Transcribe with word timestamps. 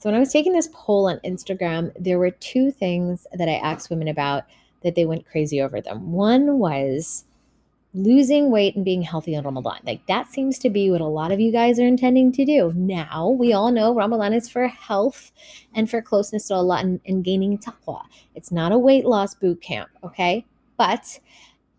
So 0.00 0.08
when 0.08 0.16
I 0.16 0.18
was 0.18 0.32
taking 0.32 0.54
this 0.54 0.70
poll 0.72 1.08
on 1.08 1.18
Instagram, 1.18 1.92
there 1.98 2.18
were 2.18 2.30
two 2.30 2.70
things 2.70 3.26
that 3.34 3.50
I 3.50 3.56
asked 3.56 3.90
women 3.90 4.08
about 4.08 4.44
that 4.82 4.94
they 4.94 5.04
went 5.04 5.26
crazy 5.26 5.60
over 5.60 5.82
them. 5.82 6.12
One 6.12 6.58
was 6.58 7.24
losing 7.92 8.50
weight 8.50 8.76
and 8.76 8.84
being 8.84 9.02
healthy 9.02 9.36
on 9.36 9.44
Ramadan. 9.44 9.80
Like 9.84 10.06
that 10.06 10.32
seems 10.32 10.58
to 10.60 10.70
be 10.70 10.90
what 10.90 11.02
a 11.02 11.06
lot 11.06 11.32
of 11.32 11.40
you 11.40 11.52
guys 11.52 11.78
are 11.78 11.86
intending 11.86 12.32
to 12.32 12.46
do. 12.46 12.72
Now, 12.74 13.28
we 13.28 13.52
all 13.52 13.70
know 13.70 13.94
Ramadan 13.94 14.32
is 14.32 14.48
for 14.48 14.68
health 14.68 15.32
and 15.74 15.90
for 15.90 16.00
closeness 16.00 16.48
to 16.48 16.54
Allah 16.54 16.78
and, 16.78 17.00
and 17.04 17.22
gaining 17.22 17.58
taqwa. 17.58 18.02
It's 18.34 18.50
not 18.50 18.72
a 18.72 18.78
weight 18.78 19.04
loss 19.04 19.34
boot 19.34 19.60
camp, 19.60 19.90
okay? 20.02 20.46
But 20.78 21.20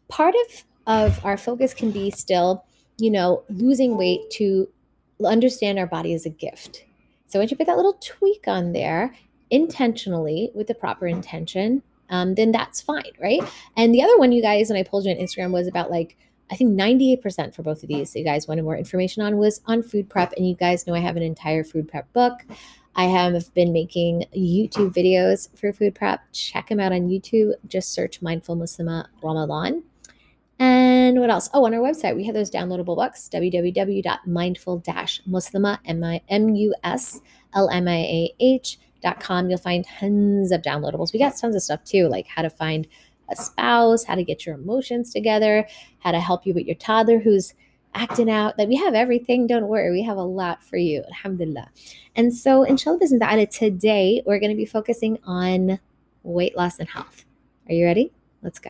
part 0.09 0.35
of 0.35 0.63
of 0.85 1.25
our 1.25 1.37
focus 1.37 1.73
can 1.73 1.89
be 1.89 2.11
still, 2.11 2.65
you 2.97 3.09
know, 3.09 3.43
losing 3.49 3.97
weight 3.97 4.29
to 4.31 4.67
understand 5.25 5.79
our 5.79 5.87
body 5.87 6.13
as 6.13 6.25
a 6.25 6.29
gift. 6.29 6.83
So 7.31 7.39
once 7.39 7.49
you 7.49 7.57
put 7.57 7.67
that 7.67 7.77
little 7.77 7.97
tweak 8.01 8.43
on 8.47 8.73
there 8.73 9.15
intentionally 9.49 10.51
with 10.53 10.67
the 10.67 10.75
proper 10.75 11.07
intention, 11.07 11.81
um, 12.09 12.35
then 12.35 12.51
that's 12.51 12.81
fine, 12.81 13.11
right? 13.21 13.41
And 13.77 13.93
the 13.93 14.03
other 14.03 14.17
one, 14.17 14.33
you 14.33 14.41
guys, 14.41 14.69
and 14.69 14.77
I 14.77 14.83
pulled 14.83 15.05
you 15.05 15.11
on 15.11 15.17
Instagram 15.17 15.51
was 15.51 15.67
about 15.67 15.89
like, 15.89 16.17
I 16.51 16.55
think 16.55 16.77
98% 16.77 17.55
for 17.55 17.63
both 17.63 17.81
of 17.81 17.87
these, 17.87 18.13
you 18.13 18.25
guys 18.25 18.49
wanted 18.49 18.63
more 18.63 18.75
information 18.75 19.23
on, 19.23 19.37
was 19.37 19.61
on 19.65 19.81
food 19.81 20.09
prep. 20.09 20.33
And 20.33 20.45
you 20.45 20.55
guys 20.55 20.85
know 20.85 20.93
I 20.93 20.99
have 20.99 21.15
an 21.15 21.23
entire 21.23 21.63
food 21.63 21.87
prep 21.87 22.11
book. 22.11 22.41
I 22.93 23.05
have 23.05 23.53
been 23.53 23.71
making 23.71 24.25
YouTube 24.35 24.93
videos 24.93 25.47
for 25.57 25.71
food 25.71 25.95
prep. 25.95 26.19
Check 26.33 26.67
them 26.67 26.81
out 26.81 26.91
on 26.91 27.07
YouTube. 27.07 27.53
Just 27.65 27.93
search 27.93 28.21
Mindful 28.21 28.57
Muslima 28.57 29.05
Ramadan. 29.23 29.83
And 30.61 31.19
what 31.19 31.29
else? 31.31 31.49
Oh, 31.55 31.65
on 31.65 31.73
our 31.73 31.79
website, 31.79 32.15
we 32.15 32.23
have 32.25 32.35
those 32.35 32.51
downloadable 32.51 32.95
books, 32.95 33.27
www.mindful-muslima, 33.33 35.79
M-I-M-U-S-L-M-I-A-H 35.85 38.79
com. 39.19 39.49
You'll 39.49 39.57
find 39.57 39.83
tons 39.83 40.51
of 40.51 40.61
downloadables. 40.61 41.13
We 41.13 41.19
got 41.19 41.35
tons 41.35 41.55
of 41.55 41.63
stuff 41.63 41.83
too, 41.83 42.07
like 42.07 42.27
how 42.27 42.43
to 42.43 42.49
find 42.51 42.85
a 43.31 43.35
spouse, 43.35 44.03
how 44.03 44.13
to 44.13 44.23
get 44.23 44.45
your 44.45 44.53
emotions 44.53 45.11
together, 45.11 45.65
how 45.97 46.11
to 46.11 46.19
help 46.19 46.45
you 46.45 46.53
with 46.53 46.67
your 46.67 46.75
toddler 46.75 47.17
who's 47.17 47.55
acting 47.95 48.29
out. 48.29 48.59
Like 48.59 48.67
we 48.67 48.75
have 48.75 48.93
everything. 48.93 49.47
Don't 49.47 49.67
worry. 49.67 49.91
We 49.91 50.03
have 50.03 50.17
a 50.17 50.21
lot 50.21 50.63
for 50.63 50.77
you. 50.77 51.01
Alhamdulillah. 51.07 51.71
And 52.15 52.35
so 52.35 52.61
inshallah 52.61 52.99
today 53.47 54.21
we're 54.27 54.39
going 54.39 54.51
to 54.51 54.55
be 54.55 54.65
focusing 54.65 55.17
on 55.25 55.79
weight 56.21 56.55
loss 56.55 56.77
and 56.77 56.87
health. 56.87 57.25
Are 57.67 57.73
you 57.73 57.83
ready? 57.83 58.11
Let's 58.43 58.59
go. 58.59 58.69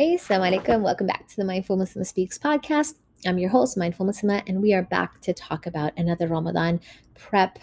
Hey, 0.00 0.16
assalamu 0.16 0.58
alaikum. 0.58 0.80
Welcome 0.80 1.08
back 1.08 1.28
to 1.28 1.36
the 1.36 1.44
Mindful 1.44 1.76
Muslima 1.76 2.06
Speaks 2.06 2.38
podcast. 2.38 2.94
I'm 3.26 3.36
your 3.36 3.50
host, 3.50 3.76
Mindful 3.76 4.06
Muslima, 4.06 4.42
and 4.46 4.62
we 4.62 4.72
are 4.72 4.80
back 4.80 5.20
to 5.20 5.34
talk 5.34 5.66
about 5.66 5.92
another 5.98 6.26
Ramadan 6.26 6.80
prep 7.18 7.58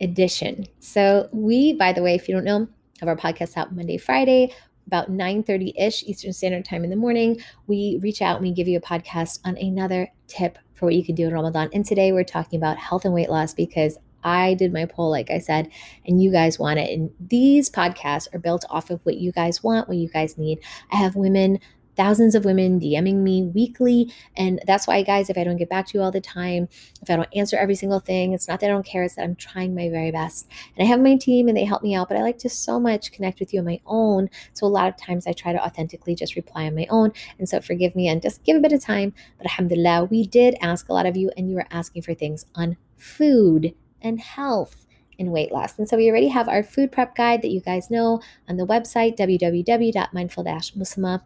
edition. 0.00 0.64
So 0.78 1.28
we, 1.34 1.74
by 1.74 1.92
the 1.92 2.02
way, 2.02 2.14
if 2.14 2.30
you 2.30 2.34
don't 2.34 2.44
know, 2.44 2.66
have 3.00 3.10
our 3.10 3.14
podcast 3.14 3.58
out 3.58 3.76
Monday, 3.76 3.98
Friday, 3.98 4.54
about 4.86 5.10
9:30-ish 5.10 6.04
Eastern 6.04 6.32
Standard 6.32 6.64
Time 6.64 6.82
in 6.82 6.88
the 6.88 6.96
morning. 6.96 7.38
We 7.66 8.00
reach 8.00 8.22
out 8.22 8.36
and 8.36 8.46
we 8.46 8.54
give 8.54 8.66
you 8.66 8.78
a 8.78 8.80
podcast 8.80 9.40
on 9.44 9.58
another 9.58 10.08
tip 10.28 10.56
for 10.72 10.86
what 10.86 10.94
you 10.94 11.04
can 11.04 11.14
do 11.14 11.26
in 11.26 11.34
Ramadan. 11.34 11.68
And 11.74 11.84
today 11.84 12.10
we're 12.12 12.24
talking 12.24 12.58
about 12.58 12.78
health 12.78 13.04
and 13.04 13.12
weight 13.12 13.28
loss 13.28 13.52
because 13.52 13.98
I 14.22 14.54
did 14.54 14.72
my 14.72 14.86
poll, 14.86 15.10
like 15.10 15.30
I 15.30 15.38
said, 15.38 15.70
and 16.06 16.22
you 16.22 16.30
guys 16.30 16.58
want 16.58 16.78
it. 16.78 16.90
And 16.90 17.10
these 17.20 17.70
podcasts 17.70 18.32
are 18.34 18.38
built 18.38 18.64
off 18.70 18.90
of 18.90 19.00
what 19.04 19.16
you 19.16 19.32
guys 19.32 19.62
want, 19.62 19.88
what 19.88 19.96
you 19.96 20.08
guys 20.08 20.38
need. 20.38 20.60
I 20.92 20.96
have 20.96 21.16
women, 21.16 21.58
thousands 21.96 22.34
of 22.34 22.46
women 22.46 22.80
DMing 22.80 23.16
me 23.16 23.42
weekly. 23.42 24.10
And 24.34 24.60
that's 24.66 24.86
why, 24.86 25.02
guys, 25.02 25.28
if 25.28 25.36
I 25.36 25.44
don't 25.44 25.58
get 25.58 25.68
back 25.68 25.86
to 25.88 25.98
you 25.98 26.02
all 26.02 26.10
the 26.10 26.20
time, 26.20 26.68
if 27.02 27.10
I 27.10 27.16
don't 27.16 27.28
answer 27.34 27.58
every 27.58 27.74
single 27.74 28.00
thing, 28.00 28.32
it's 28.32 28.48
not 28.48 28.60
that 28.60 28.70
I 28.70 28.72
don't 28.72 28.86
care, 28.86 29.02
it's 29.02 29.16
that 29.16 29.24
I'm 29.24 29.34
trying 29.34 29.74
my 29.74 29.90
very 29.90 30.10
best. 30.10 30.48
And 30.76 30.86
I 30.86 30.88
have 30.88 31.00
my 31.00 31.16
team 31.16 31.46
and 31.46 31.56
they 31.56 31.64
help 31.64 31.82
me 31.82 31.94
out, 31.94 32.08
but 32.08 32.16
I 32.16 32.22
like 32.22 32.38
to 32.38 32.48
so 32.48 32.80
much 32.80 33.12
connect 33.12 33.38
with 33.38 33.52
you 33.52 33.60
on 33.60 33.66
my 33.66 33.80
own. 33.84 34.30
So 34.54 34.66
a 34.66 34.68
lot 34.68 34.88
of 34.88 34.96
times 34.96 35.26
I 35.26 35.32
try 35.32 35.52
to 35.52 35.62
authentically 35.62 36.14
just 36.14 36.36
reply 36.36 36.64
on 36.64 36.74
my 36.74 36.86
own. 36.88 37.12
And 37.38 37.46
so 37.46 37.60
forgive 37.60 37.94
me 37.94 38.08
and 38.08 38.22
just 38.22 38.44
give 38.44 38.56
a 38.56 38.60
bit 38.60 38.72
of 38.72 38.82
time. 38.82 39.12
But 39.36 39.48
alhamdulillah, 39.48 40.04
we 40.04 40.26
did 40.26 40.56
ask 40.62 40.88
a 40.88 40.94
lot 40.94 41.06
of 41.06 41.18
you, 41.18 41.30
and 41.36 41.50
you 41.50 41.56
were 41.56 41.66
asking 41.70 42.02
for 42.02 42.14
things 42.14 42.46
on 42.54 42.78
food 42.96 43.74
and 44.02 44.20
health 44.20 44.86
and 45.18 45.32
weight 45.32 45.52
loss. 45.52 45.78
And 45.78 45.88
so 45.88 45.96
we 45.96 46.08
already 46.08 46.28
have 46.28 46.48
our 46.48 46.62
food 46.62 46.90
prep 46.90 47.14
guide 47.14 47.42
that 47.42 47.50
you 47.50 47.60
guys 47.60 47.90
know 47.90 48.22
on 48.48 48.56
the 48.56 48.66
website 48.66 49.18
www.mindful-muslima 49.18 51.20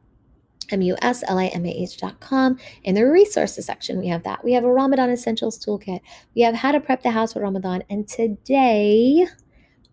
M-U-S-L-I-M-A-H.com. 0.71 2.59
In 2.85 2.95
the 2.95 3.07
resources 3.07 3.67
section, 3.67 3.99
we 3.99 4.09
have 4.09 4.23
that. 4.25 4.43
We 4.45 4.53
have 4.55 4.65
a 4.65 4.73
Ramadan 4.73 5.11
Essentials 5.11 5.63
Toolkit. 5.65 6.01
We 6.35 6.43
have 6.43 6.55
how 6.55 6.73
to 6.73 6.81
prep 6.81 7.03
the 7.03 7.11
house 7.11 7.35
for 7.35 7.41
Ramadan. 7.41 7.85
And 7.91 8.09
today 8.09 9.27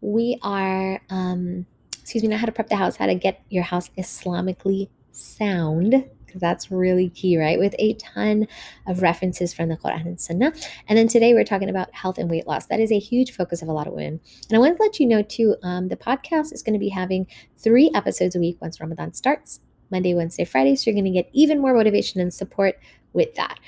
we 0.01 0.37
are, 0.41 1.01
um, 1.09 1.65
excuse 2.01 2.23
me, 2.23 2.29
not 2.29 2.39
how 2.39 2.45
to 2.45 2.51
prep 2.51 2.69
the 2.69 2.75
house, 2.75 2.95
how 2.95 3.07
to 3.07 3.15
get 3.15 3.41
your 3.49 3.63
house 3.63 3.89
Islamically 3.97 4.89
sound 5.11 6.05
that's 6.39 6.71
really 6.71 7.09
key, 7.09 7.37
right? 7.37 7.59
With 7.59 7.75
a 7.79 7.93
ton 7.95 8.47
of 8.87 9.01
references 9.01 9.53
from 9.53 9.69
the 9.69 9.77
Quran 9.77 10.05
and 10.05 10.21
Sunnah. 10.21 10.53
And 10.87 10.97
then 10.97 11.07
today 11.07 11.33
we're 11.33 11.43
talking 11.43 11.69
about 11.69 11.93
health 11.93 12.17
and 12.17 12.29
weight 12.29 12.47
loss. 12.47 12.67
That 12.67 12.79
is 12.79 12.91
a 12.91 12.99
huge 12.99 13.31
focus 13.31 13.61
of 13.61 13.67
a 13.67 13.73
lot 13.73 13.87
of 13.87 13.93
women. 13.93 14.19
And 14.49 14.55
I 14.55 14.59
want 14.59 14.77
to 14.77 14.83
let 14.83 14.99
you 14.99 15.07
know 15.07 15.21
too, 15.21 15.55
um, 15.63 15.87
the 15.87 15.97
podcast 15.97 16.53
is 16.53 16.63
going 16.63 16.73
to 16.73 16.79
be 16.79 16.89
having 16.89 17.27
three 17.57 17.91
episodes 17.93 18.35
a 18.35 18.39
week 18.39 18.57
once 18.61 18.79
Ramadan 18.79 19.13
starts 19.13 19.59
Monday, 19.91 20.13
Wednesday, 20.13 20.45
Friday. 20.45 20.75
So 20.75 20.89
you're 20.89 20.95
going 20.95 21.05
to 21.05 21.11
get 21.11 21.29
even 21.33 21.59
more 21.59 21.73
motivation 21.73 22.21
and 22.21 22.33
support 22.33 22.79
with 23.13 23.35
that. 23.35 23.59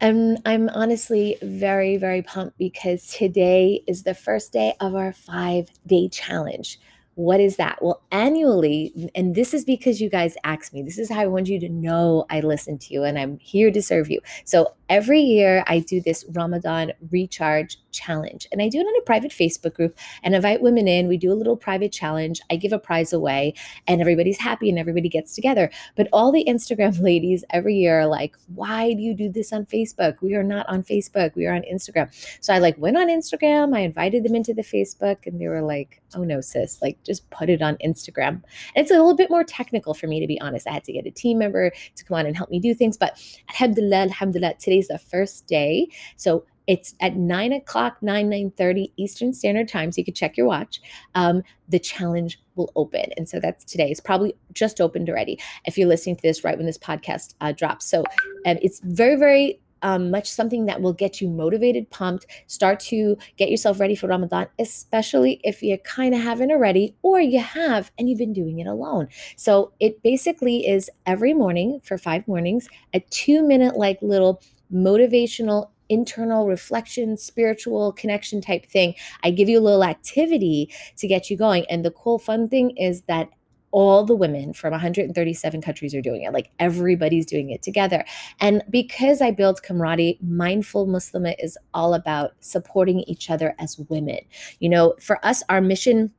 And 0.00 0.38
I'm 0.44 0.68
honestly 0.68 1.38
very, 1.40 1.96
very 1.96 2.22
pumped 2.22 2.58
because 2.58 3.06
today 3.06 3.82
is 3.86 4.02
the 4.02 4.14
first 4.14 4.52
day 4.52 4.74
of 4.80 4.94
our 4.94 5.12
five 5.12 5.70
day 5.86 6.08
challenge. 6.08 6.78
What 7.16 7.40
is 7.40 7.56
that? 7.56 7.78
Well, 7.80 8.02
annually, 8.12 9.10
and 9.14 9.34
this 9.34 9.54
is 9.54 9.64
because 9.64 10.02
you 10.02 10.10
guys 10.10 10.36
asked 10.44 10.74
me, 10.74 10.82
this 10.82 10.98
is 10.98 11.10
how 11.10 11.20
I 11.20 11.26
want 11.26 11.48
you 11.48 11.58
to 11.60 11.68
know 11.68 12.26
I 12.28 12.40
listen 12.40 12.76
to 12.76 12.92
you 12.92 13.04
and 13.04 13.18
I'm 13.18 13.38
here 13.38 13.70
to 13.70 13.82
serve 13.82 14.10
you. 14.10 14.20
So 14.44 14.74
every 14.90 15.20
year 15.20 15.64
I 15.66 15.78
do 15.78 16.02
this 16.02 16.26
Ramadan 16.28 16.92
recharge 17.10 17.78
challenge 17.96 18.46
and 18.52 18.62
I 18.62 18.68
do 18.68 18.78
it 18.78 18.86
on 18.86 18.96
a 18.98 19.02
private 19.02 19.32
Facebook 19.32 19.74
group 19.74 19.96
and 20.22 20.34
invite 20.34 20.60
women 20.60 20.86
in. 20.86 21.08
We 21.08 21.16
do 21.16 21.32
a 21.32 21.34
little 21.34 21.56
private 21.56 21.92
challenge. 21.92 22.40
I 22.50 22.56
give 22.56 22.72
a 22.72 22.78
prize 22.78 23.12
away 23.12 23.54
and 23.86 24.00
everybody's 24.00 24.38
happy 24.38 24.68
and 24.68 24.78
everybody 24.78 25.08
gets 25.08 25.34
together. 25.34 25.70
But 25.96 26.08
all 26.12 26.30
the 26.30 26.44
Instagram 26.44 27.00
ladies 27.02 27.44
every 27.50 27.74
year 27.74 28.00
are 28.00 28.06
like, 28.06 28.36
why 28.54 28.92
do 28.92 29.00
you 29.00 29.14
do 29.14 29.30
this 29.30 29.52
on 29.52 29.66
Facebook? 29.66 30.20
We 30.20 30.34
are 30.34 30.42
not 30.42 30.68
on 30.68 30.82
Facebook. 30.82 31.34
We 31.34 31.46
are 31.46 31.54
on 31.54 31.62
Instagram. 31.62 32.12
So 32.40 32.52
I 32.52 32.58
like 32.58 32.78
went 32.78 32.96
on 32.96 33.08
Instagram. 33.08 33.76
I 33.76 33.80
invited 33.80 34.24
them 34.24 34.34
into 34.34 34.54
the 34.54 34.62
Facebook 34.62 35.26
and 35.26 35.40
they 35.40 35.48
were 35.48 35.62
like, 35.62 36.02
oh 36.14 36.24
no, 36.24 36.40
sis, 36.40 36.80
like 36.82 37.02
just 37.04 37.28
put 37.30 37.50
it 37.50 37.62
on 37.62 37.76
Instagram. 37.76 38.42
And 38.74 38.84
it's 38.84 38.90
a 38.90 38.94
little 38.94 39.16
bit 39.16 39.30
more 39.30 39.44
technical 39.44 39.94
for 39.94 40.06
me, 40.06 40.20
to 40.20 40.26
be 40.26 40.40
honest. 40.40 40.66
I 40.68 40.72
had 40.72 40.84
to 40.84 40.92
get 40.92 41.06
a 41.06 41.10
team 41.10 41.38
member 41.38 41.70
to 41.70 42.04
come 42.04 42.16
on 42.16 42.26
and 42.26 42.36
help 42.36 42.50
me 42.50 42.60
do 42.60 42.74
things. 42.74 42.96
But 42.96 43.20
alhamdulillah, 43.50 44.02
alhamdulillah, 44.02 44.54
today's 44.58 44.88
the 44.88 44.98
first 44.98 45.46
day. 45.46 45.88
So 46.16 46.44
it's 46.66 46.94
at 47.00 47.16
9 47.16 47.52
o'clock 47.52 47.98
9 48.02 48.28
9 48.28 48.52
30 48.56 48.92
eastern 48.96 49.32
standard 49.32 49.68
time 49.68 49.92
so 49.92 49.98
you 49.98 50.04
can 50.04 50.14
check 50.14 50.36
your 50.36 50.46
watch. 50.46 50.80
Um, 51.14 51.42
the 51.68 51.78
challenge 51.78 52.40
will 52.54 52.72
open 52.76 53.12
and 53.16 53.28
so 53.28 53.40
that's 53.40 53.64
today. 53.64 53.90
It's 53.90 54.00
probably 54.00 54.34
just 54.52 54.80
opened 54.80 55.08
already 55.08 55.38
if 55.64 55.76
you're 55.76 55.88
listening 55.88 56.16
to 56.16 56.22
this 56.22 56.44
right 56.44 56.56
when 56.56 56.66
this 56.66 56.78
podcast 56.78 57.34
uh, 57.40 57.52
drops. 57.52 57.86
So 57.86 58.04
um, 58.44 58.58
it's 58.62 58.80
very 58.80 59.16
very 59.16 59.60
um, 59.82 60.10
much 60.10 60.28
something 60.28 60.66
that 60.66 60.80
will 60.80 60.92
get 60.92 61.20
you 61.20 61.28
motivated, 61.28 61.90
pumped, 61.90 62.26
start 62.46 62.80
to 62.80 63.16
get 63.36 63.50
yourself 63.50 63.78
ready 63.78 63.94
for 63.94 64.08
Ramadan, 64.08 64.46
especially 64.58 65.40
if 65.44 65.62
you 65.62 65.78
kind 65.78 66.14
of 66.14 66.22
haven't 66.22 66.50
already, 66.50 66.96
or 67.02 67.20
you 67.20 67.40
have 67.40 67.92
and 67.98 68.08
you've 68.08 68.18
been 68.18 68.32
doing 68.32 68.58
it 68.58 68.66
alone. 68.66 69.08
So 69.36 69.72
it 69.78 70.02
basically 70.02 70.66
is 70.66 70.90
every 71.04 71.34
morning 71.34 71.80
for 71.84 71.98
five 71.98 72.26
mornings, 72.26 72.68
a 72.94 73.00
two 73.00 73.46
minute, 73.46 73.76
like 73.76 74.00
little 74.00 74.42
motivational 74.72 75.70
internal 75.88 76.46
reflection, 76.46 77.16
spiritual 77.16 77.92
connection 77.92 78.40
type 78.40 78.66
thing. 78.66 78.94
I 79.22 79.30
give 79.30 79.48
you 79.48 79.58
a 79.58 79.60
little 79.60 79.84
activity 79.84 80.70
to 80.96 81.06
get 81.06 81.30
you 81.30 81.36
going. 81.36 81.66
And 81.70 81.84
the 81.84 81.90
cool, 81.90 82.18
fun 82.18 82.48
thing 82.48 82.76
is 82.76 83.02
that 83.02 83.28
all 83.72 84.04
the 84.04 84.16
women 84.16 84.52
from 84.52 84.70
137 84.70 85.60
countries 85.60 85.94
are 85.94 86.00
doing 86.00 86.22
it. 86.22 86.32
Like 86.32 86.50
everybody's 86.58 87.26
doing 87.26 87.50
it 87.50 87.62
together. 87.62 88.04
And 88.40 88.62
because 88.70 89.20
I 89.20 89.32
build 89.32 89.62
camaraderie, 89.62 90.18
Mindful 90.22 90.86
Muslima 90.86 91.34
is 91.38 91.58
all 91.74 91.92
about 91.92 92.32
supporting 92.40 93.00
each 93.00 93.28
other 93.28 93.54
as 93.58 93.78
women. 93.90 94.20
You 94.60 94.70
know, 94.70 94.94
for 95.00 95.24
us, 95.24 95.42
our 95.48 95.60
mission 95.60 96.12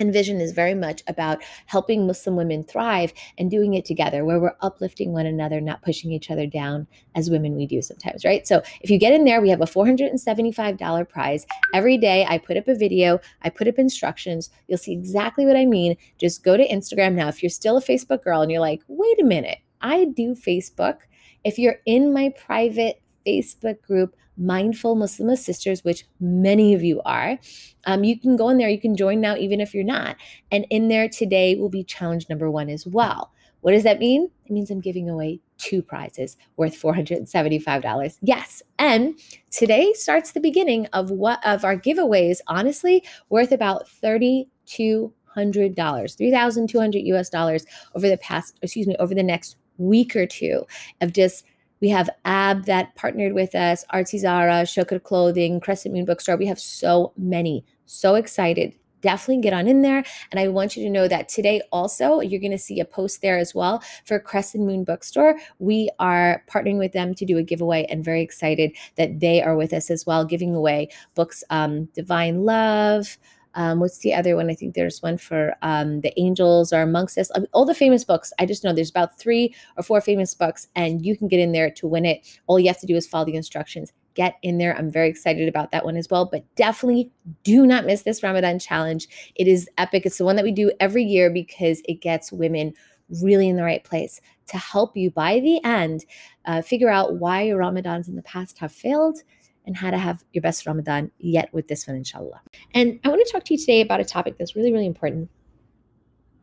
Envision 0.00 0.40
is 0.40 0.52
very 0.52 0.74
much 0.74 1.02
about 1.06 1.42
helping 1.66 2.06
Muslim 2.06 2.36
women 2.36 2.64
thrive 2.64 3.12
and 3.38 3.50
doing 3.50 3.74
it 3.74 3.84
together, 3.84 4.24
where 4.24 4.40
we're 4.40 4.56
uplifting 4.60 5.12
one 5.12 5.26
another, 5.26 5.60
not 5.60 5.82
pushing 5.82 6.12
each 6.12 6.30
other 6.30 6.46
down 6.46 6.86
as 7.14 7.30
women 7.30 7.56
we 7.56 7.66
do 7.66 7.82
sometimes, 7.82 8.24
right? 8.24 8.46
So 8.46 8.62
if 8.80 8.90
you 8.90 8.98
get 8.98 9.12
in 9.12 9.24
there, 9.24 9.40
we 9.40 9.50
have 9.50 9.60
a 9.60 9.66
$475 9.66 11.08
prize. 11.08 11.46
Every 11.74 11.98
day 11.98 12.26
I 12.28 12.38
put 12.38 12.56
up 12.56 12.68
a 12.68 12.74
video, 12.74 13.20
I 13.42 13.50
put 13.50 13.68
up 13.68 13.78
instructions. 13.78 14.50
You'll 14.68 14.78
see 14.78 14.92
exactly 14.92 15.46
what 15.46 15.56
I 15.56 15.66
mean. 15.66 15.96
Just 16.18 16.42
go 16.42 16.56
to 16.56 16.68
Instagram 16.68 17.14
now. 17.14 17.28
If 17.28 17.42
you're 17.42 17.50
still 17.50 17.76
a 17.76 17.82
Facebook 17.82 18.22
girl 18.22 18.42
and 18.42 18.50
you're 18.50 18.60
like, 18.60 18.82
wait 18.88 19.20
a 19.20 19.24
minute, 19.24 19.58
I 19.80 20.06
do 20.06 20.34
Facebook. 20.34 20.98
If 21.44 21.58
you're 21.58 21.80
in 21.86 22.12
my 22.12 22.32
private 22.36 23.00
Facebook 23.26 23.82
group, 23.82 24.16
Mindful 24.36 24.94
Muslim 24.94 25.36
Sisters, 25.36 25.84
which 25.84 26.04
many 26.20 26.74
of 26.74 26.82
you 26.82 27.00
are. 27.04 27.38
Um, 27.86 28.04
you 28.04 28.18
can 28.18 28.36
go 28.36 28.48
in 28.48 28.58
there, 28.58 28.68
you 28.68 28.80
can 28.80 28.96
join 28.96 29.20
now, 29.20 29.36
even 29.36 29.60
if 29.60 29.74
you're 29.74 29.84
not. 29.84 30.16
And 30.50 30.66
in 30.70 30.88
there 30.88 31.08
today 31.08 31.54
will 31.56 31.68
be 31.68 31.84
challenge 31.84 32.28
number 32.28 32.50
one 32.50 32.68
as 32.68 32.86
well. 32.86 33.32
What 33.62 33.72
does 33.72 33.84
that 33.84 34.00
mean? 34.00 34.28
It 34.44 34.52
means 34.52 34.70
I'm 34.70 34.80
giving 34.80 35.08
away 35.08 35.40
two 35.56 35.82
prizes 35.82 36.36
worth 36.56 36.74
$475. 36.74 38.18
Yes. 38.20 38.62
And 38.78 39.18
today 39.50 39.92
starts 39.94 40.32
the 40.32 40.40
beginning 40.40 40.86
of 40.92 41.10
what 41.10 41.44
of 41.46 41.64
our 41.64 41.76
giveaways, 41.76 42.38
honestly, 42.48 43.04
worth 43.28 43.52
about 43.52 43.88
3200 43.88 45.74
dollars 45.74 46.14
3200 46.16 46.98
us 46.98 47.30
dollars 47.30 47.64
over 47.94 48.08
the 48.08 48.18
past 48.18 48.58
excuse 48.62 48.86
me 48.86 48.94
over 48.98 49.14
the 49.14 49.22
next 49.22 49.56
week 49.78 50.14
or 50.14 50.26
two 50.26 50.66
of 51.00 51.12
just 51.12 51.44
we 51.82 51.88
have 51.88 52.08
AB 52.24 52.62
that 52.66 52.94
partnered 52.94 53.34
with 53.34 53.54
us, 53.54 53.84
Artsy 53.92 54.20
Zara, 54.20 54.62
Shukr 54.62 55.02
Clothing, 55.02 55.60
Crescent 55.60 55.92
Moon 55.92 56.04
Bookstore. 56.04 56.36
We 56.36 56.46
have 56.46 56.60
so 56.60 57.12
many. 57.18 57.66
So 57.86 58.14
excited. 58.14 58.74
Definitely 59.00 59.42
get 59.42 59.52
on 59.52 59.66
in 59.66 59.82
there. 59.82 60.04
And 60.30 60.38
I 60.38 60.46
want 60.46 60.76
you 60.76 60.84
to 60.84 60.90
know 60.90 61.08
that 61.08 61.28
today 61.28 61.60
also, 61.72 62.20
you're 62.20 62.40
going 62.40 62.52
to 62.52 62.58
see 62.58 62.78
a 62.78 62.84
post 62.84 63.20
there 63.20 63.36
as 63.36 63.52
well 63.52 63.82
for 64.04 64.20
Crescent 64.20 64.64
Moon 64.64 64.84
Bookstore. 64.84 65.40
We 65.58 65.90
are 65.98 66.44
partnering 66.48 66.78
with 66.78 66.92
them 66.92 67.16
to 67.16 67.26
do 67.26 67.36
a 67.36 67.42
giveaway 67.42 67.84
and 67.90 68.04
very 68.04 68.22
excited 68.22 68.76
that 68.94 69.18
they 69.18 69.42
are 69.42 69.56
with 69.56 69.72
us 69.72 69.90
as 69.90 70.06
well, 70.06 70.24
giving 70.24 70.54
away 70.54 70.88
books 71.16 71.42
um, 71.50 71.86
Divine 71.86 72.44
Love. 72.44 73.18
Um, 73.54 73.80
what's 73.80 73.98
the 73.98 74.14
other 74.14 74.36
one? 74.36 74.50
I 74.50 74.54
think 74.54 74.74
there's 74.74 75.02
one 75.02 75.18
for 75.18 75.54
um, 75.62 76.00
the 76.00 76.12
angels 76.18 76.72
or 76.72 76.80
amongst 76.80 77.18
us. 77.18 77.30
all 77.52 77.64
the 77.64 77.74
famous 77.74 78.04
books. 78.04 78.32
I 78.38 78.46
just 78.46 78.64
know 78.64 78.72
there's 78.72 78.90
about 78.90 79.18
three 79.18 79.54
or 79.76 79.82
four 79.82 80.00
famous 80.00 80.34
books, 80.34 80.68
and 80.74 81.04
you 81.04 81.16
can 81.16 81.28
get 81.28 81.40
in 81.40 81.52
there 81.52 81.70
to 81.72 81.86
win 81.86 82.04
it. 82.04 82.40
All 82.46 82.58
you 82.58 82.68
have 82.68 82.80
to 82.80 82.86
do 82.86 82.96
is 82.96 83.06
follow 83.06 83.24
the 83.24 83.36
instructions. 83.36 83.92
Get 84.14 84.36
in 84.42 84.58
there. 84.58 84.76
I'm 84.76 84.90
very 84.90 85.08
excited 85.08 85.48
about 85.48 85.70
that 85.72 85.84
one 85.84 85.96
as 85.96 86.08
well. 86.10 86.26
But 86.26 86.44
definitely 86.54 87.10
do 87.44 87.66
not 87.66 87.86
miss 87.86 88.02
this 88.02 88.22
Ramadan 88.22 88.58
challenge. 88.58 89.08
It 89.34 89.48
is 89.48 89.68
epic. 89.78 90.06
It's 90.06 90.18
the 90.18 90.24
one 90.24 90.36
that 90.36 90.44
we 90.44 90.52
do 90.52 90.72
every 90.80 91.04
year 91.04 91.30
because 91.30 91.82
it 91.86 92.00
gets 92.00 92.32
women 92.32 92.74
really 93.22 93.48
in 93.48 93.56
the 93.56 93.62
right 93.62 93.84
place 93.84 94.20
to 94.48 94.58
help 94.58 94.96
you 94.96 95.10
by 95.10 95.40
the 95.40 95.62
end 95.64 96.04
uh, 96.46 96.62
figure 96.62 96.88
out 96.88 97.16
why 97.16 97.42
your 97.42 97.58
Ramadans 97.58 98.08
in 98.08 98.16
the 98.16 98.22
past 98.22 98.58
have 98.58 98.72
failed 98.72 99.18
and 99.66 99.76
how 99.76 99.90
to 99.90 99.98
have 99.98 100.24
your 100.32 100.42
best 100.42 100.66
Ramadan 100.66 101.10
yet 101.18 101.52
with 101.52 101.68
this 101.68 101.86
one, 101.86 101.96
inshallah. 101.96 102.40
And 102.74 102.98
I 103.04 103.08
want 103.08 103.24
to 103.24 103.32
talk 103.32 103.44
to 103.44 103.54
you 103.54 103.58
today 103.58 103.80
about 103.80 104.00
a 104.00 104.04
topic 104.04 104.36
that's 104.38 104.56
really, 104.56 104.72
really 104.72 104.86
important, 104.86 105.30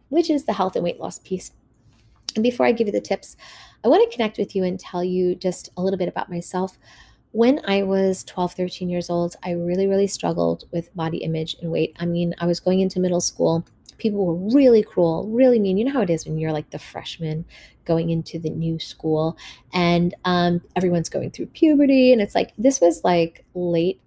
which 0.10 0.30
is 0.30 0.45
the 0.45 0.54
health 0.54 0.75
and 0.75 0.83
weight 0.83 1.00
loss 1.00 1.19
piece. 1.19 1.51
And 2.36 2.44
before 2.44 2.66
I 2.66 2.71
give 2.71 2.88
you 2.88 2.94
the 2.94 3.01
tips, 3.01 3.36
I 3.83 3.88
want 3.88 4.10
to 4.10 4.16
connect 4.16 4.38
with 4.38 4.56
you 4.56 4.63
and 4.63 4.80
tell 4.80 5.04
you 5.04 5.36
just 5.36 5.69
a 5.77 5.81
little 5.81 5.98
bit 5.98 6.10
about 6.10 6.30
myself. 6.30 6.77
When 7.31 7.62
I 7.66 7.83
was 7.83 8.24
12, 8.24 8.54
13 8.54 8.89
years 8.89 9.10
old, 9.10 9.36
I 9.44 9.51
really, 9.51 9.88
really 9.88 10.07
struggled 10.07 10.66
with 10.71 10.95
body 10.95 11.18
image 11.18 11.56
and 11.62 11.71
weight. 11.71 11.95
I 12.00 12.06
mean, 12.06 12.33
I 12.39 12.45
was 12.45 12.60
going 12.60 12.80
into 12.80 13.00
middle 13.00 13.21
school 13.21 13.66
people 14.00 14.25
were 14.25 14.54
really 14.56 14.81
cruel, 14.81 15.27
really 15.30 15.60
mean. 15.60 15.77
You 15.77 15.86
know 15.86 15.92
how 15.92 16.01
it 16.01 16.10
is 16.10 16.25
when 16.25 16.39
you're 16.39 16.51
like 16.51 16.71
the 16.71 16.80
freshman 16.80 17.45
going 17.89 18.12
into 18.12 18.39
the 18.39 18.51
new 18.51 18.80
school 18.80 19.38
and 19.74 20.13
um, 20.24 20.62
everyone's 20.75 21.09
going 21.09 21.31
through 21.31 21.47
puberty. 21.47 22.13
And 22.13 22.21
it's 22.21 22.36
like, 22.36 22.53
this 22.57 22.80
was 22.80 23.03
like 23.03 23.44
late, 23.53 24.00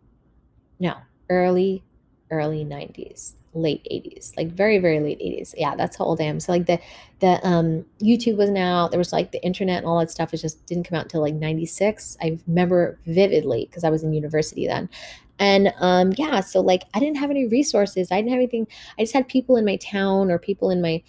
no, 0.78 0.94
early, 1.28 1.82
early 2.30 2.64
90s 2.64 3.34
late 3.54 3.84
80s 3.84 4.34
like 4.38 4.50
very 4.50 4.78
very 4.78 4.98
late 4.98 5.18
80s 5.18 5.52
yeah 5.58 5.76
that's 5.76 5.98
how 5.98 6.06
old 6.06 6.22
i 6.22 6.24
am 6.24 6.40
so 6.40 6.52
like 6.52 6.64
the 6.64 6.80
the 7.18 7.38
um 7.46 7.84
youtube 8.00 8.38
wasn't 8.38 8.56
out 8.56 8.90
there 8.90 8.96
was 8.96 9.12
like 9.12 9.30
the 9.30 9.44
internet 9.44 9.76
and 9.76 9.86
all 9.86 9.98
that 9.98 10.10
stuff 10.10 10.32
it 10.32 10.38
just 10.38 10.64
didn't 10.64 10.84
come 10.84 10.96
out 10.96 11.04
until 11.04 11.20
like 11.20 11.34
96 11.34 12.16
i 12.22 12.38
remember 12.46 12.98
vividly 13.04 13.66
because 13.66 13.84
i 13.84 13.90
was 13.90 14.02
in 14.02 14.14
university 14.14 14.66
then 14.66 14.88
and 15.42 15.74
um, 15.80 16.12
yeah, 16.16 16.40
so 16.40 16.60
like 16.60 16.84
I 16.94 17.00
didn't 17.00 17.16
have 17.16 17.30
any 17.30 17.46
resources. 17.48 18.12
I 18.12 18.16
didn't 18.16 18.30
have 18.30 18.38
anything. 18.38 18.68
I 18.96 19.02
just 19.02 19.12
had 19.12 19.26
people 19.26 19.56
in 19.56 19.64
my 19.64 19.74
town 19.76 20.30
or 20.30 20.38
people 20.38 20.70
in 20.70 20.80
my, 20.80 21.02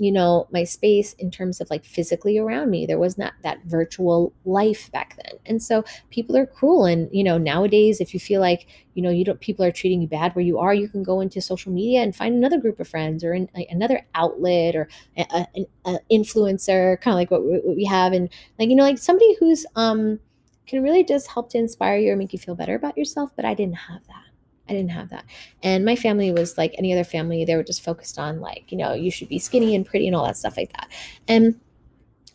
you 0.00 0.10
know, 0.10 0.48
my 0.50 0.64
space 0.64 1.12
in 1.12 1.30
terms 1.30 1.60
of 1.60 1.68
like 1.68 1.84
physically 1.84 2.38
around 2.38 2.70
me. 2.70 2.86
There 2.86 2.98
was 2.98 3.18
not 3.18 3.34
that 3.42 3.62
virtual 3.66 4.32
life 4.46 4.90
back 4.92 5.14
then. 5.22 5.38
And 5.44 5.62
so 5.62 5.84
people 6.08 6.38
are 6.38 6.46
cruel. 6.46 6.86
And, 6.86 7.10
you 7.12 7.22
know, 7.22 7.36
nowadays, 7.36 8.00
if 8.00 8.14
you 8.14 8.18
feel 8.18 8.40
like, 8.40 8.66
you 8.94 9.02
know, 9.02 9.10
you 9.10 9.26
don't, 9.26 9.38
people 9.40 9.62
are 9.62 9.70
treating 9.70 10.00
you 10.00 10.08
bad 10.08 10.34
where 10.34 10.44
you 10.44 10.58
are, 10.58 10.72
you 10.72 10.88
can 10.88 11.02
go 11.02 11.20
into 11.20 11.42
social 11.42 11.70
media 11.70 12.00
and 12.00 12.16
find 12.16 12.34
another 12.34 12.58
group 12.58 12.80
of 12.80 12.88
friends 12.88 13.22
or 13.22 13.34
in, 13.34 13.50
like, 13.54 13.68
another 13.68 14.06
outlet 14.14 14.74
or 14.74 14.88
an 15.18 15.66
influencer, 16.10 16.98
kind 17.02 17.12
of 17.12 17.18
like 17.18 17.30
what, 17.30 17.44
what 17.44 17.76
we 17.76 17.84
have. 17.84 18.14
And 18.14 18.30
like, 18.58 18.70
you 18.70 18.76
know, 18.76 18.84
like 18.84 18.96
somebody 18.96 19.36
who's, 19.38 19.66
um, 19.76 20.18
can 20.66 20.82
really 20.82 21.04
just 21.04 21.28
help 21.28 21.50
to 21.50 21.58
inspire 21.58 21.98
you 21.98 22.12
or 22.12 22.16
make 22.16 22.32
you 22.32 22.38
feel 22.38 22.54
better 22.54 22.74
about 22.74 22.96
yourself. 22.96 23.32
But 23.36 23.44
I 23.44 23.52
didn't 23.52 23.74
have 23.74 24.06
that. 24.06 24.29
I 24.70 24.72
didn't 24.72 24.92
have 24.92 25.10
that. 25.10 25.24
And 25.64 25.84
my 25.84 25.96
family 25.96 26.32
was 26.32 26.56
like 26.56 26.74
any 26.78 26.92
other 26.92 27.02
family. 27.02 27.44
They 27.44 27.56
were 27.56 27.64
just 27.64 27.82
focused 27.82 28.18
on 28.18 28.40
like, 28.40 28.70
you 28.70 28.78
know, 28.78 28.94
you 28.94 29.10
should 29.10 29.28
be 29.28 29.40
skinny 29.40 29.74
and 29.74 29.84
pretty 29.84 30.06
and 30.06 30.14
all 30.14 30.24
that 30.24 30.36
stuff 30.36 30.56
like 30.56 30.72
that. 30.74 30.88
And 31.26 31.60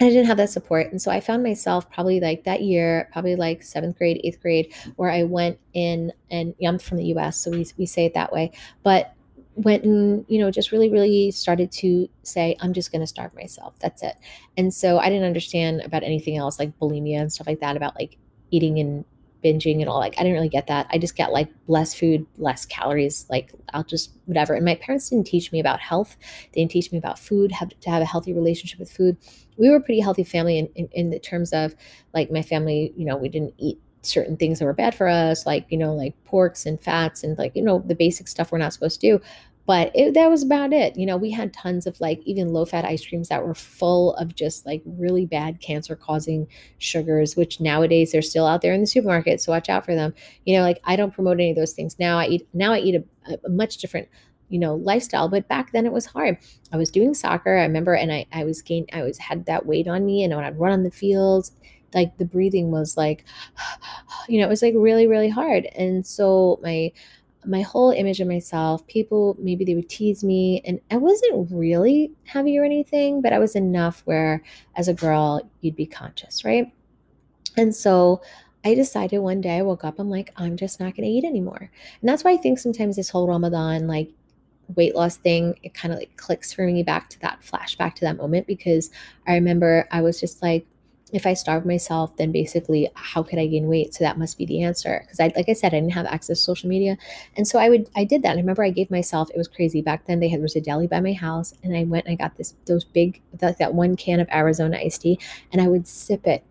I 0.01 0.09
didn't 0.09 0.25
have 0.25 0.35
that 0.37 0.49
support. 0.49 0.91
And 0.91 1.01
so 1.01 1.09
I 1.09 1.21
found 1.21 1.43
myself 1.43 1.89
probably 1.89 2.19
like 2.19 2.43
that 2.43 2.61
year, 2.61 3.09
probably 3.13 3.37
like 3.37 3.63
seventh 3.63 3.97
grade, 3.97 4.19
eighth 4.25 4.41
grade, 4.41 4.73
where 4.97 5.09
I 5.09 5.23
went 5.23 5.57
in 5.73 6.11
and 6.29 6.53
know, 6.59 6.67
I'm 6.67 6.79
from 6.79 6.97
the 6.97 7.05
US, 7.15 7.37
so 7.37 7.51
we, 7.51 7.65
we 7.77 7.85
say 7.85 8.03
it 8.03 8.13
that 8.15 8.33
way. 8.33 8.51
But 8.83 9.13
went 9.55 9.85
and 9.85 10.25
you 10.27 10.38
know 10.38 10.51
just 10.51 10.73
really 10.73 10.89
really 10.89 11.31
started 11.31 11.71
to 11.71 12.09
say 12.23 12.57
i'm 12.59 12.73
just 12.73 12.91
going 12.91 12.99
to 12.99 13.07
starve 13.07 13.33
myself 13.33 13.73
that's 13.79 14.03
it 14.03 14.15
and 14.57 14.73
so 14.73 14.99
i 14.99 15.07
didn't 15.07 15.23
understand 15.23 15.79
about 15.79 16.03
anything 16.03 16.35
else 16.35 16.59
like 16.59 16.77
bulimia 16.77 17.21
and 17.21 17.31
stuff 17.31 17.47
like 17.47 17.61
that 17.61 17.77
about 17.77 17.95
like 17.95 18.17
eating 18.51 18.79
and 18.79 19.05
binging 19.45 19.80
and 19.80 19.88
all 19.88 20.00
like 20.00 20.15
I 20.18 20.24
didn't 20.24 20.33
really 20.33 20.50
get 20.50 20.68
that. 20.68 20.88
I 20.89 20.97
just 20.97 21.15
get 21.15 21.31
like 21.31 21.50
less 21.68 21.94
food, 21.94 22.25
less 22.38 22.65
calories, 22.65 23.27
like 23.30 23.53
I'll 23.74 23.83
just 23.83 24.12
whatever. 24.25 24.56
And 24.56 24.65
my 24.65 24.75
parents 24.75 25.09
didn't 25.09 25.27
teach 25.27 25.51
me 25.51 25.59
about 25.59 25.80
health. 25.80 26.18
They 26.51 26.62
didn't 26.62 26.71
teach 26.71 26.92
me 26.92 26.97
about 26.97 27.19
food, 27.19 27.51
have 27.51 27.69
to 27.80 27.89
have 27.89 28.01
a 28.01 28.06
healthy 28.06 28.33
relationship 28.33 28.80
with 28.80 28.92
food. 28.92 29.18
We 29.57 29.69
were 29.69 29.77
a 29.77 29.81
pretty 29.81 30.01
healthy 30.01 30.24
family 30.24 30.57
in, 30.57 30.68
in, 30.75 30.89
in 30.92 31.09
the 31.12 31.19
terms 31.19 31.53
of 31.53 31.75
like 32.13 32.31
my 32.31 32.42
family, 32.42 32.92
you 32.97 33.06
know, 33.06 33.18
we 33.18 33.30
didn't 33.30 33.53
eat 33.57 33.80
certain 34.01 34.38
things 34.38 34.59
that 34.59 34.65
were 34.65 34.74
bad 34.74 34.95
for 34.95 35.07
us, 35.07 35.45
like, 35.45 35.65
you 35.69 35.77
know, 35.77 35.94
like 35.94 36.13
porks 36.25 36.65
and 36.65 36.80
fats 36.81 37.24
and 37.24 37.38
like, 37.38 37.56
you 37.56 37.62
know, 37.62 37.80
the 37.86 37.95
basic 37.95 38.27
stuff 38.27 38.51
we're 38.51 38.57
not 38.57 38.74
supposed 38.74 39.00
to 39.01 39.17
do 39.17 39.24
but 39.65 39.91
it, 39.95 40.13
that 40.13 40.29
was 40.29 40.43
about 40.43 40.74
it 40.74 40.95
you 40.95 41.05
know 41.05 41.17
we 41.17 41.31
had 41.31 41.53
tons 41.53 41.88
of 41.88 42.00
like 42.00 42.22
even 42.25 42.50
low 42.53 42.65
fat 42.65 42.86
ice 42.86 43.05
creams 43.05 43.29
that 43.29 43.45
were 43.45 43.55
full 43.55 44.13
of 44.15 44.36
just 44.36 44.65
like 44.65 44.81
really 44.86 45.25
bad 45.25 45.60
cancer 45.60 45.95
causing 45.95 46.48
sugars 46.77 47.36
which 47.36 47.60
nowadays 47.60 48.12
they're 48.12 48.22
still 48.22 48.45
out 48.45 48.62
there 48.62 48.74
in 48.74 48.81
the 48.81 48.88
supermarket 48.88 49.41
so 49.41 49.51
watch 49.51 49.69
out 49.69 49.86
for 49.86 49.95
them. 49.95 50.13
You 50.45 50.57
know 50.57 50.63
like 50.63 50.79
i 50.84 50.95
don't 50.95 51.13
promote 51.13 51.36
any 51.38 51.51
of 51.51 51.57
those 51.57 51.74
things. 51.74 51.98
Now 52.00 52.17
i 52.19 52.27
eat 52.27 52.48
now 52.53 52.74
i 52.74 52.79
eat 52.79 52.95
a, 52.95 53.38
a 53.45 53.50
much 53.50 53.77
different 53.77 54.07
you 54.50 54.60
know 54.60 54.75
lifestyle 54.75 55.27
but 55.27 55.48
back 55.48 55.72
then 55.72 55.86
it 55.86 55.91
was 55.93 56.05
hard. 56.07 56.38
I 56.72 56.77
was 56.77 56.91
doing 56.91 57.13
soccer 57.13 57.57
i 57.57 57.63
remember 57.63 57.93
and 57.95 58.12
i 58.12 58.25
i 58.31 58.43
was 58.43 58.62
gained 58.62 58.89
i 58.93 59.01
was 59.03 59.17
had 59.17 59.45
that 59.45 59.65
weight 59.65 59.88
on 59.88 60.05
me 60.05 60.24
and 60.24 60.36
when 60.36 60.45
i'd 60.45 60.60
run 60.60 60.74
on 60.74 60.84
the 60.84 60.91
fields. 60.91 61.51
Like 61.93 62.17
the 62.17 62.25
breathing 62.25 62.72
was 62.72 62.98
like 62.98 63.24
you 64.29 64.39
know 64.39 64.45
it 64.45 64.50
was 64.50 64.62
like 64.62 64.74
really 64.77 65.07
really 65.07 65.29
hard. 65.29 65.65
And 65.75 66.05
so 66.05 66.60
my 66.62 66.91
my 67.47 67.61
whole 67.61 67.91
image 67.91 68.19
of 68.19 68.27
myself, 68.27 68.85
people 68.87 69.35
maybe 69.39 69.65
they 69.65 69.75
would 69.75 69.89
tease 69.89 70.23
me, 70.23 70.61
and 70.65 70.79
I 70.91 70.97
wasn't 70.97 71.51
really 71.51 72.11
heavy 72.25 72.57
or 72.57 72.63
anything, 72.63 73.21
but 73.21 73.33
I 73.33 73.39
was 73.39 73.55
enough 73.55 74.01
where 74.05 74.43
as 74.75 74.87
a 74.87 74.93
girl, 74.93 75.41
you'd 75.61 75.75
be 75.75 75.85
conscious, 75.85 76.43
right? 76.43 76.71
And 77.57 77.75
so 77.75 78.21
I 78.63 78.73
decided 78.73 79.19
one 79.19 79.41
day 79.41 79.57
I 79.57 79.61
woke 79.61 79.83
up, 79.83 79.99
I'm 79.99 80.09
like, 80.09 80.33
I'm 80.37 80.57
just 80.57 80.79
not 80.79 80.95
going 80.95 81.03
to 81.03 81.09
eat 81.09 81.23
anymore. 81.23 81.69
And 82.01 82.09
that's 82.09 82.23
why 82.23 82.31
I 82.31 82.37
think 82.37 82.57
sometimes 82.57 82.95
this 82.95 83.09
whole 83.09 83.27
Ramadan, 83.27 83.87
like 83.87 84.09
weight 84.75 84.95
loss 84.95 85.17
thing, 85.17 85.57
it 85.61 85.73
kind 85.73 85.93
of 85.93 85.99
like 85.99 86.17
clicks 86.17 86.51
for 86.51 86.65
me 86.65 86.81
back 86.81 87.09
to 87.11 87.19
that 87.19 87.41
flashback 87.41 87.93
to 87.95 88.01
that 88.01 88.17
moment 88.17 88.47
because 88.47 88.89
I 89.27 89.35
remember 89.35 89.87
I 89.91 90.01
was 90.01 90.19
just 90.19 90.41
like, 90.41 90.65
if 91.13 91.27
I 91.27 91.33
starve 91.33 91.65
myself, 91.65 92.17
then 92.17 92.31
basically 92.31 92.89
how 92.95 93.21
could 93.21 93.38
I 93.38 93.45
gain 93.47 93.67
weight? 93.67 93.93
So 93.93 94.03
that 94.03 94.17
must 94.17 94.38
be 94.38 94.45
the 94.45 94.63
answer. 94.63 95.01
Because 95.03 95.19
I 95.19 95.31
like 95.35 95.47
I 95.47 95.53
said, 95.53 95.74
I 95.74 95.79
didn't 95.79 95.93
have 95.93 96.07
access 96.07 96.39
to 96.39 96.43
social 96.43 96.67
media. 96.67 96.97
And 97.38 97.47
so 97.47 97.59
I 97.59 97.69
would 97.69 97.89
I 97.95 98.03
did 98.03 98.24
that. 98.24 98.33
I 98.33 98.39
remember 98.39 98.63
I 98.63 98.71
gave 98.71 98.89
myself, 98.89 99.29
it 99.29 99.38
was 99.38 99.47
crazy. 99.47 99.81
Back 99.81 100.07
then 100.07 100.19
they 100.19 100.29
had 100.29 100.39
there 100.39 100.43
was 100.43 100.55
a 100.55 100.62
deli 100.62 100.88
by 100.88 101.00
my 101.00 101.13
house 101.13 101.53
and 101.63 101.77
I 101.77 101.83
went 101.83 102.05
and 102.05 102.13
I 102.13 102.15
got 102.15 102.38
this 102.38 102.55
those 102.65 102.83
big 102.83 103.21
like 103.41 103.57
that 103.59 103.74
one 103.74 103.95
can 103.95 104.19
of 104.19 104.27
Arizona 104.33 104.77
iced 104.77 105.01
tea 105.01 105.19
and 105.51 105.62
I 105.62 105.67
would 105.67 105.88
sip 105.88 106.25
it 106.25 106.43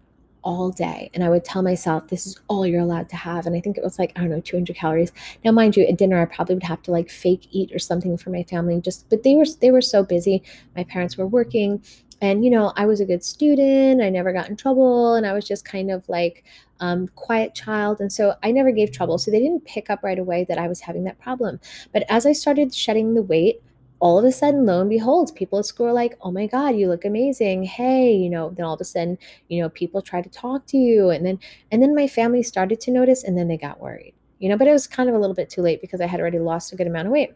all 0.44 0.70
day. 0.70 1.10
And 1.14 1.24
I 1.24 1.30
would 1.30 1.44
tell 1.44 1.62
myself, 1.62 2.08
this 2.08 2.26
is 2.26 2.38
all 2.48 2.66
you're 2.66 2.82
allowed 2.82 3.08
to 3.08 3.16
have. 3.16 3.46
And 3.46 3.56
I 3.56 3.60
think 3.60 3.78
it 3.78 3.82
was 3.82 3.98
like, 3.98 4.12
I 4.14 4.20
don't 4.20 4.28
know, 4.28 4.40
200 4.40 4.76
calories. 4.76 5.10
Now, 5.42 5.52
mind 5.52 5.74
you, 5.74 5.84
at 5.86 5.96
dinner, 5.96 6.20
I 6.20 6.26
probably 6.26 6.54
would 6.54 6.64
have 6.64 6.82
to 6.82 6.90
like 6.90 7.10
fake 7.10 7.48
eat 7.50 7.72
or 7.74 7.78
something 7.78 8.16
for 8.18 8.28
my 8.28 8.42
family. 8.42 8.78
Just, 8.80 9.08
but 9.08 9.22
they 9.22 9.34
were, 9.36 9.46
they 9.62 9.70
were 9.70 9.80
so 9.80 10.04
busy. 10.04 10.42
My 10.76 10.84
parents 10.84 11.16
were 11.16 11.26
working 11.26 11.82
and, 12.24 12.42
you 12.42 12.50
know, 12.50 12.72
I 12.74 12.86
was 12.86 13.00
a 13.00 13.04
good 13.04 13.22
student. 13.22 14.00
I 14.00 14.08
never 14.08 14.32
got 14.32 14.48
in 14.48 14.56
trouble. 14.56 15.14
And 15.14 15.26
I 15.26 15.34
was 15.34 15.46
just 15.46 15.66
kind 15.66 15.90
of 15.90 16.08
like, 16.08 16.42
um, 16.80 17.06
quiet 17.08 17.54
child. 17.54 18.00
And 18.00 18.10
so 18.10 18.34
I 18.42 18.50
never 18.50 18.72
gave 18.72 18.92
trouble. 18.92 19.18
So 19.18 19.30
they 19.30 19.40
didn't 19.40 19.66
pick 19.66 19.90
up 19.90 20.02
right 20.02 20.18
away 20.18 20.46
that 20.48 20.56
I 20.56 20.66
was 20.66 20.80
having 20.80 21.04
that 21.04 21.18
problem. 21.18 21.60
But 21.92 22.04
as 22.08 22.24
I 22.24 22.32
started 22.32 22.74
shedding 22.74 23.12
the 23.12 23.22
weight, 23.22 23.60
all 24.00 24.18
of 24.18 24.24
a 24.24 24.32
sudden, 24.32 24.64
lo 24.64 24.80
and 24.80 24.88
behold, 24.88 25.34
people 25.34 25.58
at 25.58 25.66
school 25.66 25.86
are 25.86 25.92
like, 25.92 26.16
oh 26.22 26.30
my 26.30 26.46
God, 26.46 26.76
you 26.76 26.88
look 26.88 27.04
amazing. 27.04 27.64
Hey, 27.64 28.14
you 28.14 28.30
know, 28.30 28.48
then 28.56 28.64
all 28.64 28.74
of 28.74 28.80
a 28.80 28.84
sudden, 28.84 29.18
you 29.48 29.60
know, 29.60 29.68
people 29.68 30.00
try 30.00 30.22
to 30.22 30.30
talk 30.30 30.64
to 30.68 30.78
you. 30.78 31.10
And 31.10 31.26
then, 31.26 31.38
and 31.70 31.82
then 31.82 31.94
my 31.94 32.08
family 32.08 32.42
started 32.42 32.80
to 32.80 32.90
notice 32.90 33.22
and 33.22 33.36
then 33.36 33.48
they 33.48 33.58
got 33.58 33.80
worried, 33.80 34.14
you 34.38 34.48
know, 34.48 34.56
but 34.56 34.66
it 34.66 34.72
was 34.72 34.86
kind 34.86 35.10
of 35.10 35.14
a 35.14 35.18
little 35.18 35.36
bit 35.36 35.50
too 35.50 35.60
late 35.60 35.82
because 35.82 36.00
I 36.00 36.06
had 36.06 36.20
already 36.20 36.38
lost 36.38 36.72
a 36.72 36.76
good 36.76 36.86
amount 36.86 37.06
of 37.06 37.12
weight. 37.12 37.34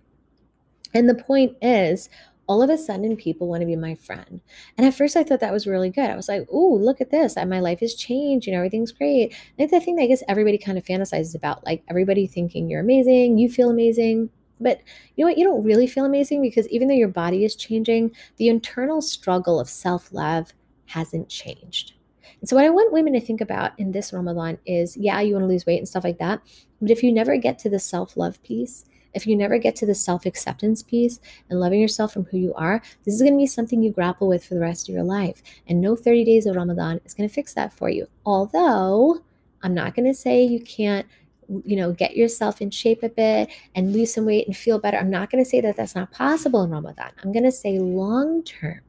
And 0.95 1.09
the 1.09 1.15
point 1.15 1.57
is, 1.61 2.09
all 2.49 2.63
of 2.63 2.71
a 2.71 2.79
sudden 2.79 3.15
people 3.17 3.47
want 3.47 3.61
to 3.61 3.67
be 3.67 3.77
my 3.77 3.95
friend. 3.95 4.41
And 4.77 4.87
at 4.87 4.95
first 4.95 5.17
I 5.17 5.23
thought 5.23 5.41
that 5.41 5.53
was 5.53 5.67
really 5.67 5.91
good. 5.91 6.11
I 6.11 6.17
was 6.17 6.29
like, 6.29 6.49
oh, 6.51 6.75
look 6.81 7.01
at 7.01 7.11
this. 7.11 7.37
My 7.37 7.61
life 7.61 7.81
has 7.81 7.95
changed. 7.95 8.47
You 8.47 8.53
know, 8.53 8.59
everything's 8.59 8.91
great. 8.93 9.35
And 9.57 9.65
it's 9.65 9.71
the 9.71 9.81
thing 9.81 9.97
that 9.97 10.03
I 10.03 10.07
guess 10.07 10.23
everybody 10.27 10.59
kind 10.59 10.79
of 10.79 10.85
fantasizes 10.85 11.35
about, 11.35 11.65
like 11.67 11.85
everybody 11.89 12.27
thinking 12.27 12.69
you're 12.69 12.81
amazing, 12.81 13.39
you 13.39 13.51
feel 13.51 13.71
amazing. 13.71 14.31
But 14.61 14.81
you 15.15 15.25
know 15.25 15.31
what? 15.31 15.39
You 15.39 15.45
don't 15.45 15.63
really 15.63 15.87
feel 15.87 16.05
amazing 16.05 16.43
because 16.43 16.67
even 16.69 16.89
though 16.89 16.95
your 16.95 17.09
body 17.09 17.45
is 17.45 17.55
changing, 17.55 18.13
the 18.39 18.49
internal 18.49 19.01
struggle 19.01 19.61
of 19.61 19.69
self 19.69 20.13
love 20.13 20.53
hasn't 20.87 21.29
changed. 21.29 21.93
And 22.41 22.49
so, 22.49 22.57
what 22.57 22.65
I 22.65 22.71
want 22.71 22.93
women 22.93 23.13
to 23.13 23.21
think 23.21 23.41
about 23.41 23.79
in 23.79 23.93
this 23.93 24.13
Ramadan 24.13 24.59
is 24.67 24.97
yeah, 24.97 25.21
you 25.21 25.35
want 25.35 25.45
to 25.45 25.49
lose 25.49 25.67
weight 25.67 25.79
and 25.79 25.89
stuff 25.89 26.05
like 26.05 26.19
that. 26.19 26.41
But 26.81 26.91
if 26.91 27.03
you 27.03 27.13
never 27.13 27.37
get 27.37 27.59
to 27.61 27.71
the 27.71 27.79
self 27.79 28.17
love 28.17 28.43
piece, 28.43 28.85
if 29.19 29.27
you 29.27 29.37
never 29.37 29.59
get 29.59 29.75
to 29.77 29.87
the 29.87 29.95
self 29.95 30.25
acceptance 30.25 30.83
piece 30.83 31.21
and 31.51 31.61
loving 31.61 31.81
yourself 31.81 32.13
from 32.13 32.25
who 32.27 32.39
you 32.39 32.55
are, 32.55 32.81
this 33.05 33.15
is 33.15 33.21
going 33.21 33.35
to 33.35 33.39
be 33.39 33.47
something 33.47 33.83
you 33.83 33.91
grapple 33.91 34.29
with 34.29 34.45
for 34.45 34.55
the 34.55 34.61
rest 34.61 34.89
of 34.89 34.95
your 34.95 35.05
life. 35.05 35.43
And 35.67 35.81
no 35.81 35.97
30 35.97 36.25
days 36.25 36.47
of 36.47 36.57
Ramadan 36.57 37.01
is 37.05 37.15
going 37.15 37.29
to 37.29 37.35
fix 37.35 37.53
that 37.55 37.73
for 37.73 37.91
you. 37.91 38.07
Although, 38.25 39.23
I'm 39.63 39.75
not 39.75 39.95
going 39.95 40.07
to 40.07 40.15
say 40.15 40.45
you 40.45 40.61
can't 40.61 41.07
you 41.65 41.77
know 41.77 41.93
get 41.93 42.15
yourself 42.15 42.61
in 42.61 42.71
shape 42.71 43.03
a 43.03 43.09
bit 43.09 43.51
and 43.75 43.93
lose 43.93 44.13
some 44.13 44.27
weight 44.27 44.47
and 44.47 44.55
feel 44.55 44.79
better 44.79 44.99
i'm 44.99 45.09
not 45.09 45.31
going 45.31 45.43
to 45.43 45.49
say 45.49 45.63
that 45.63 45.79
that's 45.79 45.95
not 45.95 46.13
possible 46.13 46.63
in 46.63 46.69
ramadan 46.69 47.11
i'm 47.25 47.33
going 47.33 47.43
to 47.43 47.51
say 47.51 47.79
long 47.79 48.43
term 48.43 48.81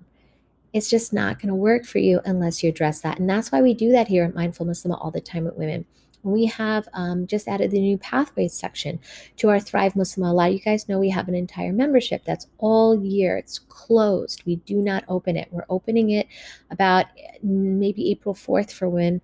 it's 0.74 0.90
just 0.90 1.14
not 1.14 1.38
going 1.40 1.48
to 1.48 1.56
work 1.56 1.86
for 1.86 2.00
you 2.00 2.20
unless 2.26 2.62
you 2.62 2.68
address 2.68 3.00
that 3.00 3.18
and 3.18 3.30
that's 3.30 3.50
why 3.50 3.62
we 3.62 3.74
do 3.74 3.94
that 3.94 4.10
here 4.10 4.26
at 4.26 4.36
mindful 4.36 4.66
muslim 4.66 4.92
all 4.92 5.10
the 5.10 5.22
time 5.22 5.46
with 5.46 5.56
women 5.56 5.86
we 6.24 6.46
have 6.46 6.88
um, 6.94 7.28
just 7.28 7.48
added 7.48 7.72
the 7.72 7.80
new 7.80 7.98
pathways 7.98 8.54
section 8.54 9.00
to 9.38 9.50
our 9.50 9.60
Thrive 9.60 9.96
Muslim. 9.96 10.28
A 10.28 10.34
lot 10.34 10.54
you 10.54 10.60
guys 10.60 10.90
know 10.90 11.00
we 11.00 11.10
have 11.10 11.28
an 11.28 11.36
entire 11.36 11.72
membership 11.72 12.24
that's 12.26 12.48
all 12.58 13.04
year. 13.04 13.38
It's 13.38 13.60
closed. 13.60 14.44
We 14.46 14.58
do 14.58 14.78
not 14.82 15.04
open 15.08 15.38
it. 15.38 15.48
We're 15.52 15.66
opening 15.70 16.12
it 16.12 16.28
about 16.72 17.06
maybe 17.42 18.12
April 18.12 18.36
4th 18.36 18.72
for 18.72 18.90
when 18.90 19.22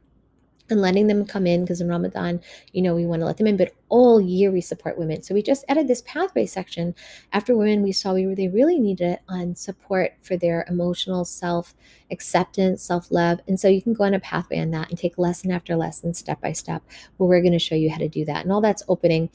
and 0.69 0.81
letting 0.81 1.07
them 1.07 1.25
come 1.25 1.45
in 1.45 1.61
because 1.61 1.81
in 1.81 1.87
Ramadan, 1.87 2.41
you 2.73 2.81
know, 2.81 2.95
we 2.95 3.05
want 3.05 3.21
to 3.21 3.25
let 3.25 3.37
them 3.37 3.47
in, 3.47 3.57
but 3.57 3.73
all 3.89 4.19
year 4.19 4.51
we 4.51 4.61
support 4.61 4.97
women. 4.97 5.21
So 5.21 5.33
we 5.33 5.43
just 5.43 5.63
added 5.69 5.87
this 5.87 6.01
pathway 6.01 6.45
section 6.45 6.95
after 7.33 7.55
women 7.55 7.83
we 7.83 7.91
saw 7.91 8.13
we 8.13 8.33
they 8.33 8.47
really 8.47 8.79
needed 8.79 9.11
it 9.11 9.19
on 9.29 9.55
support 9.55 10.13
for 10.21 10.37
their 10.37 10.65
emotional 10.67 11.23
self 11.23 11.75
acceptance, 12.11 12.83
self 12.83 13.11
love. 13.11 13.39
And 13.47 13.59
so 13.59 13.67
you 13.67 13.81
can 13.81 13.93
go 13.93 14.03
on 14.05 14.13
a 14.13 14.19
pathway 14.19 14.59
on 14.59 14.71
that 14.71 14.89
and 14.89 14.97
take 14.97 15.17
lesson 15.17 15.51
after 15.51 15.75
lesson, 15.75 16.13
step 16.13 16.41
by 16.41 16.53
step, 16.53 16.83
where 17.17 17.29
we're 17.29 17.41
going 17.41 17.53
to 17.53 17.59
show 17.59 17.75
you 17.75 17.89
how 17.89 17.97
to 17.97 18.09
do 18.09 18.25
that. 18.25 18.43
And 18.43 18.51
all 18.51 18.61
that's 18.61 18.83
opening, 18.87 19.29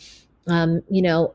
um, 0.46 0.82
you 0.90 1.02
know, 1.02 1.34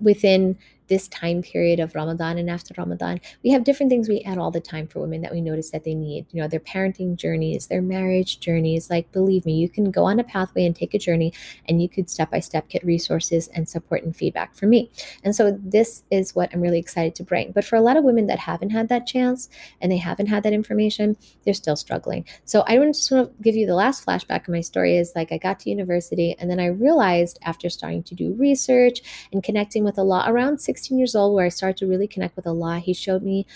within 0.00 0.58
this 0.88 1.08
time 1.08 1.42
period 1.42 1.80
of 1.80 1.94
Ramadan 1.94 2.38
and 2.38 2.50
after 2.50 2.74
Ramadan, 2.76 3.20
we 3.44 3.50
have 3.50 3.64
different 3.64 3.90
things 3.90 4.08
we 4.08 4.20
add 4.22 4.38
all 4.38 4.50
the 4.50 4.60
time 4.60 4.86
for 4.86 5.00
women 5.00 5.22
that 5.22 5.32
we 5.32 5.40
notice 5.40 5.70
that 5.70 5.84
they 5.84 5.94
need. 5.94 6.26
You 6.30 6.42
know, 6.42 6.48
their 6.48 6.60
parenting 6.60 7.16
journeys, 7.16 7.66
their 7.66 7.82
marriage 7.82 8.40
journeys. 8.40 8.90
Like, 8.90 9.12
believe 9.12 9.46
me, 9.46 9.54
you 9.54 9.68
can 9.68 9.90
go 9.90 10.04
on 10.04 10.18
a 10.18 10.24
pathway 10.24 10.64
and 10.64 10.74
take 10.74 10.94
a 10.94 10.98
journey, 10.98 11.32
and 11.68 11.82
you 11.82 11.88
could 11.88 12.10
step 12.10 12.30
by 12.30 12.40
step 12.40 12.68
get 12.68 12.84
resources 12.84 13.48
and 13.48 13.68
support 13.68 14.02
and 14.02 14.16
feedback 14.16 14.56
from 14.56 14.70
me. 14.70 14.90
And 15.22 15.34
so, 15.34 15.58
this 15.62 16.02
is 16.10 16.34
what 16.34 16.50
I'm 16.52 16.60
really 16.60 16.78
excited 16.78 17.14
to 17.16 17.22
bring. 17.22 17.52
But 17.52 17.64
for 17.64 17.76
a 17.76 17.80
lot 17.80 17.96
of 17.96 18.04
women 18.04 18.26
that 18.26 18.38
haven't 18.38 18.70
had 18.70 18.88
that 18.88 19.06
chance 19.06 19.48
and 19.80 19.92
they 19.92 19.98
haven't 19.98 20.26
had 20.26 20.42
that 20.42 20.52
information, 20.52 21.16
they're 21.44 21.54
still 21.54 21.76
struggling. 21.76 22.24
So, 22.44 22.64
I 22.66 22.76
just 22.78 23.10
want 23.10 23.36
to 23.36 23.42
give 23.42 23.56
you 23.56 23.66
the 23.66 23.74
last 23.74 24.06
flashback 24.06 24.42
of 24.42 24.48
my 24.48 24.60
story 24.60 24.96
is 24.96 25.12
like 25.14 25.32
I 25.32 25.38
got 25.38 25.60
to 25.60 25.70
university, 25.70 26.34
and 26.38 26.50
then 26.50 26.60
I 26.60 26.66
realized 26.66 27.38
after 27.42 27.68
starting 27.68 28.02
to 28.04 28.14
do 28.14 28.34
research 28.34 29.00
and 29.32 29.42
connecting 29.42 29.84
with 29.84 29.98
a 29.98 30.02
lot 30.02 30.30
around 30.30 30.60
six 30.60 30.77
16 30.78 30.96
years 30.96 31.16
old 31.16 31.34
where 31.34 31.44
I 31.44 31.48
started 31.48 31.76
to 31.78 31.86
really 31.88 32.06
connect 32.06 32.36
with 32.36 32.46
Allah. 32.46 32.78
He 32.78 32.94
showed 32.94 33.22
me, 33.24 33.46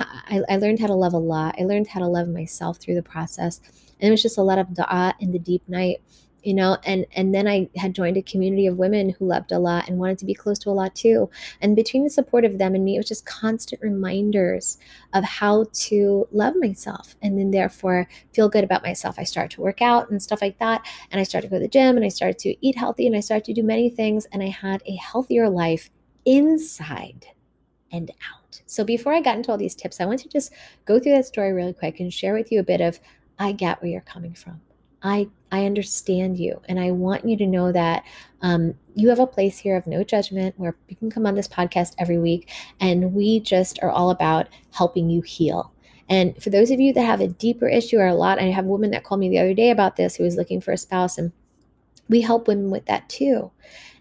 I, 0.00 0.42
I 0.48 0.56
learned 0.56 0.80
how 0.80 0.88
to 0.88 0.94
love 0.94 1.14
Allah. 1.14 1.52
I 1.56 1.62
learned 1.62 1.86
how 1.86 2.00
to 2.00 2.08
love 2.08 2.28
myself 2.28 2.78
through 2.78 2.96
the 2.96 3.02
process. 3.02 3.60
And 4.00 4.08
it 4.08 4.10
was 4.10 4.22
just 4.22 4.36
a 4.36 4.42
lot 4.42 4.58
of 4.58 4.74
dua 4.74 5.14
in 5.20 5.30
the 5.30 5.38
deep 5.38 5.62
night 5.68 6.02
you 6.42 6.54
know 6.54 6.76
and 6.84 7.06
and 7.14 7.32
then 7.32 7.46
i 7.46 7.68
had 7.76 7.94
joined 7.94 8.16
a 8.16 8.22
community 8.22 8.66
of 8.66 8.76
women 8.76 9.10
who 9.10 9.26
loved 9.26 9.52
allah 9.52 9.84
and 9.86 9.96
wanted 9.96 10.18
to 10.18 10.24
be 10.24 10.34
close 10.34 10.58
to 10.58 10.70
allah 10.70 10.90
too 10.90 11.30
and 11.60 11.76
between 11.76 12.02
the 12.02 12.10
support 12.10 12.44
of 12.44 12.58
them 12.58 12.74
and 12.74 12.84
me 12.84 12.96
it 12.96 12.98
was 12.98 13.06
just 13.06 13.24
constant 13.26 13.80
reminders 13.80 14.76
of 15.12 15.22
how 15.22 15.64
to 15.72 16.26
love 16.32 16.54
myself 16.56 17.14
and 17.22 17.38
then 17.38 17.52
therefore 17.52 18.08
feel 18.34 18.48
good 18.48 18.64
about 18.64 18.82
myself 18.82 19.20
i 19.20 19.22
started 19.24 19.54
to 19.54 19.60
work 19.60 19.80
out 19.80 20.10
and 20.10 20.20
stuff 20.20 20.42
like 20.42 20.58
that 20.58 20.84
and 21.12 21.20
i 21.20 21.22
started 21.22 21.46
to 21.46 21.50
go 21.50 21.58
to 21.58 21.62
the 21.62 21.68
gym 21.68 21.94
and 21.94 22.04
i 22.04 22.08
started 22.08 22.38
to 22.38 22.56
eat 22.66 22.76
healthy 22.76 23.06
and 23.06 23.14
i 23.14 23.20
started 23.20 23.44
to 23.44 23.54
do 23.54 23.62
many 23.62 23.88
things 23.88 24.26
and 24.32 24.42
i 24.42 24.48
had 24.48 24.82
a 24.84 24.96
healthier 24.96 25.48
life 25.48 25.90
inside 26.24 27.26
and 27.90 28.10
out. 28.10 28.62
So 28.66 28.84
before 28.84 29.12
I 29.12 29.20
got 29.20 29.36
into 29.36 29.50
all 29.50 29.58
these 29.58 29.74
tips, 29.74 30.00
I 30.00 30.06
want 30.06 30.20
to 30.20 30.28
just 30.28 30.52
go 30.84 30.98
through 30.98 31.12
that 31.12 31.26
story 31.26 31.52
really 31.52 31.74
quick 31.74 32.00
and 32.00 32.12
share 32.12 32.34
with 32.34 32.50
you 32.50 32.60
a 32.60 32.64
bit 32.64 32.80
of 32.80 32.98
I 33.38 33.52
get 33.52 33.82
where 33.82 33.90
you're 33.90 34.00
coming 34.00 34.34
from. 34.34 34.60
I 35.02 35.28
I 35.50 35.66
understand 35.66 36.38
you, 36.38 36.62
and 36.68 36.80
I 36.80 36.92
want 36.92 37.26
you 37.26 37.36
to 37.36 37.46
know 37.46 37.72
that 37.72 38.04
um, 38.40 38.74
you 38.94 39.08
have 39.08 39.18
a 39.18 39.26
place 39.26 39.58
here 39.58 39.76
of 39.76 39.86
no 39.86 40.04
judgment 40.04 40.54
where 40.58 40.76
you 40.88 40.96
can 40.96 41.10
come 41.10 41.26
on 41.26 41.34
this 41.34 41.48
podcast 41.48 41.94
every 41.98 42.18
week, 42.18 42.50
and 42.80 43.12
we 43.12 43.40
just 43.40 43.78
are 43.82 43.90
all 43.90 44.10
about 44.10 44.48
helping 44.70 45.10
you 45.10 45.20
heal. 45.20 45.72
And 46.08 46.40
for 46.42 46.50
those 46.50 46.70
of 46.70 46.80
you 46.80 46.92
that 46.92 47.02
have 47.02 47.20
a 47.20 47.28
deeper 47.28 47.68
issue 47.68 47.98
or 47.98 48.06
a 48.06 48.14
lot, 48.14 48.38
I 48.38 48.44
have 48.44 48.64
a 48.64 48.68
woman 48.68 48.90
that 48.92 49.04
called 49.04 49.20
me 49.20 49.28
the 49.28 49.38
other 49.38 49.54
day 49.54 49.70
about 49.70 49.96
this 49.96 50.16
who 50.16 50.24
was 50.24 50.36
looking 50.36 50.60
for 50.60 50.72
a 50.72 50.78
spouse, 50.78 51.18
and 51.18 51.32
we 52.12 52.20
help 52.20 52.46
women 52.46 52.70
with 52.70 52.86
that 52.86 53.08
too. 53.08 53.50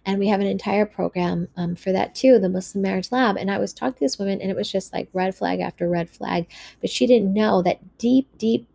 And 0.05 0.19
we 0.19 0.27
have 0.27 0.41
an 0.41 0.47
entire 0.47 0.85
program 0.85 1.47
um, 1.55 1.75
for 1.75 1.91
that 1.91 2.13
too, 2.13 2.39
the 2.39 2.49
Muslim 2.49 2.81
Marriage 2.81 3.11
Lab. 3.11 3.37
And 3.37 3.49
I 3.49 3.57
was 3.57 3.73
talking 3.73 3.93
to 3.93 3.99
this 4.01 4.19
woman, 4.19 4.41
and 4.41 4.51
it 4.51 4.57
was 4.57 4.71
just 4.71 4.93
like 4.93 5.09
red 5.13 5.33
flag 5.33 5.59
after 5.59 5.87
red 5.87 6.09
flag. 6.09 6.51
But 6.81 6.89
she 6.89 7.07
didn't 7.07 7.33
know 7.33 7.61
that 7.61 7.97
deep, 7.97 8.27
deep, 8.37 8.67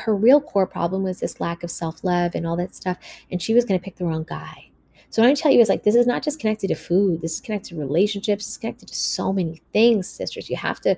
her 0.00 0.14
real 0.14 0.40
core 0.40 0.66
problem 0.66 1.02
was 1.02 1.20
this 1.20 1.40
lack 1.40 1.62
of 1.62 1.70
self 1.70 2.04
love 2.04 2.32
and 2.34 2.46
all 2.46 2.56
that 2.56 2.74
stuff. 2.74 2.98
And 3.30 3.40
she 3.40 3.54
was 3.54 3.64
going 3.64 3.78
to 3.78 3.84
pick 3.84 3.96
the 3.96 4.04
wrong 4.04 4.24
guy. 4.24 4.70
So 5.10 5.22
what 5.22 5.30
I 5.30 5.34
tell 5.34 5.52
you 5.52 5.60
is 5.60 5.68
like 5.68 5.84
this 5.84 5.94
is 5.94 6.08
not 6.08 6.24
just 6.24 6.40
connected 6.40 6.68
to 6.68 6.74
food. 6.74 7.22
This 7.22 7.34
is 7.34 7.40
connected 7.40 7.70
to 7.70 7.80
relationships. 7.80 8.46
It's 8.46 8.56
connected 8.56 8.88
to 8.88 8.94
so 8.96 9.32
many 9.32 9.62
things, 9.72 10.08
sisters. 10.08 10.50
You 10.50 10.56
have 10.56 10.80
to 10.80 10.96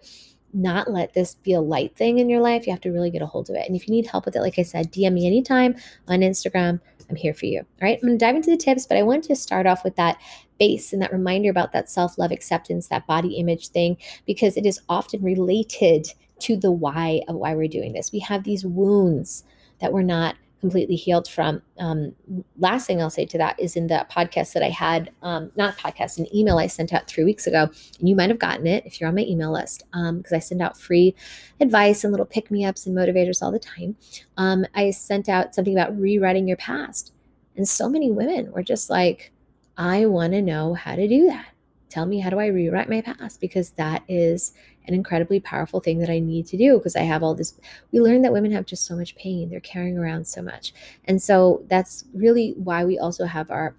not 0.56 0.90
let 0.90 1.12
this 1.12 1.34
be 1.34 1.52
a 1.52 1.60
light 1.60 1.94
thing 1.96 2.18
in 2.18 2.28
your 2.28 2.40
life. 2.40 2.66
You 2.66 2.72
have 2.72 2.80
to 2.82 2.90
really 2.90 3.10
get 3.10 3.22
a 3.22 3.26
hold 3.26 3.50
of 3.50 3.56
it. 3.56 3.66
And 3.66 3.76
if 3.76 3.86
you 3.86 3.94
need 3.94 4.06
help 4.06 4.24
with 4.24 4.36
it, 4.36 4.40
like 4.40 4.58
I 4.58 4.62
said, 4.62 4.92
DM 4.92 5.12
me 5.12 5.26
anytime 5.26 5.76
on 6.08 6.20
Instagram. 6.20 6.80
I'm 7.08 7.16
here 7.16 7.34
for 7.34 7.46
you. 7.46 7.60
All 7.60 7.66
right. 7.82 7.98
I'm 8.02 8.08
going 8.08 8.18
to 8.18 8.24
dive 8.24 8.34
into 8.34 8.50
the 8.50 8.56
tips, 8.56 8.86
but 8.86 8.96
I 8.96 9.02
want 9.02 9.24
to 9.24 9.36
start 9.36 9.66
off 9.66 9.84
with 9.84 9.96
that 9.96 10.18
base 10.58 10.92
and 10.92 11.00
that 11.02 11.12
reminder 11.12 11.50
about 11.50 11.72
that 11.72 11.90
self 11.90 12.18
love 12.18 12.32
acceptance, 12.32 12.88
that 12.88 13.06
body 13.06 13.34
image 13.34 13.68
thing, 13.68 13.96
because 14.26 14.56
it 14.56 14.66
is 14.66 14.80
often 14.88 15.22
related 15.22 16.08
to 16.40 16.56
the 16.56 16.72
why 16.72 17.20
of 17.28 17.36
why 17.36 17.54
we're 17.54 17.68
doing 17.68 17.92
this. 17.92 18.12
We 18.12 18.20
have 18.20 18.44
these 18.44 18.64
wounds 18.64 19.44
that 19.80 19.92
we're 19.92 20.02
not 20.02 20.36
completely 20.60 20.96
healed 20.96 21.28
from. 21.28 21.62
Um, 21.78 22.14
last 22.58 22.86
thing 22.86 23.00
I'll 23.00 23.10
say 23.10 23.26
to 23.26 23.38
that 23.38 23.58
is 23.60 23.76
in 23.76 23.86
the 23.86 24.06
podcast 24.10 24.52
that 24.54 24.62
I 24.62 24.70
had, 24.70 25.10
um, 25.22 25.50
not 25.56 25.76
podcast, 25.76 26.18
an 26.18 26.34
email 26.34 26.58
I 26.58 26.66
sent 26.66 26.92
out 26.92 27.06
three 27.06 27.24
weeks 27.24 27.46
ago. 27.46 27.68
And 27.98 28.08
you 28.08 28.16
might 28.16 28.30
have 28.30 28.38
gotten 28.38 28.66
it 28.66 28.84
if 28.86 29.00
you're 29.00 29.08
on 29.08 29.14
my 29.14 29.22
email 29.22 29.52
list 29.52 29.84
because 29.92 30.32
um, 30.32 30.36
I 30.36 30.38
send 30.38 30.62
out 30.62 30.78
free 30.78 31.14
advice 31.60 32.04
and 32.04 32.12
little 32.12 32.26
pick 32.26 32.50
me 32.50 32.64
ups 32.64 32.86
and 32.86 32.96
motivators 32.96 33.42
all 33.42 33.52
the 33.52 33.58
time. 33.58 33.96
Um, 34.36 34.64
I 34.74 34.90
sent 34.90 35.28
out 35.28 35.54
something 35.54 35.74
about 35.74 35.98
rewriting 35.98 36.48
your 36.48 36.56
past. 36.56 37.12
And 37.56 37.68
so 37.68 37.88
many 37.88 38.10
women 38.10 38.52
were 38.52 38.62
just 38.62 38.90
like, 38.90 39.32
I 39.76 40.06
want 40.06 40.32
to 40.32 40.42
know 40.42 40.74
how 40.74 40.96
to 40.96 41.06
do 41.06 41.26
that. 41.26 41.46
Tell 41.88 42.06
me, 42.06 42.20
how 42.20 42.30
do 42.30 42.38
I 42.38 42.46
rewrite 42.46 42.88
my 42.88 43.00
past? 43.00 43.40
Because 43.40 43.70
that 43.70 44.02
is 44.08 44.52
an 44.86 44.94
incredibly 44.94 45.40
powerful 45.40 45.80
thing 45.80 45.98
that 45.98 46.10
I 46.10 46.18
need 46.18 46.46
to 46.46 46.56
do 46.56 46.78
because 46.78 46.96
I 46.96 47.02
have 47.02 47.22
all 47.22 47.34
this. 47.34 47.58
We 47.92 48.00
learn 48.00 48.22
that 48.22 48.32
women 48.32 48.52
have 48.52 48.66
just 48.66 48.84
so 48.86 48.96
much 48.96 49.16
pain, 49.16 49.50
they're 49.50 49.60
carrying 49.60 49.98
around 49.98 50.26
so 50.26 50.42
much. 50.42 50.74
And 51.04 51.22
so 51.22 51.64
that's 51.68 52.04
really 52.12 52.54
why 52.56 52.84
we 52.84 52.98
also 52.98 53.24
have 53.24 53.50
our 53.50 53.74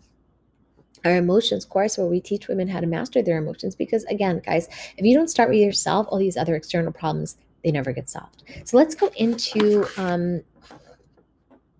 our 1.05 1.15
emotions 1.15 1.63
course 1.63 1.97
where 1.97 2.07
we 2.07 2.19
teach 2.19 2.47
women 2.47 2.67
how 2.67 2.79
to 2.79 2.87
master 2.87 3.21
their 3.21 3.37
emotions 3.37 3.75
because 3.75 4.03
again 4.05 4.41
guys 4.43 4.67
if 4.97 5.05
you 5.05 5.15
don't 5.15 5.29
start 5.29 5.47
with 5.47 5.59
yourself 5.59 6.07
all 6.09 6.17
these 6.17 6.35
other 6.35 6.55
external 6.55 6.91
problems 6.91 7.37
they 7.63 7.69
never 7.71 7.91
get 7.93 8.09
solved 8.09 8.43
so 8.65 8.75
let's 8.75 8.95
go 8.95 9.11
into 9.15 9.85
um, 9.97 10.41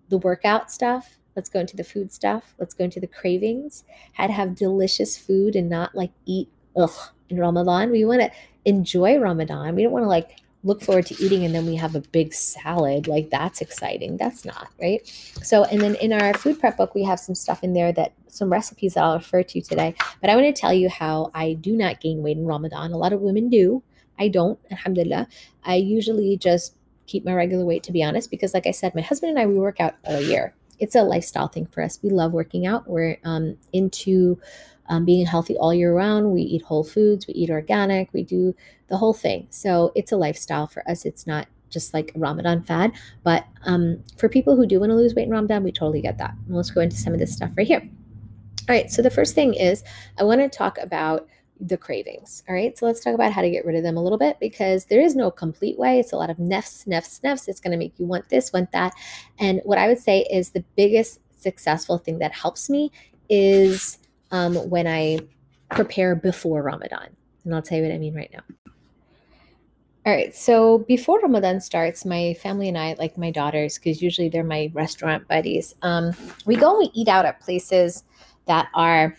the 0.08 0.18
workout 0.18 0.70
stuff. 0.70 1.17
Let's 1.36 1.48
go 1.48 1.60
into 1.60 1.76
the 1.76 1.84
food 1.84 2.12
stuff. 2.12 2.54
Let's 2.58 2.74
go 2.74 2.84
into 2.84 3.00
the 3.00 3.06
cravings. 3.06 3.84
How 4.14 4.26
to 4.26 4.32
have 4.32 4.54
delicious 4.54 5.16
food 5.16 5.54
and 5.54 5.68
not 5.68 5.94
like 5.94 6.10
eat 6.26 6.48
ugh 6.76 6.90
in 7.28 7.38
Ramadan. 7.38 7.90
We 7.90 8.04
want 8.04 8.20
to 8.22 8.30
enjoy 8.64 9.18
Ramadan. 9.18 9.74
We 9.74 9.82
don't 9.82 9.92
want 9.92 10.04
to 10.04 10.08
like 10.08 10.40
look 10.64 10.82
forward 10.82 11.06
to 11.06 11.22
eating 11.22 11.44
and 11.44 11.54
then 11.54 11.66
we 11.66 11.76
have 11.76 11.94
a 11.94 12.00
big 12.00 12.34
salad. 12.34 13.06
Like 13.06 13.30
that's 13.30 13.60
exciting. 13.60 14.16
That's 14.16 14.44
not, 14.44 14.68
right? 14.80 15.06
So, 15.42 15.64
and 15.64 15.80
then 15.80 15.94
in 15.96 16.12
our 16.12 16.34
food 16.34 16.58
prep 16.58 16.76
book, 16.76 16.94
we 16.94 17.04
have 17.04 17.20
some 17.20 17.34
stuff 17.34 17.62
in 17.62 17.74
there 17.74 17.92
that 17.92 18.12
some 18.26 18.50
recipes 18.50 18.94
that 18.94 19.04
I'll 19.04 19.18
refer 19.18 19.42
to 19.42 19.60
today. 19.60 19.94
But 20.20 20.30
I 20.30 20.34
want 20.34 20.54
to 20.54 20.60
tell 20.60 20.72
you 20.72 20.88
how 20.88 21.30
I 21.34 21.54
do 21.54 21.76
not 21.76 22.00
gain 22.00 22.22
weight 22.22 22.36
in 22.36 22.46
Ramadan. 22.46 22.92
A 22.92 22.98
lot 22.98 23.12
of 23.12 23.20
women 23.20 23.48
do. 23.48 23.82
I 24.18 24.28
don't, 24.28 24.58
alhamdulillah. 24.70 25.28
I 25.64 25.76
usually 25.76 26.36
just 26.36 26.74
keep 27.06 27.24
my 27.24 27.32
regular 27.32 27.64
weight, 27.64 27.84
to 27.84 27.92
be 27.92 28.02
honest, 28.02 28.30
because 28.30 28.52
like 28.52 28.66
I 28.66 28.72
said, 28.72 28.94
my 28.94 29.00
husband 29.00 29.30
and 29.30 29.38
I, 29.38 29.46
we 29.46 29.54
work 29.54 29.80
out 29.80 29.94
all 30.04 30.20
year. 30.20 30.54
It's 30.78 30.94
a 30.94 31.02
lifestyle 31.02 31.48
thing 31.48 31.66
for 31.66 31.82
us. 31.82 31.98
We 32.02 32.10
love 32.10 32.32
working 32.32 32.66
out. 32.66 32.88
We're 32.88 33.18
um, 33.24 33.56
into 33.72 34.40
um, 34.88 35.04
being 35.04 35.26
healthy 35.26 35.56
all 35.56 35.74
year 35.74 35.94
round. 35.94 36.30
We 36.30 36.42
eat 36.42 36.62
whole 36.62 36.84
foods, 36.84 37.26
we 37.26 37.34
eat 37.34 37.50
organic, 37.50 38.12
we 38.12 38.22
do 38.22 38.54
the 38.88 38.96
whole 38.96 39.12
thing. 39.12 39.46
So 39.50 39.92
it's 39.94 40.12
a 40.12 40.16
lifestyle 40.16 40.66
for 40.66 40.88
us. 40.88 41.04
It's 41.04 41.26
not 41.26 41.46
just 41.70 41.92
like 41.92 42.12
a 42.14 42.18
Ramadan 42.18 42.62
fad. 42.62 42.92
But 43.22 43.46
um, 43.64 44.02
for 44.16 44.28
people 44.28 44.56
who 44.56 44.66
do 44.66 44.80
want 44.80 44.90
to 44.90 44.96
lose 44.96 45.14
weight 45.14 45.24
in 45.24 45.30
Ramadan, 45.30 45.62
we 45.62 45.72
totally 45.72 46.00
get 46.00 46.18
that. 46.18 46.34
And 46.46 46.56
let's 46.56 46.70
go 46.70 46.80
into 46.80 46.96
some 46.96 47.12
of 47.12 47.18
this 47.18 47.34
stuff 47.34 47.50
right 47.56 47.66
here. 47.66 47.86
All 48.68 48.74
right, 48.74 48.90
so 48.90 49.00
the 49.00 49.10
first 49.10 49.34
thing 49.34 49.54
is 49.54 49.82
I 50.18 50.24
want 50.24 50.40
to 50.40 50.48
talk 50.48 50.78
about 50.78 51.26
the 51.60 51.76
cravings. 51.76 52.42
All 52.48 52.54
right, 52.54 52.76
so 52.76 52.86
let's 52.86 53.00
talk 53.00 53.14
about 53.14 53.32
how 53.32 53.42
to 53.42 53.50
get 53.50 53.64
rid 53.64 53.76
of 53.76 53.82
them 53.82 53.96
a 53.96 54.02
little 54.02 54.18
bit 54.18 54.38
because 54.40 54.86
there 54.86 55.00
is 55.00 55.16
no 55.16 55.30
complete 55.30 55.78
way. 55.78 55.98
It's 55.98 56.12
a 56.12 56.16
lot 56.16 56.30
of 56.30 56.36
nefs, 56.36 56.86
nefs, 56.86 57.20
nefs. 57.20 57.48
It's 57.48 57.60
going 57.60 57.72
to 57.72 57.76
make 57.76 57.94
you 57.98 58.06
want 58.06 58.28
this, 58.28 58.52
want 58.52 58.72
that. 58.72 58.92
And 59.38 59.60
what 59.64 59.78
I 59.78 59.88
would 59.88 59.98
say 59.98 60.26
is 60.30 60.50
the 60.50 60.64
biggest 60.76 61.20
successful 61.36 61.98
thing 61.98 62.18
that 62.18 62.32
helps 62.32 62.70
me 62.70 62.92
is 63.28 63.98
um, 64.30 64.56
when 64.70 64.86
I 64.86 65.20
prepare 65.70 66.14
before 66.14 66.62
Ramadan. 66.62 67.08
And 67.44 67.54
I'll 67.54 67.62
tell 67.62 67.78
you 67.78 67.84
what 67.84 67.92
I 67.92 67.98
mean 67.98 68.14
right 68.14 68.30
now. 68.32 68.72
All 70.06 70.14
right, 70.14 70.34
so 70.34 70.78
before 70.78 71.20
Ramadan 71.20 71.60
starts, 71.60 72.06
my 72.06 72.32
family 72.34 72.68
and 72.68 72.78
I, 72.78 72.94
like 72.98 73.18
my 73.18 73.30
daughters, 73.30 73.76
because 73.76 74.00
usually 74.00 74.30
they're 74.30 74.42
my 74.42 74.70
restaurant 74.72 75.28
buddies, 75.28 75.74
um, 75.82 76.14
we 76.46 76.56
go 76.56 76.70
and 76.70 76.78
we 76.78 76.90
eat 76.94 77.08
out 77.08 77.26
at 77.26 77.40
places 77.40 78.04
that 78.46 78.68
are 78.74 79.14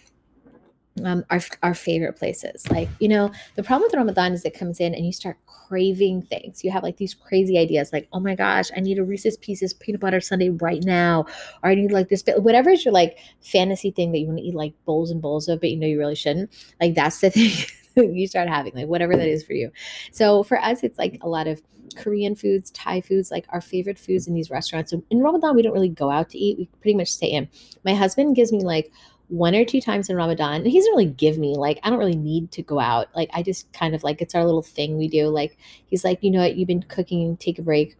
um, 1.06 1.26
our, 1.30 1.40
our 1.64 1.74
favorite 1.74 2.14
places. 2.14 2.70
Like, 2.70 2.90
you 3.00 3.08
know, 3.08 3.32
the 3.56 3.64
problem 3.64 3.88
with 3.88 3.94
Ramadan 3.94 4.34
is 4.34 4.46
it 4.46 4.58
comes 4.58 4.80
in 4.80 4.94
and 4.94 5.06
you 5.06 5.12
start 5.12 5.38
craving 5.46 6.24
things. 6.24 6.64
You 6.64 6.72
have 6.72 6.84
like 6.84 6.98
these 6.98 7.14
crazy 7.14 7.58
ideas 7.58 7.94
like, 7.94 8.08
oh 8.14 8.20
my 8.20 8.36
gosh, 8.36 8.70
I 8.76 8.80
need 8.80 9.00
a 9.00 9.04
Reese's 9.04 9.38
Pieces 9.38 9.74
peanut 9.74 10.02
butter 10.02 10.22
sundae 10.22 10.50
right 10.50 10.84
now. 10.84 11.26
Or 11.64 11.70
I 11.70 11.76
need 11.76 11.92
like 11.92 12.10
this, 12.10 12.24
but 12.24 12.44
whatever 12.44 12.70
is 12.70 12.86
your 12.86 12.94
like 12.94 13.18
fantasy 13.42 13.92
thing 13.92 14.12
that 14.12 14.20
you 14.20 14.28
want 14.28 14.40
to 14.40 14.44
eat 14.46 14.56
like 14.56 14.74
bowls 14.86 15.12
and 15.12 15.22
bowls 15.22 15.48
of, 15.48 15.60
but 15.60 15.70
you 15.70 15.78
know 15.78 15.88
you 15.88 15.98
really 15.98 16.16
shouldn't. 16.16 16.52
Like, 16.82 16.96
that's 16.96 17.20
the 17.20 17.30
thing 17.30 18.16
you 18.16 18.28
start 18.28 18.50
having, 18.50 18.74
like 18.76 18.88
whatever 18.88 19.16
that 19.16 19.28
is 19.28 19.44
for 19.44 19.54
you. 19.54 19.72
So 20.12 20.44
for 20.44 20.60
us, 20.60 20.84
it's 20.84 20.98
like 20.98 21.20
a 21.22 21.30
lot 21.30 21.48
of 21.48 21.62
Korean 21.96 22.36
foods, 22.36 22.72
Thai 22.72 23.02
foods, 23.02 23.32
like 23.32 23.46
our 23.50 23.62
favorite 23.62 24.00
foods 24.00 24.28
in 24.28 24.34
these 24.34 24.50
restaurants. 24.50 24.92
So 24.92 25.04
in 25.10 25.20
Ramadan, 25.20 25.56
we 25.56 25.62
don't 25.62 25.74
really 25.74 25.90
go 25.90 26.10
out 26.10 26.30
to 26.30 26.38
eat. 26.38 26.58
We 26.58 26.70
pretty 26.82 26.96
much 26.96 27.10
stay 27.10 27.28
in. 27.28 27.50
My 27.84 27.94
husband 27.94 28.36
gives 28.36 28.52
me 28.52 28.64
like 28.64 28.92
one 29.30 29.56
or 29.56 29.64
two 29.64 29.80
times 29.80 30.10
in 30.10 30.16
Ramadan. 30.16 30.56
And 30.56 30.68
he 30.68 30.80
doesn't 30.80 30.92
really 30.92 31.06
give 31.06 31.38
me 31.38 31.56
like 31.56 31.80
I 31.84 31.90
don't 31.90 32.00
really 32.00 32.16
need 32.16 32.52
to 32.54 32.62
go 32.62 32.80
out. 32.80 33.08
Like 33.16 33.30
I 33.34 33.44
just 33.44 33.72
kind 33.74 33.96
of 33.96 34.04
like 34.04 34.22
it's 34.22 34.36
our 34.36 34.44
little 34.44 34.62
thing 34.62 34.98
we 34.98 35.08
do. 35.08 35.28
Like 35.28 35.58
he's 35.86 36.04
like, 36.04 36.20
you 36.22 36.32
know 36.32 36.40
what, 36.40 36.56
you've 36.56 36.68
been 36.68 36.84
cooking, 36.84 37.38
take 37.38 37.60
a 37.60 37.62
break. 37.62 37.96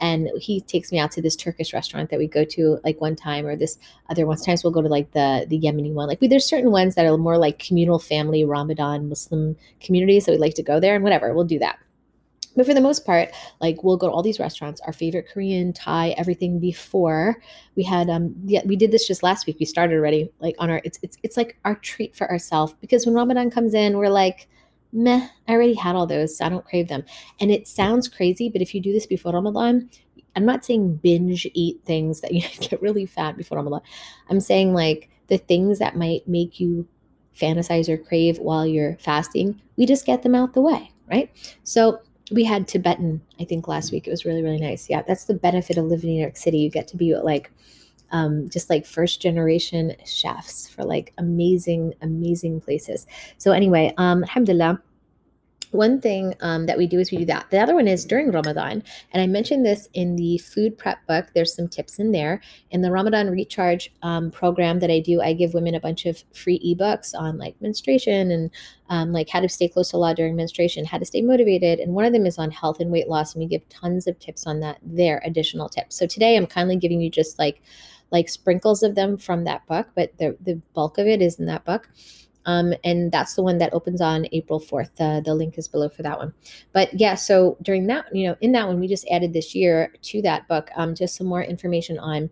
And 0.00 0.28
he 0.40 0.60
takes 0.60 0.90
me 0.90 0.98
out 0.98 1.12
to 1.12 1.22
this 1.22 1.36
Turkish 1.36 1.72
restaurant 1.72 2.10
that 2.10 2.18
we 2.18 2.26
go 2.26 2.44
to 2.44 2.80
like 2.82 3.00
one 3.00 3.14
time 3.14 3.46
or 3.46 3.54
this 3.54 3.78
other 4.10 4.26
one. 4.26 4.36
Sometimes 4.36 4.64
we'll 4.64 4.72
go 4.72 4.82
to 4.82 4.88
like 4.88 5.12
the 5.12 5.46
the 5.48 5.60
Yemeni 5.60 5.92
one. 5.92 6.08
Like 6.08 6.20
we, 6.20 6.26
there's 6.26 6.48
certain 6.48 6.72
ones 6.72 6.96
that 6.96 7.06
are 7.06 7.16
more 7.16 7.38
like 7.38 7.60
communal 7.60 8.00
family 8.00 8.44
Ramadan 8.44 9.08
Muslim 9.08 9.56
communities 9.80 10.26
that 10.26 10.32
we 10.32 10.38
like 10.38 10.54
to 10.54 10.62
go 10.62 10.80
there 10.80 10.96
and 10.96 11.04
whatever. 11.04 11.32
We'll 11.32 11.44
do 11.44 11.60
that. 11.60 11.78
But 12.56 12.66
for 12.66 12.74
the 12.74 12.80
most 12.80 13.06
part, 13.06 13.30
like 13.60 13.82
we'll 13.82 13.96
go 13.96 14.08
to 14.08 14.12
all 14.12 14.22
these 14.22 14.40
restaurants, 14.40 14.80
our 14.82 14.92
favorite 14.92 15.28
Korean, 15.32 15.72
Thai, 15.72 16.10
everything 16.10 16.58
before. 16.58 17.36
We 17.76 17.82
had 17.82 18.10
um 18.10 18.34
yeah, 18.44 18.62
we 18.64 18.76
did 18.76 18.90
this 18.90 19.06
just 19.06 19.22
last 19.22 19.46
week. 19.46 19.56
We 19.58 19.66
started 19.66 19.94
already 19.96 20.30
like 20.40 20.54
on 20.58 20.70
our 20.70 20.80
it's 20.84 20.98
it's 21.02 21.16
it's 21.22 21.36
like 21.36 21.58
our 21.64 21.76
treat 21.76 22.14
for 22.14 22.30
ourselves 22.30 22.74
because 22.80 23.06
when 23.06 23.14
Ramadan 23.14 23.50
comes 23.50 23.74
in, 23.74 23.96
we're 23.96 24.08
like, 24.08 24.48
meh, 24.92 25.28
I 25.48 25.52
already 25.52 25.74
had 25.74 25.96
all 25.96 26.06
those, 26.06 26.36
so 26.36 26.44
I 26.44 26.48
don't 26.48 26.64
crave 26.64 26.88
them. 26.88 27.04
And 27.40 27.50
it 27.50 27.66
sounds 27.66 28.08
crazy, 28.08 28.48
but 28.48 28.62
if 28.62 28.74
you 28.74 28.80
do 28.80 28.92
this 28.92 29.06
before 29.06 29.32
Ramadan, 29.32 29.88
I'm 30.36 30.46
not 30.46 30.64
saying 30.64 30.96
binge 30.96 31.46
eat 31.54 31.80
things 31.84 32.20
that 32.20 32.32
you 32.34 32.42
get 32.60 32.82
really 32.82 33.06
fat 33.06 33.36
before 33.36 33.58
Ramadan. 33.58 33.80
I'm 34.28 34.40
saying 34.40 34.74
like 34.74 35.08
the 35.28 35.38
things 35.38 35.78
that 35.78 35.96
might 35.96 36.26
make 36.28 36.60
you 36.60 36.86
fantasize 37.38 37.88
or 37.88 37.96
crave 37.96 38.38
while 38.38 38.66
you're 38.66 38.96
fasting, 38.98 39.60
we 39.76 39.86
just 39.86 40.04
get 40.04 40.22
them 40.22 40.34
out 40.34 40.52
the 40.52 40.60
way, 40.60 40.90
right? 41.08 41.30
So 41.64 42.00
we 42.32 42.44
had 42.44 42.68
Tibetan, 42.68 43.20
I 43.40 43.44
think 43.44 43.68
last 43.68 43.92
week. 43.92 44.06
It 44.06 44.10
was 44.10 44.24
really, 44.24 44.42
really 44.42 44.60
nice. 44.60 44.88
Yeah, 44.88 45.02
that's 45.02 45.24
the 45.24 45.34
benefit 45.34 45.76
of 45.76 45.86
living 45.86 46.10
in 46.10 46.16
New 46.16 46.22
York 46.22 46.36
City. 46.36 46.58
You 46.58 46.70
get 46.70 46.88
to 46.88 46.96
be 46.96 47.14
like 47.16 47.50
um, 48.10 48.48
just 48.50 48.68
like 48.70 48.86
first 48.86 49.20
generation 49.20 49.96
chefs 50.04 50.68
for 50.68 50.84
like 50.84 51.12
amazing, 51.18 51.94
amazing 52.02 52.60
places. 52.60 53.06
So 53.38 53.52
anyway, 53.52 53.94
um, 53.96 54.22
alhamdulillah 54.22 54.80
one 55.72 56.00
thing 56.00 56.34
um, 56.40 56.66
that 56.66 56.78
we 56.78 56.86
do 56.86 56.98
is 56.98 57.10
we 57.10 57.18
do 57.18 57.24
that. 57.26 57.50
The 57.50 57.58
other 57.58 57.74
one 57.74 57.88
is 57.88 58.04
during 58.04 58.30
Ramadan, 58.30 58.82
and 59.12 59.22
I 59.22 59.26
mentioned 59.26 59.66
this 59.66 59.88
in 59.94 60.16
the 60.16 60.38
food 60.38 60.78
prep 60.78 61.04
book. 61.06 61.26
There's 61.34 61.54
some 61.54 61.66
tips 61.66 61.98
in 61.98 62.12
there. 62.12 62.40
In 62.70 62.82
the 62.82 62.90
Ramadan 62.90 63.30
Recharge 63.30 63.92
um, 64.02 64.30
program 64.30 64.78
that 64.80 64.90
I 64.90 65.00
do, 65.00 65.20
I 65.20 65.32
give 65.32 65.54
women 65.54 65.74
a 65.74 65.80
bunch 65.80 66.06
of 66.06 66.22
free 66.34 66.60
ebooks 66.60 67.14
on 67.18 67.38
like 67.38 67.60
menstruation 67.60 68.30
and 68.30 68.50
um, 68.88 69.12
like 69.12 69.28
how 69.28 69.40
to 69.40 69.48
stay 69.48 69.68
close 69.68 69.90
to 69.90 69.96
Allah 69.96 70.14
during 70.14 70.36
menstruation, 70.36 70.84
how 70.84 70.98
to 70.98 71.04
stay 71.04 71.22
motivated, 71.22 71.80
and 71.80 71.94
one 71.94 72.04
of 72.04 72.12
them 72.12 72.26
is 72.26 72.38
on 72.38 72.50
health 72.50 72.78
and 72.78 72.92
weight 72.92 73.08
loss, 73.08 73.34
and 73.34 73.42
we 73.42 73.48
give 73.48 73.68
tons 73.68 74.06
of 74.06 74.18
tips 74.18 74.46
on 74.46 74.60
that. 74.60 74.78
There, 74.82 75.22
additional 75.24 75.68
tips. 75.68 75.96
So 75.96 76.06
today, 76.06 76.36
I'm 76.36 76.46
kindly 76.46 76.76
giving 76.76 77.00
you 77.00 77.10
just 77.10 77.38
like 77.38 77.62
like 78.10 78.28
sprinkles 78.28 78.82
of 78.82 78.94
them 78.94 79.16
from 79.16 79.44
that 79.44 79.66
book, 79.66 79.88
but 79.94 80.16
the 80.18 80.36
the 80.42 80.60
bulk 80.74 80.98
of 80.98 81.06
it 81.06 81.22
is 81.22 81.40
in 81.40 81.46
that 81.46 81.64
book. 81.64 81.88
Um, 82.44 82.74
and 82.84 83.12
that's 83.12 83.34
the 83.34 83.42
one 83.42 83.58
that 83.58 83.72
opens 83.72 84.00
on 84.00 84.26
April 84.32 84.60
4th. 84.60 84.90
Uh, 84.98 85.20
the 85.20 85.34
link 85.34 85.58
is 85.58 85.68
below 85.68 85.88
for 85.88 86.02
that 86.02 86.18
one. 86.18 86.34
But 86.72 86.92
yeah, 86.92 87.14
so 87.14 87.56
during 87.62 87.86
that, 87.86 88.14
you 88.14 88.26
know, 88.26 88.36
in 88.40 88.52
that 88.52 88.66
one, 88.66 88.80
we 88.80 88.88
just 88.88 89.06
added 89.10 89.32
this 89.32 89.54
year 89.54 89.92
to 90.02 90.22
that 90.22 90.48
book 90.48 90.70
um, 90.76 90.94
just 90.94 91.16
some 91.16 91.26
more 91.26 91.42
information 91.42 91.98
on 91.98 92.30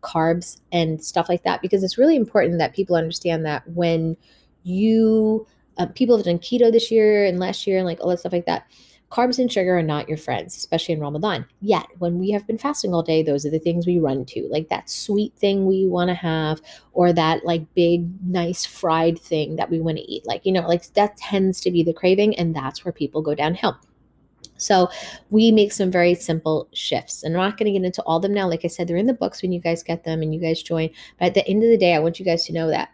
carbs 0.00 0.58
and 0.70 1.02
stuff 1.02 1.28
like 1.28 1.42
that, 1.42 1.60
because 1.60 1.82
it's 1.82 1.98
really 1.98 2.16
important 2.16 2.58
that 2.58 2.74
people 2.74 2.94
understand 2.96 3.44
that 3.44 3.68
when 3.68 4.16
you, 4.62 5.46
uh, 5.76 5.86
people 5.86 6.16
have 6.16 6.24
done 6.24 6.38
keto 6.38 6.70
this 6.70 6.90
year 6.90 7.24
and 7.24 7.40
last 7.40 7.66
year 7.66 7.78
and 7.78 7.86
like 7.86 7.98
all 8.00 8.10
that 8.10 8.20
stuff 8.20 8.32
like 8.32 8.46
that, 8.46 8.66
Carbs 9.10 9.38
and 9.38 9.50
sugar 9.50 9.78
are 9.78 9.82
not 9.82 10.08
your 10.08 10.18
friends, 10.18 10.56
especially 10.56 10.94
in 10.94 11.00
Ramadan. 11.00 11.46
Yet, 11.62 11.86
when 11.98 12.18
we 12.18 12.30
have 12.30 12.46
been 12.46 12.58
fasting 12.58 12.92
all 12.92 13.02
day, 13.02 13.22
those 13.22 13.46
are 13.46 13.50
the 13.50 13.58
things 13.58 13.86
we 13.86 13.98
run 13.98 14.26
to, 14.26 14.46
like 14.50 14.68
that 14.68 14.90
sweet 14.90 15.34
thing 15.36 15.66
we 15.66 15.86
want 15.86 16.08
to 16.08 16.14
have, 16.14 16.60
or 16.92 17.12
that 17.14 17.44
like 17.44 17.74
big, 17.74 18.06
nice 18.22 18.66
fried 18.66 19.18
thing 19.18 19.56
that 19.56 19.70
we 19.70 19.80
want 19.80 19.96
to 19.96 20.04
eat. 20.04 20.26
Like, 20.26 20.44
you 20.44 20.52
know, 20.52 20.66
like 20.68 20.92
that 20.92 21.16
tends 21.16 21.60
to 21.62 21.70
be 21.70 21.82
the 21.82 21.94
craving, 21.94 22.38
and 22.38 22.54
that's 22.54 22.84
where 22.84 22.92
people 22.92 23.22
go 23.22 23.34
downhill. 23.34 23.78
So 24.58 24.90
we 25.30 25.52
make 25.52 25.72
some 25.72 25.90
very 25.90 26.14
simple 26.14 26.68
shifts. 26.72 27.22
And 27.22 27.34
I'm 27.34 27.48
not 27.48 27.56
going 27.56 27.72
to 27.72 27.78
get 27.78 27.86
into 27.86 28.02
all 28.02 28.16
of 28.16 28.22
them 28.22 28.34
now. 28.34 28.48
Like 28.48 28.64
I 28.64 28.68
said, 28.68 28.88
they're 28.88 28.96
in 28.96 29.06
the 29.06 29.14
books 29.14 29.40
when 29.40 29.52
you 29.52 29.60
guys 29.60 29.82
get 29.82 30.04
them 30.04 30.20
and 30.20 30.34
you 30.34 30.40
guys 30.40 30.62
join. 30.62 30.90
But 31.18 31.26
at 31.26 31.34
the 31.34 31.46
end 31.46 31.62
of 31.62 31.70
the 31.70 31.78
day, 31.78 31.94
I 31.94 32.00
want 32.00 32.18
you 32.18 32.24
guys 32.24 32.44
to 32.46 32.52
know 32.52 32.68
that 32.68 32.90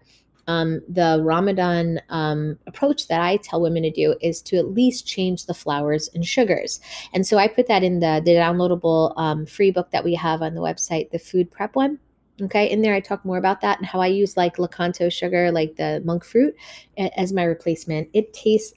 um, 0.47 0.83
the 0.89 1.21
Ramadan 1.23 2.01
um, 2.09 2.59
approach 2.67 3.09
that 3.09 3.21
I 3.21 3.39
tell 3.39 3.61
women 3.61 3.83
to 3.83 3.91
do 3.91 4.15
is 4.21 4.43
to 4.43 4.57
at 4.57 4.69
least 4.69 5.07
change 5.07 5.47
the 5.47 5.55
flours 5.55 6.09
and 6.15 6.25
sugars. 6.27 6.81
And 7.13 7.27
so 7.27 7.39
I 7.39 7.49
put 7.49 7.69
that 7.69 7.83
in 7.83 8.01
the, 8.01 8.21
the 8.25 8.33
downloadable 8.33 9.13
um, 9.17 9.47
free 9.47 9.71
book 9.71 9.91
that 9.91 10.05
we 10.05 10.15
have 10.15 10.43
on 10.43 10.55
the 10.55 10.61
website, 10.61 11.11
the 11.11 11.19
food 11.19 11.51
prep 11.51 11.75
one. 11.75 11.99
Okay, 12.43 12.69
in 12.69 12.83
there 12.83 12.95
I 12.95 13.01
talk 13.01 13.25
more 13.25 13.39
about 13.39 13.61
that 13.61 13.79
and 13.79 13.87
how 13.87 14.01
I 14.01 14.09
use 14.09 14.37
like 14.37 14.57
Lakanto 14.57 15.11
sugar, 15.13 15.53
like 15.53 15.77
the 15.77 16.03
monk 16.05 16.25
fruit, 16.25 16.57
as 16.97 17.33
my 17.33 17.45
replacement. 17.45 18.09
It 18.13 18.33
tastes 18.33 18.75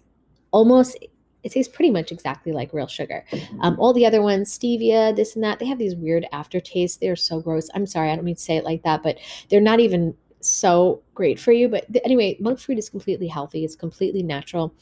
almost 0.51 0.95
it 1.43 1.51
tastes 1.51 1.73
pretty 1.73 1.91
much 1.91 2.11
exactly 2.11 2.51
like 2.51 2.73
real 2.73 2.87
sugar. 2.87 3.23
Um, 3.61 3.79
all 3.79 3.93
the 3.93 4.05
other 4.05 4.21
ones, 4.21 4.55
stevia, 4.55 5.15
this 5.15 5.33
and 5.33 5.43
that, 5.43 5.59
they 5.59 5.65
have 5.65 5.77
these 5.77 5.95
weird 5.95 6.27
aftertastes. 6.33 6.99
They're 6.99 7.15
so 7.15 7.39
gross. 7.39 7.69
I'm 7.73 7.87
sorry, 7.87 8.11
I 8.11 8.15
don't 8.15 8.25
mean 8.25 8.35
to 8.35 8.41
say 8.41 8.57
it 8.57 8.65
like 8.65 8.83
that, 8.83 9.01
but 9.01 9.17
they're 9.49 9.61
not 9.61 9.79
even 9.79 10.15
so 10.41 11.01
great 11.13 11.39
for 11.39 11.51
you. 11.51 11.67
But 11.69 11.91
th- 11.91 12.03
anyway, 12.05 12.37
monk 12.39 12.59
fruit 12.59 12.77
is 12.77 12.89
completely 12.89 13.27
healthy. 13.27 13.63
It's 13.63 13.75
completely 13.75 14.23
natural. 14.23 14.73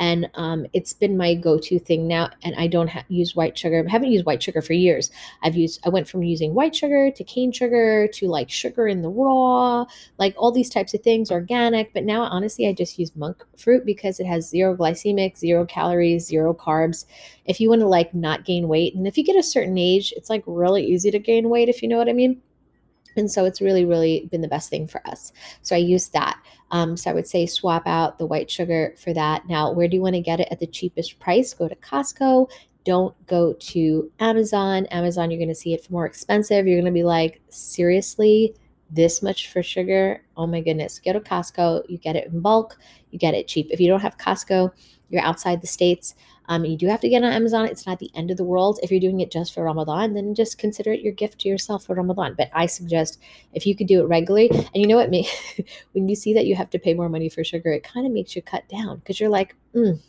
And 0.00 0.30
um, 0.34 0.64
it's 0.72 0.92
been 0.92 1.16
my 1.16 1.34
go-to 1.34 1.80
thing 1.80 2.06
now. 2.06 2.30
And 2.44 2.54
I 2.56 2.68
don't 2.68 2.88
ha- 2.88 3.04
use 3.08 3.34
white 3.34 3.58
sugar. 3.58 3.84
I 3.84 3.90
haven't 3.90 4.12
used 4.12 4.24
white 4.26 4.40
sugar 4.40 4.62
for 4.62 4.72
years. 4.72 5.10
I've 5.42 5.56
used. 5.56 5.80
I 5.84 5.88
went 5.88 6.08
from 6.08 6.22
using 6.22 6.54
white 6.54 6.76
sugar 6.76 7.10
to 7.10 7.24
cane 7.24 7.50
sugar 7.50 8.06
to 8.06 8.28
like 8.28 8.48
sugar 8.48 8.86
in 8.86 9.02
the 9.02 9.08
raw, 9.08 9.86
like 10.18 10.34
all 10.36 10.52
these 10.52 10.70
types 10.70 10.94
of 10.94 11.02
things, 11.02 11.32
organic. 11.32 11.92
But 11.92 12.04
now, 12.04 12.22
honestly, 12.22 12.68
I 12.68 12.74
just 12.74 12.96
use 12.96 13.16
monk 13.16 13.44
fruit 13.56 13.84
because 13.84 14.20
it 14.20 14.26
has 14.26 14.48
zero 14.48 14.76
glycemic, 14.76 15.36
zero 15.36 15.66
calories, 15.66 16.26
zero 16.26 16.54
carbs. 16.54 17.04
If 17.44 17.60
you 17.60 17.68
want 17.68 17.80
to 17.80 17.88
like 17.88 18.14
not 18.14 18.44
gain 18.44 18.68
weight, 18.68 18.94
and 18.94 19.06
if 19.06 19.18
you 19.18 19.24
get 19.24 19.36
a 19.36 19.42
certain 19.42 19.78
age, 19.78 20.12
it's 20.16 20.30
like 20.30 20.44
really 20.46 20.84
easy 20.84 21.10
to 21.10 21.18
gain 21.18 21.48
weight. 21.48 21.68
If 21.68 21.82
you 21.82 21.88
know 21.88 21.98
what 21.98 22.08
I 22.08 22.12
mean 22.12 22.40
And 23.18 23.30
so 23.30 23.44
it's 23.44 23.60
really, 23.60 23.84
really 23.84 24.28
been 24.30 24.40
the 24.40 24.48
best 24.48 24.70
thing 24.70 24.86
for 24.86 25.06
us. 25.06 25.32
So 25.62 25.76
I 25.76 25.80
use 25.80 26.08
that. 26.10 26.40
Um, 26.70 26.96
so 26.96 27.10
I 27.10 27.14
would 27.14 27.26
say 27.26 27.46
swap 27.46 27.86
out 27.86 28.18
the 28.18 28.26
white 28.26 28.50
sugar 28.50 28.94
for 28.96 29.12
that. 29.12 29.46
Now, 29.48 29.72
where 29.72 29.88
do 29.88 29.96
you 29.96 30.02
want 30.02 30.14
to 30.14 30.20
get 30.20 30.40
it 30.40 30.48
at 30.50 30.60
the 30.60 30.66
cheapest 30.66 31.18
price? 31.18 31.52
Go 31.52 31.68
to 31.68 31.76
Costco. 31.76 32.50
Don't 32.84 33.14
go 33.26 33.52
to 33.52 34.10
Amazon. 34.20 34.86
Amazon, 34.86 35.30
you're 35.30 35.38
going 35.38 35.48
to 35.48 35.54
see 35.54 35.74
it 35.74 35.84
for 35.84 35.92
more 35.92 36.06
expensive. 36.06 36.66
You're 36.66 36.80
going 36.80 36.92
to 36.92 36.98
be 36.98 37.04
like, 37.04 37.42
seriously, 37.50 38.54
this 38.90 39.22
much 39.22 39.50
for 39.50 39.62
sugar? 39.62 40.22
Oh 40.36 40.46
my 40.46 40.60
goodness. 40.60 40.98
Go 40.98 41.12
to 41.12 41.20
Costco. 41.20 41.82
You 41.88 41.98
get 41.98 42.16
it 42.16 42.28
in 42.32 42.40
bulk. 42.40 42.78
You 43.10 43.18
get 43.18 43.34
it 43.34 43.48
cheap. 43.48 43.68
If 43.70 43.80
you 43.80 43.88
don't 43.88 44.00
have 44.00 44.16
Costco, 44.16 44.72
you're 45.10 45.22
outside 45.22 45.60
the 45.60 45.66
states. 45.66 46.14
Um, 46.48 46.64
you 46.64 46.76
do 46.76 46.86
have 46.88 47.00
to 47.02 47.08
get 47.08 47.22
on 47.22 47.32
Amazon. 47.32 47.66
It's 47.66 47.86
not 47.86 47.98
the 47.98 48.10
end 48.14 48.30
of 48.30 48.36
the 48.36 48.44
world. 48.44 48.80
If 48.82 48.90
you're 48.90 49.00
doing 49.00 49.20
it 49.20 49.30
just 49.30 49.54
for 49.54 49.64
Ramadan, 49.64 50.14
then 50.14 50.34
just 50.34 50.58
consider 50.58 50.92
it 50.92 51.00
your 51.00 51.12
gift 51.12 51.40
to 51.40 51.48
yourself 51.48 51.84
for 51.84 51.94
Ramadan. 51.94 52.34
But 52.36 52.50
I 52.52 52.66
suggest 52.66 53.20
if 53.52 53.66
you 53.66 53.76
could 53.76 53.86
do 53.86 54.00
it 54.00 54.06
regularly, 54.06 54.50
and 54.50 54.70
you 54.74 54.86
know 54.86 54.96
what, 54.96 55.10
me, 55.16 55.28
when 55.92 56.08
you 56.08 56.16
see 56.16 56.34
that 56.34 56.46
you 56.46 56.56
have 56.56 56.70
to 56.70 56.78
pay 56.78 56.94
more 56.94 57.08
money 57.08 57.28
for 57.28 57.44
sugar, 57.44 57.70
it 57.72 57.84
kind 57.84 58.06
of 58.06 58.12
makes 58.12 58.34
you 58.34 58.42
cut 58.42 58.68
down 58.68 58.98
because 58.98 59.20
you're 59.20 59.28
like, 59.28 59.54
mm, 59.74 60.00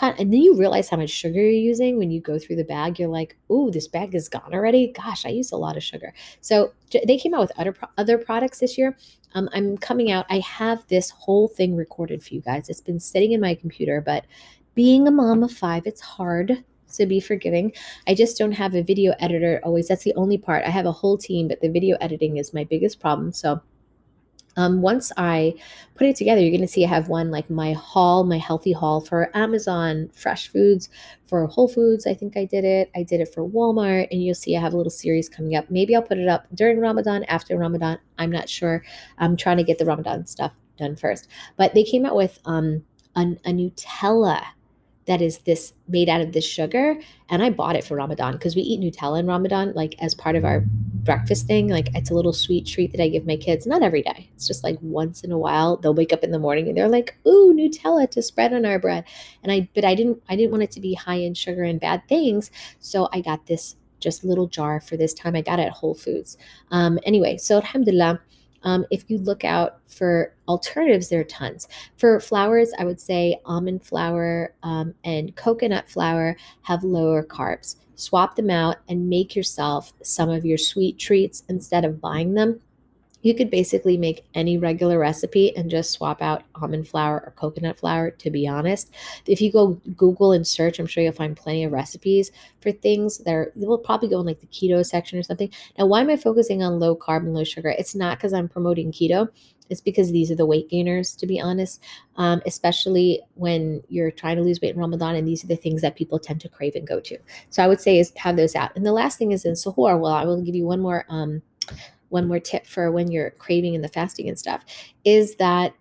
and 0.00 0.32
then 0.32 0.40
you 0.40 0.56
realize 0.56 0.88
how 0.88 0.96
much 0.96 1.10
sugar 1.10 1.40
you're 1.40 1.50
using 1.50 1.98
when 1.98 2.10
you 2.10 2.20
go 2.20 2.38
through 2.38 2.56
the 2.56 2.64
bag. 2.64 2.98
You're 2.98 3.08
like, 3.08 3.36
"Ooh, 3.50 3.70
this 3.70 3.88
bag 3.88 4.14
is 4.14 4.28
gone 4.28 4.54
already." 4.54 4.92
Gosh, 4.92 5.26
I 5.26 5.30
use 5.30 5.52
a 5.52 5.56
lot 5.56 5.76
of 5.76 5.82
sugar. 5.82 6.14
So 6.40 6.72
they 7.06 7.18
came 7.18 7.34
out 7.34 7.40
with 7.40 7.52
other 7.58 7.74
other 7.96 8.18
products 8.18 8.60
this 8.60 8.78
year. 8.78 8.96
Um, 9.34 9.48
I'm 9.52 9.76
coming 9.76 10.10
out. 10.10 10.26
I 10.30 10.38
have 10.38 10.86
this 10.88 11.10
whole 11.10 11.48
thing 11.48 11.76
recorded 11.76 12.22
for 12.22 12.34
you 12.34 12.40
guys. 12.40 12.68
It's 12.68 12.80
been 12.80 13.00
sitting 13.00 13.32
in 13.32 13.40
my 13.40 13.54
computer, 13.54 14.00
but 14.00 14.24
being 14.78 15.08
a 15.08 15.10
mom 15.10 15.42
of 15.42 15.50
five, 15.50 15.88
it's 15.88 16.00
hard. 16.00 16.62
So 16.86 17.04
be 17.04 17.18
forgiving. 17.18 17.72
I 18.06 18.14
just 18.14 18.38
don't 18.38 18.52
have 18.52 18.76
a 18.76 18.82
video 18.84 19.12
editor 19.18 19.60
always. 19.64 19.88
That's 19.88 20.04
the 20.04 20.14
only 20.14 20.38
part. 20.38 20.64
I 20.64 20.70
have 20.70 20.86
a 20.86 20.92
whole 20.92 21.18
team, 21.18 21.48
but 21.48 21.60
the 21.60 21.68
video 21.68 21.96
editing 22.00 22.36
is 22.36 22.54
my 22.54 22.62
biggest 22.62 23.00
problem. 23.00 23.32
So 23.32 23.60
um, 24.56 24.80
once 24.80 25.10
I 25.16 25.54
put 25.96 26.06
it 26.06 26.14
together, 26.14 26.40
you're 26.40 26.52
going 26.52 26.60
to 26.60 26.68
see 26.68 26.84
I 26.84 26.88
have 26.88 27.08
one 27.08 27.32
like 27.32 27.50
my 27.50 27.72
haul, 27.72 28.22
my 28.22 28.38
healthy 28.38 28.70
haul 28.70 29.00
for 29.00 29.36
Amazon, 29.36 30.10
fresh 30.14 30.46
foods, 30.46 30.88
for 31.26 31.44
Whole 31.48 31.66
Foods. 31.66 32.06
I 32.06 32.14
think 32.14 32.36
I 32.36 32.44
did 32.44 32.64
it. 32.64 32.88
I 32.94 33.02
did 33.02 33.20
it 33.20 33.34
for 33.34 33.44
Walmart, 33.44 34.06
and 34.12 34.22
you'll 34.22 34.36
see 34.36 34.56
I 34.56 34.60
have 34.60 34.74
a 34.74 34.76
little 34.76 34.90
series 34.90 35.28
coming 35.28 35.56
up. 35.56 35.68
Maybe 35.72 35.96
I'll 35.96 36.02
put 36.02 36.18
it 36.18 36.28
up 36.28 36.46
during 36.54 36.78
Ramadan, 36.78 37.24
after 37.24 37.58
Ramadan. 37.58 37.98
I'm 38.16 38.30
not 38.30 38.48
sure. 38.48 38.84
I'm 39.18 39.36
trying 39.36 39.56
to 39.56 39.64
get 39.64 39.78
the 39.78 39.86
Ramadan 39.86 40.24
stuff 40.26 40.52
done 40.78 40.94
first. 40.94 41.26
But 41.56 41.74
they 41.74 41.82
came 41.82 42.06
out 42.06 42.14
with 42.14 42.38
um, 42.44 42.84
a, 43.16 43.22
a 43.44 43.50
Nutella 43.50 44.44
that 45.08 45.20
is 45.20 45.38
this 45.38 45.72
made 45.88 46.08
out 46.08 46.20
of 46.20 46.32
this 46.32 46.44
sugar 46.44 46.96
and 47.28 47.42
i 47.42 47.50
bought 47.50 47.74
it 47.74 47.82
for 47.82 47.96
ramadan 47.96 48.34
because 48.34 48.54
we 48.54 48.62
eat 48.62 48.80
nutella 48.80 49.18
in 49.18 49.26
ramadan 49.26 49.72
like 49.74 49.94
as 50.00 50.14
part 50.14 50.36
of 50.36 50.44
our 50.44 50.60
breakfast 50.60 51.46
thing 51.46 51.68
like 51.68 51.88
it's 51.94 52.10
a 52.10 52.14
little 52.14 52.32
sweet 52.32 52.66
treat 52.66 52.92
that 52.92 53.02
i 53.02 53.08
give 53.08 53.26
my 53.26 53.36
kids 53.36 53.66
not 53.66 53.82
every 53.82 54.02
day 54.02 54.30
it's 54.34 54.46
just 54.46 54.62
like 54.62 54.76
once 54.82 55.24
in 55.24 55.32
a 55.32 55.38
while 55.38 55.76
they'll 55.78 55.94
wake 55.94 56.12
up 56.12 56.22
in 56.22 56.30
the 56.30 56.38
morning 56.38 56.68
and 56.68 56.76
they're 56.76 56.88
like 56.88 57.16
ooh 57.26 57.52
nutella 57.54 58.08
to 58.08 58.22
spread 58.22 58.52
on 58.52 58.64
our 58.66 58.78
bread 58.78 59.04
and 59.42 59.50
i 59.50 59.68
but 59.74 59.84
i 59.84 59.94
didn't 59.94 60.22
i 60.28 60.36
didn't 60.36 60.50
want 60.50 60.62
it 60.62 60.70
to 60.70 60.80
be 60.80 60.94
high 60.94 61.16
in 61.16 61.34
sugar 61.34 61.64
and 61.64 61.80
bad 61.80 62.06
things 62.08 62.50
so 62.78 63.08
i 63.12 63.20
got 63.20 63.46
this 63.46 63.76
just 64.00 64.22
little 64.22 64.46
jar 64.46 64.78
for 64.80 64.96
this 64.96 65.14
time 65.14 65.34
i 65.34 65.40
got 65.40 65.58
it 65.58 65.62
at 65.62 65.72
whole 65.72 65.94
foods. 65.94 66.36
Um 66.70 67.00
anyway 67.02 67.36
so 67.36 67.56
alhamdulillah 67.56 68.20
um, 68.62 68.86
if 68.90 69.04
you 69.08 69.18
look 69.18 69.44
out 69.44 69.78
for 69.86 70.34
alternatives, 70.46 71.08
there 71.08 71.20
are 71.20 71.24
tons. 71.24 71.68
For 71.96 72.20
flours, 72.20 72.72
I 72.78 72.84
would 72.84 73.00
say 73.00 73.40
almond 73.44 73.84
flour 73.84 74.54
um, 74.62 74.94
and 75.04 75.34
coconut 75.36 75.88
flour 75.88 76.36
have 76.62 76.84
lower 76.84 77.24
carbs. 77.24 77.76
Swap 77.94 78.36
them 78.36 78.50
out 78.50 78.76
and 78.88 79.08
make 79.08 79.34
yourself 79.34 79.92
some 80.02 80.30
of 80.30 80.44
your 80.44 80.58
sweet 80.58 80.98
treats 80.98 81.42
instead 81.48 81.84
of 81.84 82.00
buying 82.00 82.34
them 82.34 82.60
you 83.22 83.34
could 83.34 83.50
basically 83.50 83.96
make 83.96 84.24
any 84.34 84.58
regular 84.58 84.98
recipe 84.98 85.56
and 85.56 85.70
just 85.70 85.90
swap 85.90 86.22
out 86.22 86.44
almond 86.54 86.86
flour 86.86 87.16
or 87.26 87.32
coconut 87.36 87.78
flour 87.78 88.10
to 88.10 88.30
be 88.30 88.46
honest. 88.46 88.94
If 89.26 89.40
you 89.40 89.50
go 89.50 89.80
google 89.96 90.32
and 90.32 90.46
search 90.46 90.78
i'm 90.78 90.86
sure 90.86 91.02
you'll 91.02 91.12
find 91.12 91.36
plenty 91.36 91.64
of 91.64 91.72
recipes 91.72 92.30
for 92.60 92.72
things 92.72 93.18
that 93.18 93.34
are 93.34 93.52
will 93.56 93.78
probably 93.78 94.08
go 94.08 94.20
in 94.20 94.26
like 94.26 94.40
the 94.40 94.46
keto 94.46 94.84
section 94.84 95.18
or 95.18 95.22
something. 95.22 95.50
Now 95.78 95.86
why 95.86 96.00
am 96.00 96.10
i 96.10 96.16
focusing 96.16 96.62
on 96.62 96.78
low 96.78 96.96
carb 96.96 97.18
and 97.18 97.34
low 97.34 97.44
sugar? 97.44 97.70
It's 97.70 97.94
not 97.94 98.18
because 98.18 98.32
i'm 98.32 98.48
promoting 98.48 98.92
keto. 98.92 99.28
It's 99.70 99.82
because 99.82 100.12
these 100.12 100.30
are 100.30 100.34
the 100.34 100.46
weight 100.46 100.70
gainers 100.70 101.14
to 101.16 101.26
be 101.26 101.40
honest. 101.40 101.82
Um, 102.16 102.40
especially 102.46 103.20
when 103.34 103.82
you're 103.88 104.10
trying 104.10 104.36
to 104.36 104.42
lose 104.42 104.60
weight 104.60 104.74
in 104.74 104.80
ramadan 104.80 105.16
and 105.16 105.26
these 105.26 105.44
are 105.44 105.48
the 105.48 105.56
things 105.56 105.82
that 105.82 105.96
people 105.96 106.18
tend 106.18 106.40
to 106.42 106.48
crave 106.48 106.74
and 106.74 106.86
go 106.86 107.00
to. 107.00 107.18
So 107.50 107.62
i 107.62 107.66
would 107.66 107.80
say 107.80 107.98
is 107.98 108.12
have 108.16 108.36
those 108.36 108.54
out. 108.54 108.70
And 108.76 108.86
the 108.86 108.92
last 108.92 109.18
thing 109.18 109.32
is 109.32 109.44
in 109.44 109.54
suhoor 109.54 110.00
well 110.00 110.12
i 110.12 110.24
will 110.24 110.40
give 110.40 110.54
you 110.54 110.66
one 110.66 110.80
more 110.80 111.04
um, 111.08 111.42
one 112.08 112.28
more 112.28 112.40
tip 112.40 112.66
for 112.66 112.90
when 112.90 113.10
you're 113.10 113.30
craving 113.30 113.74
and 113.74 113.84
the 113.84 113.88
fasting 113.88 114.28
and 114.28 114.38
stuff 114.38 114.64
is 115.04 115.36
that 115.36 115.74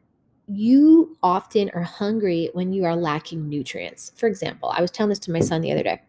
you 0.48 1.18
often 1.22 1.70
are 1.74 1.84
hungry 1.84 2.50
when 2.54 2.72
you 2.72 2.86
are 2.86 2.96
lacking 2.96 3.50
nutrients. 3.50 4.14
For 4.16 4.28
example, 4.28 4.74
I 4.76 4.82
was 4.82 4.92
telling 4.92 5.10
this 5.10 5.20
to 5.20 5.32
my 5.32 5.42
son 5.42 5.62
the 5.62 5.72
other 5.72 5.84
day. 5.84 6.02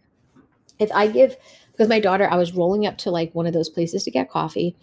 If 0.78 0.92
I 0.92 1.08
give, 1.08 1.36
because 1.72 1.88
my 1.88 1.98
daughter, 1.98 2.28
I 2.30 2.36
was 2.36 2.54
rolling 2.54 2.86
up 2.86 2.98
to 2.98 3.10
like 3.10 3.34
one 3.34 3.46
of 3.46 3.52
those 3.52 3.68
places 3.68 4.04
to 4.04 4.12
get 4.12 4.30
coffee, 4.30 4.76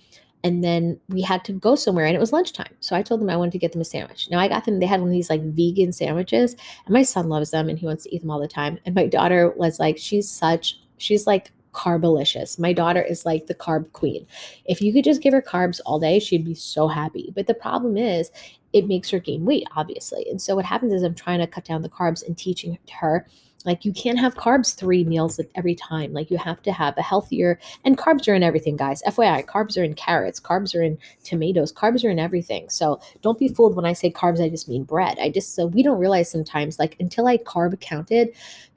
and 0.44 0.64
then 0.64 1.00
we 1.10 1.22
had 1.22 1.44
to 1.46 1.54
go 1.54 1.76
somewhere 1.76 2.06
and 2.06 2.16
it 2.16 2.20
was 2.20 2.32
lunchtime. 2.32 2.76
So 2.80 2.96
I 2.96 3.02
told 3.02 3.20
them 3.20 3.30
I 3.30 3.36
wanted 3.38 3.54
to 3.54 3.58
get 3.58 3.72
them 3.72 3.82
a 3.82 3.86
sandwich. 3.86 4.30
Now 4.30 4.40
I 4.40 4.48
got 4.48 4.66
them, 4.66 4.80
they 4.80 4.86
had 4.86 5.00
one 5.00 5.10
of 5.10 5.14
these 5.14 5.30
like 5.30 5.42
vegan 5.42 5.92
sandwiches, 5.92 6.56
and 6.86 6.94
my 6.94 7.02
son 7.02 7.30
loves 7.30 7.52
them 7.52 7.68
and 7.68 7.80
he 7.80 7.86
wants 7.88 8.04
to 8.04 8.14
eat 8.14 8.22
them 8.22 8.30
all 8.30 8.40
the 8.40 8.48
time. 8.48 8.78
And 8.86 8.94
my 8.94 9.08
daughter 9.08 9.52
was 9.56 9.80
like, 9.80 9.98
she's 9.98 10.30
such, 10.30 10.80
she's 10.98 11.26
like 11.26 11.52
carbolicious. 11.76 12.58
My 12.58 12.74
daughter 12.74 13.02
is 13.02 13.26
like 13.26 13.48
the 13.48 13.54
carb 13.54 13.92
queen. 13.92 14.26
If 14.66 14.82
you 14.82 14.94
could 14.94 15.04
just 15.04 15.22
give 15.22 15.34
her 15.34 15.42
carbs 15.42 15.80
all 15.86 16.00
day, 16.00 16.20
she'd 16.20 16.46
be 16.46 16.56
so 16.56 16.88
happy. 16.88 17.32
But 17.36 17.48
the 17.48 17.54
problem 17.54 17.98
is, 17.98 18.32
it 18.74 18.88
makes 18.88 19.10
her 19.10 19.20
gain 19.20 19.46
weight, 19.46 19.68
obviously. 19.76 20.26
And 20.30 20.42
so 20.42 20.56
what 20.56 20.66
happens 20.66 20.94
is, 20.94 21.04
I'm 21.04 21.16
trying 21.16 21.40
to 21.40 21.48
cut 21.48 21.66
down 21.66 21.82
the 21.82 21.90
carbs 21.90 22.26
and 22.26 22.38
teaching 22.38 22.78
her 23.00 23.26
like 23.66 23.84
you 23.84 23.92
can't 23.92 24.20
have 24.20 24.36
carbs 24.36 24.76
three 24.76 25.04
meals 25.04 25.40
every 25.56 25.76
time. 25.76 26.14
Like 26.14 26.30
you 26.30 26.38
have 26.38 26.62
to 26.64 26.72
have 26.72 26.98
a 26.98 27.02
healthier 27.02 27.60
and 27.84 27.98
carbs 27.98 28.28
are 28.28 28.36
in 28.36 28.44
everything, 28.44 28.78
guys. 28.78 29.02
FYI, 29.08 29.46
carbs 29.46 29.78
are 29.78 29.84
in 29.84 29.96
carrots, 29.96 30.40
carbs 30.40 30.76
are 30.76 30.84
in 30.84 30.98
tomatoes, 31.24 31.74
carbs 31.74 32.06
are 32.06 32.10
in 32.10 32.20
everything. 32.20 32.70
So 32.70 33.02
don't 33.22 33.40
be 33.40 33.48
fooled 33.48 33.76
when 33.76 33.86
I 33.86 33.94
say 33.94 34.12
carbs, 34.12 34.42
I 34.42 34.50
just 34.50 34.70
mean 34.70 34.84
bread. 34.84 35.18
I 35.20 35.30
just 35.30 35.56
so 35.56 35.66
we 35.66 35.84
don't 35.84 36.00
realize 36.00 36.30
sometimes, 36.30 36.80
like 36.80 36.96
until 37.00 37.28
I 37.28 37.38
carb 37.38 37.80
counted, 37.82 38.30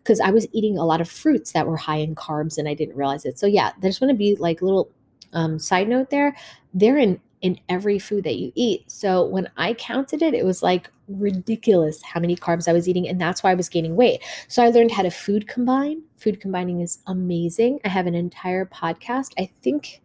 because 0.08 0.20
I 0.20 0.30
was 0.30 0.46
eating 0.52 0.78
a 0.78 0.86
lot 0.86 1.02
of 1.02 1.10
fruits 1.10 1.52
that 1.52 1.66
were 1.66 1.76
high 1.76 1.98
in 1.98 2.14
carbs 2.14 2.56
and 2.56 2.66
I 2.66 2.72
didn't 2.72 2.96
realize 2.96 3.26
it. 3.26 3.38
So 3.38 3.46
yeah, 3.46 3.72
there's 3.82 3.98
going 3.98 4.08
to 4.08 4.16
be 4.16 4.36
like 4.36 4.62
little 4.62 4.90
um, 5.34 5.58
side 5.58 5.86
note 5.86 6.08
there. 6.08 6.34
They're 6.72 6.96
in 6.96 7.20
in 7.42 7.60
every 7.68 7.98
food 7.98 8.24
that 8.24 8.36
you 8.36 8.50
eat. 8.56 8.90
So 8.90 9.24
when 9.24 9.48
I 9.58 9.74
counted 9.74 10.22
it, 10.22 10.32
it 10.32 10.46
was 10.46 10.62
like 10.62 10.90
ridiculous 11.08 12.02
how 12.02 12.20
many 12.20 12.34
carbs 12.34 12.66
I 12.66 12.72
was 12.72 12.88
eating. 12.88 13.06
And 13.06 13.20
that's 13.20 13.42
why 13.42 13.52
I 13.52 13.54
was 13.54 13.68
gaining 13.68 13.96
weight. 13.96 14.22
So 14.48 14.62
I 14.62 14.70
learned 14.70 14.90
how 14.92 15.02
to 15.02 15.10
food 15.10 15.46
combine. 15.46 16.02
Food 16.16 16.40
combining 16.40 16.80
is 16.80 16.98
amazing. 17.06 17.78
I 17.84 17.90
have 17.90 18.06
an 18.06 18.14
entire 18.14 18.64
podcast. 18.64 19.34
I 19.38 19.50
think 19.62 20.00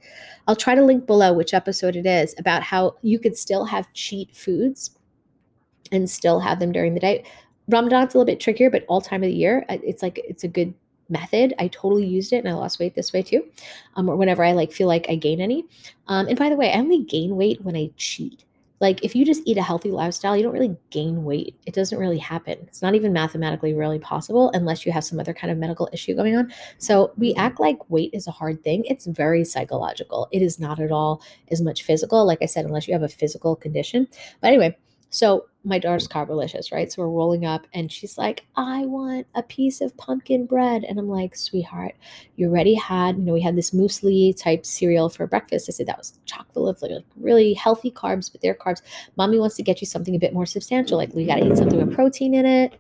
I'll 0.48 0.56
try 0.56 0.76
to 0.76 0.84
link 0.84 1.08
below 1.08 1.34
which 1.34 1.54
episode 1.56 1.96
it 1.96 2.06
is 2.06 2.36
about 2.38 2.62
how 2.62 2.98
you 3.02 3.18
could 3.18 3.38
still 3.38 3.66
have 3.66 3.92
cheat 3.94 4.36
foods 4.36 4.92
and 5.92 6.08
still 6.10 6.42
have 6.42 6.60
them 6.60 6.74
during 6.74 6.94
the 6.94 7.00
day. 7.00 7.24
Ramadan's 7.68 8.14
a 8.14 8.18
little 8.18 8.26
bit 8.26 8.40
trickier, 8.40 8.70
but 8.70 8.86
all 8.88 9.02
time 9.02 9.24
of 9.24 9.30
the 9.30 9.36
year, 9.36 9.66
it's 9.70 10.02
like 10.02 10.20
it's 10.24 10.44
a 10.44 10.48
good 10.48 10.74
method. 11.10 11.54
I 11.60 11.68
totally 11.68 12.06
used 12.06 12.34
it 12.34 12.38
and 12.38 12.50
I 12.50 12.54
lost 12.54 12.80
weight 12.80 12.96
this 12.96 13.14
way 13.14 13.22
too. 13.22 13.46
Um, 13.96 14.10
or 14.10 14.16
whenever 14.16 14.44
I 14.44 14.54
like 14.54 14.72
feel 14.72 14.88
like 14.88 15.06
I 15.10 15.16
gain 15.16 15.42
any. 15.42 15.66
Um, 16.08 16.28
and 16.28 16.38
by 16.38 16.50
the 16.50 16.56
way, 16.56 16.72
I 16.72 16.80
only 16.80 17.04
gain 17.04 17.36
weight 17.36 17.62
when 17.62 17.76
I 17.76 17.92
cheat. 17.98 18.44
Like 18.80 19.02
if 19.02 19.16
you 19.16 19.24
just 19.24 19.44
eat 19.46 19.58
a 19.58 19.62
healthy 19.62 19.92
lifestyle, 19.92 20.36
you 20.36 20.44
don't 20.44 20.52
really 20.52 20.76
gain 20.90 21.24
weight. 21.24 21.56
It 21.66 21.74
doesn't 21.74 21.98
really 21.98 22.18
happen. 22.18 22.58
It's 22.64 22.82
not 22.82 22.96
even 22.96 23.14
mathematically 23.14 23.74
really 23.74 24.00
possible 24.00 24.52
unless 24.54 24.86
you 24.86 24.92
have 24.92 25.06
some 25.06 25.22
other 25.22 25.34
kind 25.34 25.52
of 25.52 25.58
medical 25.58 25.88
issue 25.94 26.14
going 26.14 26.36
on. 26.36 26.52
So 26.80 27.14
we 27.16 27.34
act 27.36 27.62
like 27.62 27.90
weight 27.90 28.10
is 28.12 28.28
a 28.28 28.32
hard 28.32 28.62
thing. 28.62 28.84
It's 28.86 29.06
very 29.06 29.46
psychological. 29.46 30.28
It 30.34 30.42
is 30.42 30.60
not 30.60 30.82
at 30.82 30.92
all 30.92 31.22
as 31.50 31.62
much 31.62 31.84
physical. 31.84 32.26
Like 32.26 32.40
I 32.42 32.46
said, 32.46 32.66
unless 32.66 32.86
you 32.86 32.94
have 32.94 33.04
a 33.04 33.08
physical 33.08 33.56
condition. 33.56 34.06
But 34.42 34.48
anyway, 34.48 34.78
so 35.14 35.46
my 35.64 35.78
daughter's 35.78 36.08
carbolicious, 36.08 36.72
right? 36.72 36.92
So 36.92 37.04
we're 37.04 37.10
rolling 37.10 37.46
up 37.46 37.68
and 37.72 37.92
she's 37.92 38.18
like, 38.18 38.48
I 38.56 38.88
want 38.88 39.28
a 39.36 39.44
piece 39.44 39.80
of 39.80 39.96
pumpkin 39.96 40.48
bread. 40.48 40.84
And 40.84 40.98
I'm 40.98 41.08
like, 41.08 41.36
sweetheart, 41.36 41.94
you 42.36 42.50
already 42.50 42.74
had, 42.74 43.18
you 43.18 43.24
know, 43.24 43.34
we 43.34 43.40
had 43.40 43.56
this 43.56 43.72
muesli 43.72 44.36
type 44.36 44.66
cereal 44.66 45.10
for 45.10 45.28
breakfast. 45.28 45.70
I 45.70 45.72
said 45.72 45.86
that 45.86 46.00
was 46.00 46.18
chock 46.26 46.52
full 46.52 46.68
of 46.68 46.82
like 46.82 46.92
really 47.16 47.54
healthy 47.54 47.92
carbs, 47.92 48.32
but 48.32 48.42
they're 48.42 48.56
carbs. 48.56 48.82
Mommy 49.16 49.38
wants 49.38 49.56
to 49.58 49.64
get 49.64 49.82
you 49.82 49.88
something 49.88 50.16
a 50.16 50.20
bit 50.20 50.34
more 50.34 50.48
substantial. 50.48 50.98
Like 50.98 51.14
we 51.14 51.26
got 51.26 51.36
to 51.36 51.46
eat 51.46 51.58
something 51.58 51.86
with 51.86 51.96
protein 51.96 52.34
in 52.34 52.48
it 52.48 52.74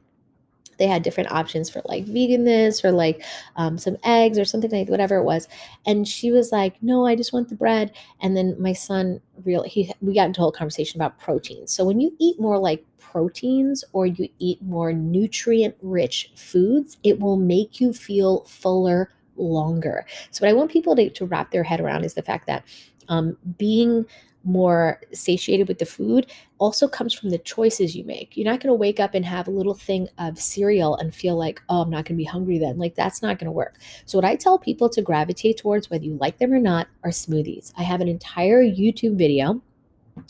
they 0.77 0.88
had 0.88 1.03
different 1.03 1.31
options 1.31 1.69
for 1.69 1.81
like 1.86 2.05
vegan 2.05 2.43
this 2.43 2.83
or 2.83 2.91
like 2.91 3.23
um, 3.55 3.77
some 3.77 3.97
eggs 4.03 4.38
or 4.38 4.45
something 4.45 4.71
like 4.71 4.89
whatever 4.89 5.17
it 5.17 5.23
was. 5.23 5.47
And 5.86 6.07
she 6.07 6.31
was 6.31 6.51
like 6.51 6.81
no 6.81 7.05
i 7.05 7.15
just 7.15 7.33
want 7.33 7.49
the 7.49 7.55
bread. 7.55 7.91
And 8.21 8.36
then 8.36 8.55
my 8.59 8.73
son 8.73 9.21
real 9.43 9.63
he 9.63 9.93
we 10.01 10.13
got 10.13 10.27
into 10.27 10.41
a 10.41 10.43
whole 10.43 10.51
conversation 10.51 10.99
about 10.99 11.19
proteins. 11.19 11.73
So 11.73 11.86
when 11.86 11.99
you 11.99 12.13
eat 12.19 12.39
more 12.39 12.57
like 12.57 12.86
proteins 12.99 13.83
or 13.93 14.05
you 14.05 14.27
eat 14.39 14.62
more 14.62 14.91
nutrient 14.91 15.75
rich 15.81 16.31
foods 16.36 16.97
it 17.03 17.19
will 17.19 17.38
make 17.38 17.79
you 17.79 17.93
feel 17.93 18.43
fuller 18.45 19.09
longer. 19.36 20.05
So, 20.31 20.45
what 20.45 20.49
I 20.49 20.53
want 20.53 20.71
people 20.71 20.95
to, 20.95 21.09
to 21.09 21.25
wrap 21.25 21.51
their 21.51 21.63
head 21.63 21.79
around 21.79 22.05
is 22.05 22.13
the 22.13 22.21
fact 22.21 22.47
that 22.47 22.63
um, 23.09 23.38
being 23.57 24.05
more 24.43 24.99
satiated 25.13 25.67
with 25.67 25.79
the 25.79 25.86
food 25.86 26.32
also 26.58 26.88
comes 26.88 27.13
from 27.13 27.29
the 27.29 27.38
choices 27.38 27.95
you 27.95 28.03
make. 28.03 28.36
You're 28.36 28.49
not 28.49 28.60
going 28.60 28.69
to 28.69 28.73
wake 28.73 28.99
up 28.99 29.13
and 29.13 29.25
have 29.25 29.47
a 29.47 29.51
little 29.51 29.73
thing 29.73 30.08
of 30.17 30.39
cereal 30.39 30.95
and 30.95 31.13
feel 31.13 31.38
like, 31.38 31.62
oh, 31.69 31.82
I'm 31.82 31.89
not 31.89 32.06
going 32.06 32.15
to 32.15 32.21
be 32.21 32.25
hungry 32.25 32.58
then. 32.58 32.77
Like, 32.77 32.95
that's 32.95 33.21
not 33.21 33.39
going 33.39 33.45
to 33.45 33.51
work. 33.51 33.77
So, 34.06 34.17
what 34.17 34.25
I 34.25 34.36
tell 34.36 34.58
people 34.58 34.89
to 34.89 35.01
gravitate 35.01 35.58
towards, 35.58 35.89
whether 35.89 36.03
you 36.03 36.17
like 36.19 36.38
them 36.38 36.53
or 36.53 36.60
not, 36.60 36.88
are 37.03 37.12
smoothies. 37.12 37.73
I 37.77 37.84
have 37.84 38.01
an 38.01 38.08
entire 38.08 38.63
YouTube 38.63 39.17
video. 39.17 39.62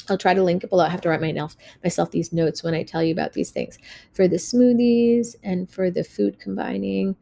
I'll 0.09 0.17
try 0.17 0.33
to 0.33 0.43
link 0.43 0.63
it 0.63 0.69
below. 0.69 0.85
I 0.85 0.89
have 0.89 1.01
to 1.01 1.09
write 1.09 1.21
my 1.21 1.47
myself 1.83 2.11
these 2.11 2.31
notes 2.31 2.63
when 2.63 2.73
I 2.73 2.83
tell 2.83 3.03
you 3.03 3.11
about 3.11 3.33
these 3.33 3.51
things 3.51 3.77
for 4.13 4.27
the 4.27 4.37
smoothies 4.37 5.35
and 5.43 5.69
for 5.69 5.91
the 5.91 6.03
food 6.03 6.39
combining 6.39 7.15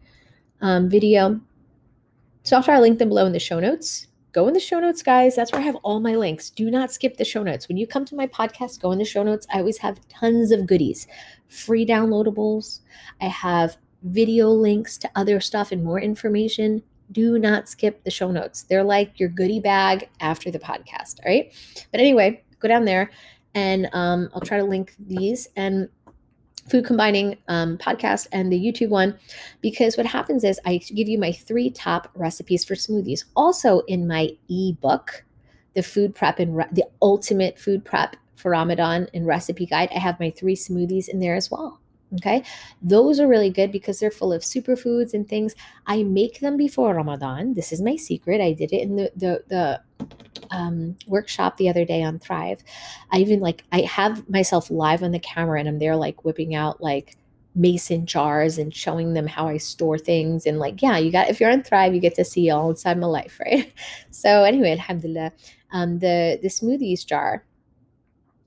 um, 0.61 0.89
video. 0.89 1.41
So 2.43 2.55
I'll 2.55 2.63
try 2.63 2.75
to 2.75 2.81
link 2.81 2.99
them 2.99 3.09
below 3.09 3.25
in 3.25 3.33
the 3.33 3.39
show 3.39 3.59
notes 3.59 4.07
go 4.31 4.47
in 4.47 4.53
the 4.53 4.59
show 4.59 4.79
notes, 4.79 5.03
guys. 5.03 5.35
That's 5.35 5.51
where 5.51 5.61
I 5.61 5.65
have 5.65 5.75
all 5.77 5.99
my 5.99 6.15
links. 6.15 6.49
Do 6.49 6.71
not 6.71 6.91
skip 6.91 7.17
the 7.17 7.25
show 7.25 7.43
notes. 7.43 7.67
When 7.67 7.77
you 7.77 7.87
come 7.87 8.05
to 8.05 8.15
my 8.15 8.27
podcast, 8.27 8.81
go 8.81 8.91
in 8.91 8.99
the 8.99 9.05
show 9.05 9.23
notes. 9.23 9.47
I 9.53 9.59
always 9.59 9.77
have 9.79 9.99
tons 10.09 10.51
of 10.51 10.65
goodies, 10.65 11.07
free 11.47 11.85
downloadables. 11.85 12.79
I 13.19 13.25
have 13.25 13.77
video 14.03 14.49
links 14.49 14.97
to 14.99 15.09
other 15.15 15.39
stuff 15.39 15.71
and 15.71 15.83
more 15.83 15.99
information. 15.99 16.83
Do 17.11 17.37
not 17.37 17.67
skip 17.67 18.03
the 18.03 18.11
show 18.11 18.31
notes. 18.31 18.63
They're 18.63 18.83
like 18.83 19.19
your 19.19 19.29
goodie 19.29 19.59
bag 19.59 20.09
after 20.19 20.49
the 20.49 20.59
podcast. 20.59 21.19
All 21.23 21.31
right. 21.31 21.53
But 21.91 21.99
anyway, 21.99 22.43
go 22.59 22.67
down 22.67 22.85
there 22.85 23.11
and 23.53 23.89
um, 23.93 24.29
I'll 24.33 24.41
try 24.41 24.57
to 24.57 24.63
link 24.63 24.95
these. 24.97 25.49
And 25.55 25.89
food 26.67 26.85
combining 26.85 27.37
um, 27.47 27.77
podcast 27.77 28.27
and 28.31 28.51
the 28.51 28.59
YouTube 28.59 28.89
one 28.89 29.17
because 29.61 29.97
what 29.97 30.05
happens 30.05 30.43
is 30.43 30.59
I 30.65 30.77
give 30.77 31.09
you 31.09 31.17
my 31.17 31.31
three 31.31 31.69
top 31.69 32.09
recipes 32.15 32.63
for 32.63 32.75
smoothies. 32.75 33.25
Also 33.35 33.79
in 33.81 34.07
my 34.07 34.29
ebook, 34.49 35.25
the 35.73 35.83
food 35.83 36.15
prep 36.15 36.39
and 36.39 36.55
re- 36.55 36.65
the 36.71 36.85
ultimate 37.01 37.59
food 37.59 37.83
prep 37.83 38.15
for 38.35 38.51
Ramadan 38.51 39.07
and 39.13 39.27
recipe 39.27 39.65
guide, 39.65 39.89
I 39.93 39.99
have 39.99 40.19
my 40.19 40.29
three 40.29 40.55
smoothies 40.55 41.09
in 41.09 41.19
there 41.19 41.35
as 41.35 41.51
well. 41.51 41.80
Okay, 42.15 42.43
those 42.81 43.21
are 43.21 43.27
really 43.27 43.49
good 43.49 43.71
because 43.71 43.99
they're 43.99 44.11
full 44.11 44.33
of 44.33 44.41
superfoods 44.41 45.13
and 45.13 45.27
things. 45.27 45.55
I 45.87 46.03
make 46.03 46.41
them 46.41 46.57
before 46.57 46.93
Ramadan. 46.93 47.53
This 47.53 47.71
is 47.71 47.81
my 47.81 47.95
secret. 47.95 48.41
I 48.41 48.51
did 48.51 48.73
it 48.73 48.81
in 48.81 48.97
the 48.97 49.11
the 49.15 49.43
the 49.47 49.81
um, 50.51 50.97
workshop 51.07 51.57
the 51.57 51.69
other 51.69 51.85
day 51.85 52.03
on 52.03 52.19
Thrive. 52.19 52.63
I 53.11 53.19
even 53.19 53.39
like 53.39 53.63
I 53.71 53.81
have 53.81 54.29
myself 54.29 54.69
live 54.69 55.03
on 55.03 55.11
the 55.11 55.19
camera 55.19 55.59
and 55.59 55.69
I'm 55.69 55.79
there 55.79 55.95
like 55.95 56.25
whipping 56.25 56.55
out 56.55 56.81
like 56.81 57.17
mason 57.53 58.05
jars 58.05 58.57
and 58.57 58.73
showing 58.73 59.13
them 59.13 59.27
how 59.27 59.47
I 59.47 59.57
store 59.57 59.97
things 59.97 60.45
and 60.45 60.57
like 60.57 60.81
yeah 60.81 60.97
you 60.97 61.11
got 61.11 61.29
if 61.29 61.39
you're 61.39 61.51
on 61.51 61.63
Thrive 61.63 61.93
you 61.93 61.99
get 61.99 62.15
to 62.15 62.23
see 62.23 62.49
all 62.49 62.69
inside 62.69 62.97
my 62.97 63.07
life 63.07 63.39
right 63.45 63.73
so 64.09 64.43
anyway 64.45 64.71
alhamdulillah 64.71 65.33
um, 65.73 65.99
the 65.99 66.39
the 66.41 66.47
smoothies 66.47 67.05
jar 67.05 67.43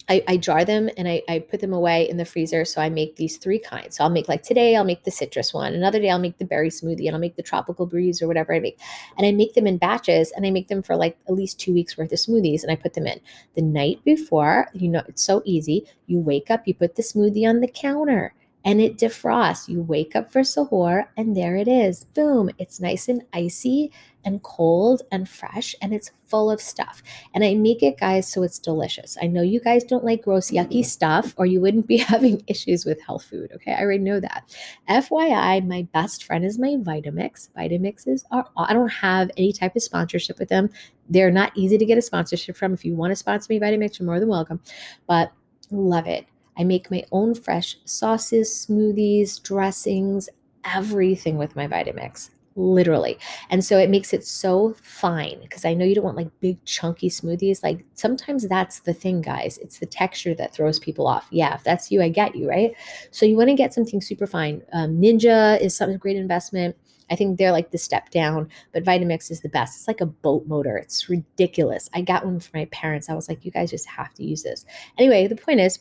I, 0.08 0.22
I, 0.28 0.36
jar 0.36 0.64
them 0.64 0.90
and 0.96 1.08
I, 1.08 1.22
I 1.28 1.38
put 1.38 1.60
them 1.60 1.72
away 1.72 2.08
in 2.08 2.18
the 2.18 2.24
freezer. 2.24 2.64
So 2.64 2.80
I 2.80 2.90
make 2.90 3.16
these 3.16 3.38
three 3.38 3.58
kinds. 3.58 3.96
So 3.96 4.04
I'll 4.04 4.10
make 4.10 4.28
like 4.28 4.42
today, 4.42 4.76
I'll 4.76 4.84
make 4.84 5.04
the 5.04 5.10
citrus 5.10 5.54
one. 5.54 5.74
Another 5.74 5.98
day, 5.98 6.10
I'll 6.10 6.18
make 6.18 6.38
the 6.38 6.44
berry 6.44 6.68
smoothie 6.68 7.06
and 7.06 7.14
I'll 7.14 7.20
make 7.20 7.36
the 7.36 7.42
tropical 7.42 7.86
breeze 7.86 8.20
or 8.20 8.26
whatever 8.26 8.54
I 8.54 8.60
make. 8.60 8.78
And 9.16 9.26
I 9.26 9.32
make 9.32 9.54
them 9.54 9.66
in 9.66 9.78
batches 9.78 10.30
and 10.32 10.44
I 10.44 10.50
make 10.50 10.68
them 10.68 10.82
for 10.82 10.96
like 10.96 11.16
at 11.28 11.34
least 11.34 11.58
two 11.58 11.72
weeks 11.72 11.96
worth 11.96 12.12
of 12.12 12.18
smoothies 12.18 12.62
and 12.62 12.70
I 12.70 12.76
put 12.76 12.94
them 12.94 13.06
in. 13.06 13.20
The 13.54 13.62
night 13.62 14.00
before, 14.04 14.68
you 14.74 14.88
know, 14.88 15.02
it's 15.08 15.22
so 15.24 15.42
easy. 15.44 15.86
You 16.06 16.18
wake 16.18 16.50
up, 16.50 16.66
you 16.66 16.74
put 16.74 16.96
the 16.96 17.02
smoothie 17.02 17.48
on 17.48 17.60
the 17.60 17.68
counter 17.68 18.34
and 18.64 18.80
it 18.80 18.96
defrosts. 18.98 19.68
You 19.68 19.82
wake 19.82 20.16
up 20.16 20.32
for 20.32 20.40
sahur 20.40 21.06
and 21.16 21.36
there 21.36 21.56
it 21.56 21.68
is. 21.68 22.04
Boom. 22.04 22.50
It's 22.58 22.80
nice 22.80 23.08
and 23.08 23.22
icy 23.32 23.92
and 24.24 24.42
cold 24.42 25.02
and 25.10 25.28
fresh 25.28 25.74
and 25.80 25.92
it's 25.92 26.10
full 26.26 26.50
of 26.50 26.60
stuff. 26.60 27.02
And 27.34 27.44
I 27.44 27.54
make 27.54 27.82
it, 27.82 27.98
guys, 27.98 28.30
so 28.30 28.42
it's 28.42 28.58
delicious. 28.58 29.16
I 29.22 29.26
know 29.26 29.42
you 29.42 29.60
guys 29.60 29.84
don't 29.84 30.04
like 30.04 30.22
gross, 30.22 30.50
yucky 30.50 30.80
mm-hmm. 30.80 30.82
stuff 30.82 31.34
or 31.36 31.46
you 31.46 31.60
wouldn't 31.60 31.86
be 31.86 31.96
having 32.12 32.42
issues 32.46 32.84
with 32.84 33.00
health 33.02 33.24
food. 33.24 33.50
Okay. 33.54 33.72
I 33.72 33.80
already 33.80 34.02
know 34.02 34.20
that. 34.20 34.56
FYI, 34.88 35.66
my 35.66 35.86
best 35.92 36.24
friend 36.24 36.44
is 36.44 36.58
my 36.58 36.76
Vitamix. 36.76 37.50
Vitamixes 37.56 38.24
are, 38.30 38.48
I 38.56 38.72
don't 38.72 38.88
have 38.88 39.30
any 39.36 39.52
type 39.52 39.76
of 39.76 39.82
sponsorship 39.82 40.38
with 40.38 40.48
them. 40.48 40.70
They're 41.08 41.30
not 41.30 41.52
easy 41.54 41.78
to 41.78 41.84
get 41.84 41.98
a 41.98 42.02
sponsorship 42.02 42.56
from. 42.56 42.72
If 42.72 42.84
you 42.84 42.94
want 42.94 43.10
to 43.12 43.16
sponsor 43.16 43.52
me, 43.52 43.60
Vitamix, 43.60 43.98
you're 43.98 44.06
more 44.06 44.20
than 44.20 44.28
welcome. 44.28 44.60
But 45.06 45.32
love 45.70 46.06
it. 46.06 46.26
I 46.56 46.64
make 46.64 46.90
my 46.90 47.04
own 47.10 47.34
fresh 47.34 47.76
sauces, 47.84 48.66
smoothies, 48.68 49.42
dressings, 49.42 50.28
everything 50.64 51.36
with 51.36 51.56
my 51.56 51.66
Vitamix 51.66 52.30
literally. 52.56 53.18
And 53.50 53.64
so 53.64 53.78
it 53.78 53.90
makes 53.90 54.12
it 54.12 54.24
so 54.24 54.74
fine 54.82 55.40
because 55.40 55.64
I 55.64 55.74
know 55.74 55.84
you 55.84 55.94
don't 55.94 56.04
want 56.04 56.16
like 56.16 56.40
big 56.40 56.64
chunky 56.64 57.10
smoothies. 57.10 57.62
Like 57.62 57.84
sometimes 57.94 58.48
that's 58.48 58.80
the 58.80 58.94
thing, 58.94 59.20
guys. 59.20 59.58
It's 59.58 59.78
the 59.78 59.86
texture 59.86 60.34
that 60.34 60.54
throws 60.54 60.78
people 60.78 61.06
off. 61.06 61.26
Yeah, 61.30 61.54
if 61.54 61.64
that's 61.64 61.90
you, 61.90 62.02
I 62.02 62.08
get 62.08 62.36
you, 62.36 62.48
right? 62.48 62.72
So 63.10 63.26
you 63.26 63.36
want 63.36 63.48
to 63.50 63.54
get 63.54 63.74
something 63.74 64.00
super 64.00 64.26
fine. 64.26 64.62
Um, 64.72 65.00
Ninja 65.00 65.60
is 65.60 65.76
some 65.76 65.96
great 65.96 66.16
investment. 66.16 66.76
I 67.10 67.16
think 67.16 67.38
they're 67.38 67.52
like 67.52 67.70
the 67.70 67.78
step 67.78 68.10
down, 68.10 68.48
but 68.72 68.84
Vitamix 68.84 69.30
is 69.30 69.40
the 69.42 69.48
best. 69.48 69.76
It's 69.76 69.88
like 69.88 70.00
a 70.00 70.06
boat 70.06 70.46
motor. 70.46 70.78
It's 70.78 71.08
ridiculous. 71.08 71.90
I 71.92 72.00
got 72.00 72.24
one 72.24 72.40
for 72.40 72.56
my 72.56 72.64
parents. 72.66 73.10
I 73.10 73.14
was 73.14 73.28
like, 73.28 73.44
you 73.44 73.50
guys 73.50 73.70
just 73.70 73.86
have 73.88 74.14
to 74.14 74.24
use 74.24 74.42
this. 74.42 74.64
Anyway, 74.96 75.26
the 75.26 75.36
point 75.36 75.60
is, 75.60 75.80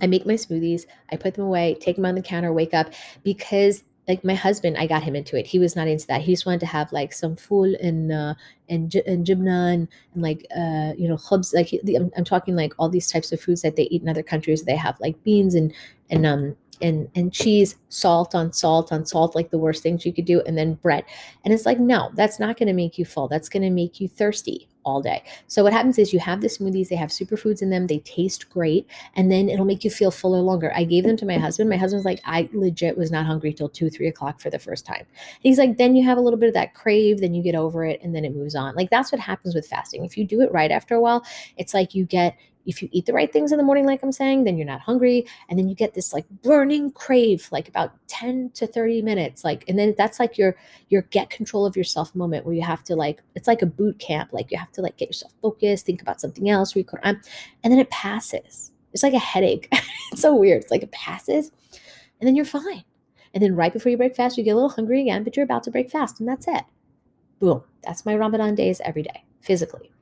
I 0.00 0.06
make 0.06 0.26
my 0.26 0.34
smoothies, 0.34 0.86
I 1.10 1.16
put 1.16 1.34
them 1.34 1.44
away, 1.44 1.76
take 1.80 1.96
them 1.96 2.04
on 2.04 2.14
the 2.14 2.22
counter, 2.22 2.52
wake 2.52 2.74
up 2.74 2.92
because 3.24 3.82
like 4.10 4.24
my 4.24 4.34
husband, 4.34 4.76
I 4.76 4.88
got 4.88 5.04
him 5.04 5.14
into 5.14 5.38
it. 5.38 5.46
He 5.46 5.60
was 5.60 5.76
not 5.76 5.86
into 5.86 6.04
that. 6.08 6.20
He 6.20 6.32
just 6.32 6.44
wanted 6.44 6.58
to 6.60 6.66
have 6.66 6.92
like 6.92 7.12
some 7.12 7.36
fool 7.36 7.72
and 7.80 8.10
uh, 8.10 8.34
and 8.68 8.92
and 9.06 9.24
jibna 9.24 9.72
and, 9.72 9.88
and 10.14 10.22
like 10.22 10.44
uh, 10.50 10.94
you 10.98 11.08
know 11.08 11.16
khubz. 11.16 11.54
Like 11.54 11.70
I'm, 11.96 12.10
I'm 12.16 12.24
talking 12.24 12.56
like 12.56 12.74
all 12.76 12.88
these 12.88 13.08
types 13.08 13.30
of 13.30 13.40
foods 13.40 13.62
that 13.62 13.76
they 13.76 13.84
eat 13.84 14.02
in 14.02 14.08
other 14.08 14.24
countries. 14.24 14.64
They 14.64 14.74
have 14.74 14.98
like 14.98 15.22
beans 15.22 15.54
and 15.54 15.72
and 16.10 16.26
um 16.26 16.56
and 16.82 17.08
and 17.14 17.32
cheese, 17.32 17.76
salt 17.88 18.34
on 18.34 18.52
salt 18.52 18.90
on 18.90 19.06
salt, 19.06 19.36
like 19.36 19.50
the 19.50 19.58
worst 19.58 19.80
things 19.80 20.04
you 20.04 20.12
could 20.12 20.24
do, 20.24 20.40
and 20.40 20.58
then 20.58 20.74
bread. 20.74 21.04
And 21.44 21.54
it's 21.54 21.64
like 21.64 21.78
no, 21.78 22.10
that's 22.14 22.40
not 22.40 22.56
going 22.58 22.66
to 22.66 22.72
make 22.72 22.98
you 22.98 23.04
full. 23.04 23.28
That's 23.28 23.48
going 23.48 23.62
to 23.62 23.70
make 23.70 24.00
you 24.00 24.08
thirsty 24.08 24.68
all 24.84 25.00
day. 25.00 25.22
So 25.46 25.62
what 25.62 25.72
happens 25.72 25.98
is 25.98 26.12
you 26.12 26.20
have 26.20 26.40
the 26.40 26.48
smoothies, 26.48 26.88
they 26.88 26.96
have 26.96 27.10
superfoods 27.10 27.62
in 27.62 27.70
them, 27.70 27.86
they 27.86 27.98
taste 28.00 28.48
great, 28.48 28.86
and 29.14 29.30
then 29.30 29.48
it'll 29.48 29.64
make 29.64 29.84
you 29.84 29.90
feel 29.90 30.10
fuller 30.10 30.40
longer. 30.40 30.72
I 30.74 30.84
gave 30.84 31.04
them 31.04 31.16
to 31.18 31.26
my 31.26 31.38
husband. 31.38 31.68
My 31.68 31.76
husband's 31.76 32.04
like, 32.04 32.20
I 32.24 32.48
legit 32.52 32.96
was 32.96 33.10
not 33.10 33.26
hungry 33.26 33.52
till 33.52 33.68
two, 33.68 33.90
three 33.90 34.08
o'clock 34.08 34.40
for 34.40 34.50
the 34.50 34.58
first 34.58 34.86
time. 34.86 35.06
He's 35.40 35.58
like, 35.58 35.76
then 35.78 35.96
you 35.96 36.04
have 36.04 36.18
a 36.18 36.20
little 36.20 36.38
bit 36.38 36.48
of 36.48 36.54
that 36.54 36.74
crave, 36.74 37.20
then 37.20 37.34
you 37.34 37.42
get 37.42 37.54
over 37.54 37.84
it, 37.84 38.00
and 38.02 38.14
then 38.14 38.24
it 38.24 38.34
moves 38.34 38.54
on. 38.54 38.74
Like 38.74 38.90
that's 38.90 39.12
what 39.12 39.20
happens 39.20 39.54
with 39.54 39.66
fasting. 39.66 40.04
If 40.04 40.16
you 40.16 40.24
do 40.24 40.40
it 40.40 40.52
right 40.52 40.70
after 40.70 40.94
a 40.94 41.00
while, 41.00 41.24
it's 41.56 41.74
like 41.74 41.94
you 41.94 42.04
get 42.04 42.36
if 42.66 42.82
you 42.82 42.88
eat 42.92 43.06
the 43.06 43.12
right 43.12 43.32
things 43.32 43.52
in 43.52 43.58
the 43.58 43.64
morning, 43.64 43.86
like 43.86 44.02
I'm 44.02 44.12
saying, 44.12 44.44
then 44.44 44.56
you're 44.56 44.66
not 44.66 44.80
hungry. 44.80 45.26
And 45.48 45.58
then 45.58 45.68
you 45.68 45.74
get 45.74 45.94
this 45.94 46.12
like 46.12 46.28
burning 46.42 46.90
crave, 46.90 47.48
like 47.50 47.68
about 47.68 47.92
10 48.08 48.50
to 48.54 48.66
30 48.66 49.02
minutes. 49.02 49.44
Like, 49.44 49.64
and 49.68 49.78
then 49.78 49.94
that's 49.96 50.20
like 50.20 50.36
your 50.36 50.56
your 50.88 51.02
get 51.02 51.30
control 51.30 51.66
of 51.66 51.76
yourself 51.76 52.14
moment 52.14 52.44
where 52.44 52.54
you 52.54 52.62
have 52.62 52.84
to 52.84 52.96
like, 52.96 53.22
it's 53.34 53.48
like 53.48 53.62
a 53.62 53.66
boot 53.66 53.98
camp. 53.98 54.32
Like 54.32 54.50
you 54.50 54.58
have 54.58 54.72
to 54.72 54.82
like 54.82 54.96
get 54.96 55.08
yourself 55.08 55.32
focused, 55.42 55.86
think 55.86 56.02
about 56.02 56.20
something 56.20 56.48
else, 56.48 56.76
read 56.76 56.86
Quran, 56.86 57.24
and 57.64 57.72
then 57.72 57.78
it 57.78 57.90
passes. 57.90 58.72
It's 58.92 59.02
like 59.02 59.14
a 59.14 59.18
headache. 59.18 59.68
it's 60.12 60.20
so 60.20 60.34
weird. 60.34 60.62
It's 60.62 60.70
like 60.70 60.82
it 60.82 60.92
passes, 60.92 61.50
and 62.20 62.26
then 62.26 62.36
you're 62.36 62.44
fine. 62.44 62.84
And 63.32 63.42
then 63.42 63.54
right 63.54 63.72
before 63.72 63.90
you 63.90 63.96
break 63.96 64.16
fast, 64.16 64.36
you 64.36 64.42
get 64.42 64.52
a 64.52 64.56
little 64.56 64.70
hungry 64.70 65.00
again, 65.00 65.22
but 65.22 65.36
you're 65.36 65.44
about 65.44 65.62
to 65.64 65.70
break 65.70 65.90
fast, 65.90 66.18
and 66.18 66.28
that's 66.28 66.48
it. 66.48 66.64
Boom. 67.38 67.62
That's 67.84 68.04
my 68.04 68.16
Ramadan 68.16 68.54
days 68.54 68.80
every 68.84 69.02
day, 69.02 69.24
physically. 69.40 69.92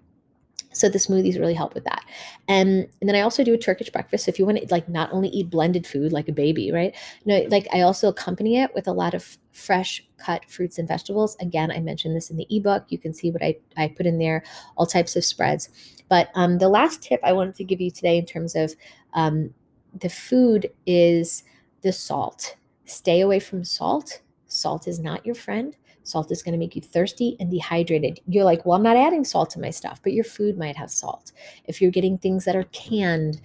So 0.79 0.89
the 0.89 0.99
smoothies 0.99 1.39
really 1.39 1.55
help 1.55 1.75
with 1.75 1.85
that. 1.85 2.05
And, 2.47 2.89
and 3.01 3.09
then 3.09 3.15
I 3.17 3.21
also 3.21 3.43
do 3.43 3.55
a 3.55 3.59
Turkish 3.59 3.91
breakfast. 3.91 4.25
So 4.25 4.29
if 4.29 4.39
you 4.39 4.47
want 4.47 4.59
to 4.59 4.67
like 4.71 4.89
not 4.89 5.13
only 5.13 5.29
eat 5.29 5.51
blended 5.51 5.87
food 5.87 6.13
like 6.13 6.29
a 6.29 6.33
baby, 6.33 6.71
right? 6.71 6.95
No, 7.25 7.39
like 7.51 7.67
I 7.73 7.81
also 7.81 8.09
accompany 8.09 8.61
it 8.61 8.75
with 8.75 8.87
a 8.87 8.93
lot 8.93 9.15
of 9.15 9.37
fresh 9.53 10.05
cut 10.19 10.49
fruits 10.49 10.79
and 10.79 10.87
vegetables. 10.87 11.37
Again, 11.41 11.71
I 11.71 11.81
mentioned 11.81 12.15
this 12.15 12.31
in 12.31 12.37
the 12.37 12.47
ebook. 12.51 12.85
You 12.89 12.99
can 12.99 13.13
see 13.13 13.31
what 13.31 13.43
I, 13.43 13.57
I 13.77 13.89
put 13.89 14.07
in 14.07 14.19
there, 14.19 14.45
all 14.77 14.87
types 14.87 15.17
of 15.17 15.25
spreads. 15.25 15.69
But 16.09 16.31
um, 16.35 16.59
the 16.59 16.69
last 16.69 17.03
tip 17.03 17.21
I 17.23 17.33
wanted 17.33 17.57
to 17.57 17.65
give 17.65 17.81
you 17.81 17.91
today 17.91 18.17
in 18.19 18.25
terms 18.25 18.55
of 18.55 18.75
um, 19.15 19.53
the 19.99 20.09
food 20.09 20.71
is 20.87 21.43
the 21.83 21.93
salt. 21.93 22.57
Stay 22.85 23.21
away 23.21 23.41
from 23.41 23.65
salt. 23.65 24.23
Salt 24.47 24.89
is 24.89 24.99
not 24.99 25.27
your 25.27 25.35
friend. 25.35 25.77
Salt 26.09 26.31
is 26.31 26.43
going 26.43 26.53
to 26.53 26.59
make 26.59 26.75
you 26.75 26.83
thirsty 26.83 27.37
and 27.39 27.51
dehydrated. 27.51 28.21
You're 28.27 28.45
like, 28.45 28.65
well, 28.65 28.77
I'm 28.77 28.83
not 28.83 28.97
adding 28.97 29.25
salt 29.25 29.51
to 29.51 29.61
my 29.61 29.71
stuff, 29.71 30.01
but 30.03 30.13
your 30.13 30.25
food 30.25 30.57
might 30.57 30.77
have 30.77 30.91
salt. 30.91 31.33
If 31.65 31.83
you're 31.83 31.91
getting 31.91 32.19
things 32.19 32.45
that 32.45 32.57
are 32.57 32.65
canned 32.65 33.41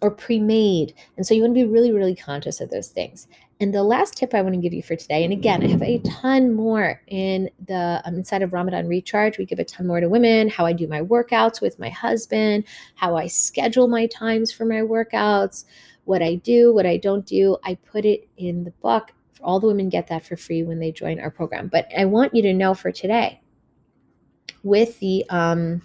or 0.00 0.10
pre 0.10 0.40
made. 0.40 0.94
And 1.16 1.26
so 1.26 1.34
you 1.34 1.42
want 1.42 1.54
to 1.54 1.64
be 1.64 1.70
really, 1.70 1.92
really 1.92 2.14
conscious 2.14 2.60
of 2.60 2.70
those 2.70 2.88
things. 2.88 3.28
And 3.60 3.74
the 3.74 3.82
last 3.82 4.16
tip 4.16 4.32
I 4.32 4.40
want 4.40 4.54
to 4.54 4.60
give 4.60 4.72
you 4.72 4.82
for 4.82 4.96
today, 4.96 5.22
and 5.22 5.32
again, 5.34 5.62
I 5.62 5.68
have 5.68 5.82
a 5.82 5.98
ton 5.98 6.54
more 6.54 7.02
in 7.08 7.50
the 7.66 8.00
um, 8.06 8.14
inside 8.14 8.40
of 8.40 8.54
Ramadan 8.54 8.88
Recharge. 8.88 9.36
We 9.36 9.44
give 9.44 9.58
a 9.58 9.64
ton 9.64 9.86
more 9.86 10.00
to 10.00 10.08
women, 10.08 10.48
how 10.48 10.64
I 10.64 10.72
do 10.72 10.88
my 10.88 11.02
workouts 11.02 11.60
with 11.60 11.78
my 11.78 11.90
husband, 11.90 12.64
how 12.94 13.16
I 13.16 13.26
schedule 13.26 13.86
my 13.86 14.06
times 14.06 14.50
for 14.50 14.64
my 14.64 14.76
workouts, 14.76 15.66
what 16.04 16.22
I 16.22 16.36
do, 16.36 16.72
what 16.72 16.86
I 16.86 16.96
don't 16.96 17.26
do. 17.26 17.58
I 17.62 17.74
put 17.74 18.06
it 18.06 18.26
in 18.38 18.64
the 18.64 18.70
book 18.70 19.12
all 19.42 19.60
the 19.60 19.66
women 19.66 19.88
get 19.88 20.08
that 20.08 20.24
for 20.24 20.36
free 20.36 20.62
when 20.62 20.78
they 20.78 20.92
join 20.92 21.20
our 21.20 21.30
program. 21.30 21.68
But 21.68 21.88
I 21.96 22.04
want 22.04 22.34
you 22.34 22.42
to 22.42 22.52
know 22.52 22.74
for 22.74 22.92
today, 22.92 23.40
with 24.62 24.98
the 25.00 25.24
um, 25.30 25.82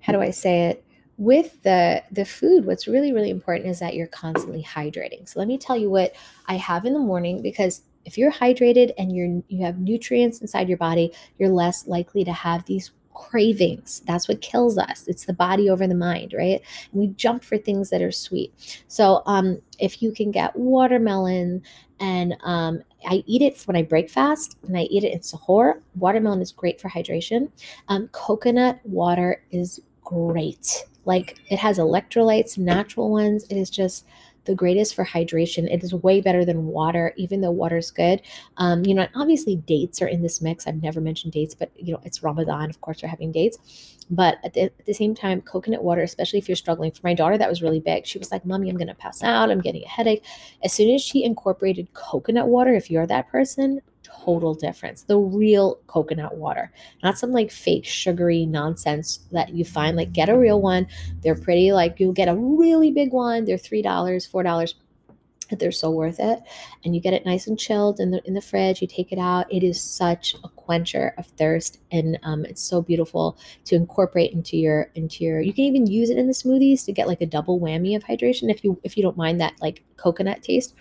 how 0.00 0.12
do 0.12 0.20
I 0.20 0.30
say 0.30 0.68
it? 0.68 0.84
With 1.18 1.62
the 1.62 2.02
the 2.10 2.24
food, 2.24 2.66
what's 2.66 2.88
really 2.88 3.12
really 3.12 3.30
important 3.30 3.68
is 3.68 3.78
that 3.78 3.94
you're 3.94 4.06
constantly 4.08 4.62
hydrating. 4.62 5.28
So 5.28 5.38
let 5.38 5.48
me 5.48 5.58
tell 5.58 5.76
you 5.76 5.90
what 5.90 6.14
I 6.46 6.56
have 6.56 6.84
in 6.84 6.94
the 6.94 6.98
morning 6.98 7.42
because 7.42 7.82
if 8.04 8.18
you're 8.18 8.32
hydrated 8.32 8.92
and 8.98 9.14
you're 9.14 9.42
you 9.48 9.64
have 9.64 9.78
nutrients 9.78 10.40
inside 10.40 10.68
your 10.68 10.78
body, 10.78 11.12
you're 11.38 11.50
less 11.50 11.86
likely 11.86 12.24
to 12.24 12.32
have 12.32 12.64
these 12.64 12.90
cravings. 13.14 14.02
That's 14.06 14.28
what 14.28 14.40
kills 14.40 14.78
us. 14.78 15.06
It's 15.06 15.24
the 15.24 15.32
body 15.32 15.68
over 15.68 15.86
the 15.86 15.94
mind, 15.94 16.34
right? 16.36 16.60
And 16.92 17.00
we 17.00 17.08
jump 17.08 17.44
for 17.44 17.58
things 17.58 17.90
that 17.90 18.02
are 18.02 18.12
sweet. 18.12 18.82
So 18.88 19.22
um, 19.26 19.60
if 19.78 20.02
you 20.02 20.12
can 20.12 20.30
get 20.30 20.54
watermelon 20.56 21.62
and 22.00 22.36
um, 22.42 22.82
I 23.06 23.22
eat 23.26 23.42
it 23.42 23.62
when 23.66 23.76
I 23.76 23.82
break 23.82 24.10
fast 24.10 24.56
and 24.66 24.76
I 24.76 24.82
eat 24.82 25.04
it 25.04 25.12
in 25.12 25.20
sahur. 25.20 25.80
Watermelon 25.96 26.40
is 26.40 26.52
great 26.52 26.80
for 26.80 26.88
hydration. 26.88 27.50
Um, 27.88 28.08
coconut 28.08 28.80
water 28.84 29.44
is 29.50 29.80
great. 30.02 30.84
Like 31.04 31.38
it 31.48 31.58
has 31.58 31.78
electrolytes, 31.78 32.58
natural 32.58 33.10
ones. 33.10 33.44
It 33.50 33.56
is 33.56 33.70
just 33.70 34.06
the 34.44 34.54
greatest 34.54 34.94
for 34.94 35.04
hydration. 35.04 35.72
It 35.72 35.84
is 35.84 35.94
way 35.94 36.20
better 36.20 36.44
than 36.44 36.66
water, 36.66 37.12
even 37.16 37.40
though 37.40 37.50
water 37.50 37.76
is 37.76 37.90
good. 37.90 38.22
Um, 38.56 38.84
you 38.84 38.94
know, 38.94 39.06
obviously 39.14 39.56
dates 39.56 40.02
are 40.02 40.06
in 40.06 40.22
this 40.22 40.40
mix. 40.40 40.66
I've 40.66 40.82
never 40.82 41.00
mentioned 41.00 41.32
dates, 41.32 41.54
but 41.54 41.70
you 41.76 41.92
know, 41.92 42.00
it's 42.04 42.22
Ramadan. 42.22 42.70
Of 42.70 42.80
course, 42.80 43.02
we're 43.02 43.08
having 43.08 43.32
dates. 43.32 43.58
But 44.10 44.38
at 44.44 44.54
the, 44.54 44.62
at 44.62 44.84
the 44.84 44.92
same 44.92 45.14
time, 45.14 45.40
coconut 45.42 45.84
water, 45.84 46.02
especially 46.02 46.38
if 46.38 46.48
you're 46.48 46.56
struggling. 46.56 46.90
For 46.90 47.00
my 47.04 47.14
daughter, 47.14 47.38
that 47.38 47.48
was 47.48 47.62
really 47.62 47.80
big. 47.80 48.06
She 48.06 48.18
was 48.18 48.32
like, 48.32 48.44
"Mommy, 48.44 48.68
I'm 48.68 48.76
gonna 48.76 48.94
pass 48.94 49.22
out. 49.22 49.50
I'm 49.50 49.60
getting 49.60 49.84
a 49.84 49.88
headache." 49.88 50.24
As 50.62 50.72
soon 50.72 50.92
as 50.94 51.00
she 51.00 51.24
incorporated 51.24 51.92
coconut 51.94 52.48
water, 52.48 52.74
if 52.74 52.90
you're 52.90 53.06
that 53.06 53.28
person, 53.28 53.80
total 54.20 54.54
difference. 54.54 55.02
The 55.02 55.18
real 55.18 55.80
coconut 55.86 56.36
water, 56.36 56.72
not 57.02 57.18
some 57.18 57.32
like 57.32 57.50
fake 57.50 57.84
sugary 57.84 58.46
nonsense 58.46 59.20
that 59.32 59.54
you 59.54 59.64
find. 59.64 59.96
Like, 59.96 60.12
get 60.12 60.28
a 60.28 60.38
real 60.38 60.60
one. 60.60 60.86
They're 61.22 61.34
pretty. 61.34 61.72
Like, 61.72 61.98
you'll 61.98 62.12
get 62.12 62.28
a 62.28 62.36
really 62.36 62.90
big 62.90 63.12
one. 63.12 63.44
They're 63.44 63.56
$3, 63.56 63.82
$4 63.84 64.74
they're 65.58 65.72
so 65.72 65.90
worth 65.90 66.18
it 66.18 66.40
and 66.84 66.94
you 66.94 67.00
get 67.00 67.12
it 67.12 67.26
nice 67.26 67.46
and 67.46 67.58
chilled 67.58 68.00
in 68.00 68.10
the 68.10 68.22
in 68.26 68.34
the 68.34 68.40
fridge 68.40 68.80
you 68.80 68.86
take 68.86 69.12
it 69.12 69.18
out 69.18 69.52
it 69.52 69.62
is 69.62 69.80
such 69.80 70.34
a 70.44 70.48
quencher 70.48 71.14
of 71.18 71.26
thirst 71.26 71.78
and 71.90 72.18
um, 72.22 72.44
it's 72.44 72.62
so 72.62 72.80
beautiful 72.80 73.36
to 73.64 73.74
incorporate 73.74 74.32
into 74.32 74.56
your 74.56 74.90
into 74.94 75.24
your 75.24 75.40
you 75.40 75.52
can 75.52 75.64
even 75.64 75.86
use 75.86 76.10
it 76.10 76.18
in 76.18 76.26
the 76.26 76.32
smoothies 76.32 76.84
to 76.84 76.92
get 76.92 77.08
like 77.08 77.20
a 77.20 77.26
double 77.26 77.60
whammy 77.60 77.94
of 77.94 78.04
hydration 78.04 78.50
if 78.50 78.64
you 78.64 78.80
if 78.82 78.96
you 78.96 79.02
don't 79.02 79.16
mind 79.16 79.40
that 79.40 79.52
like 79.60 79.82
coconut 79.96 80.42
taste 80.42 80.74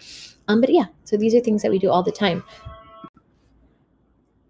um 0.47 0.61
but 0.61 0.71
yeah 0.71 0.85
so 1.03 1.17
these 1.17 1.35
are 1.35 1.41
things 1.41 1.61
that 1.61 1.71
we 1.71 1.79
do 1.79 1.89
all 1.89 2.03
the 2.03 2.11
time 2.11 2.43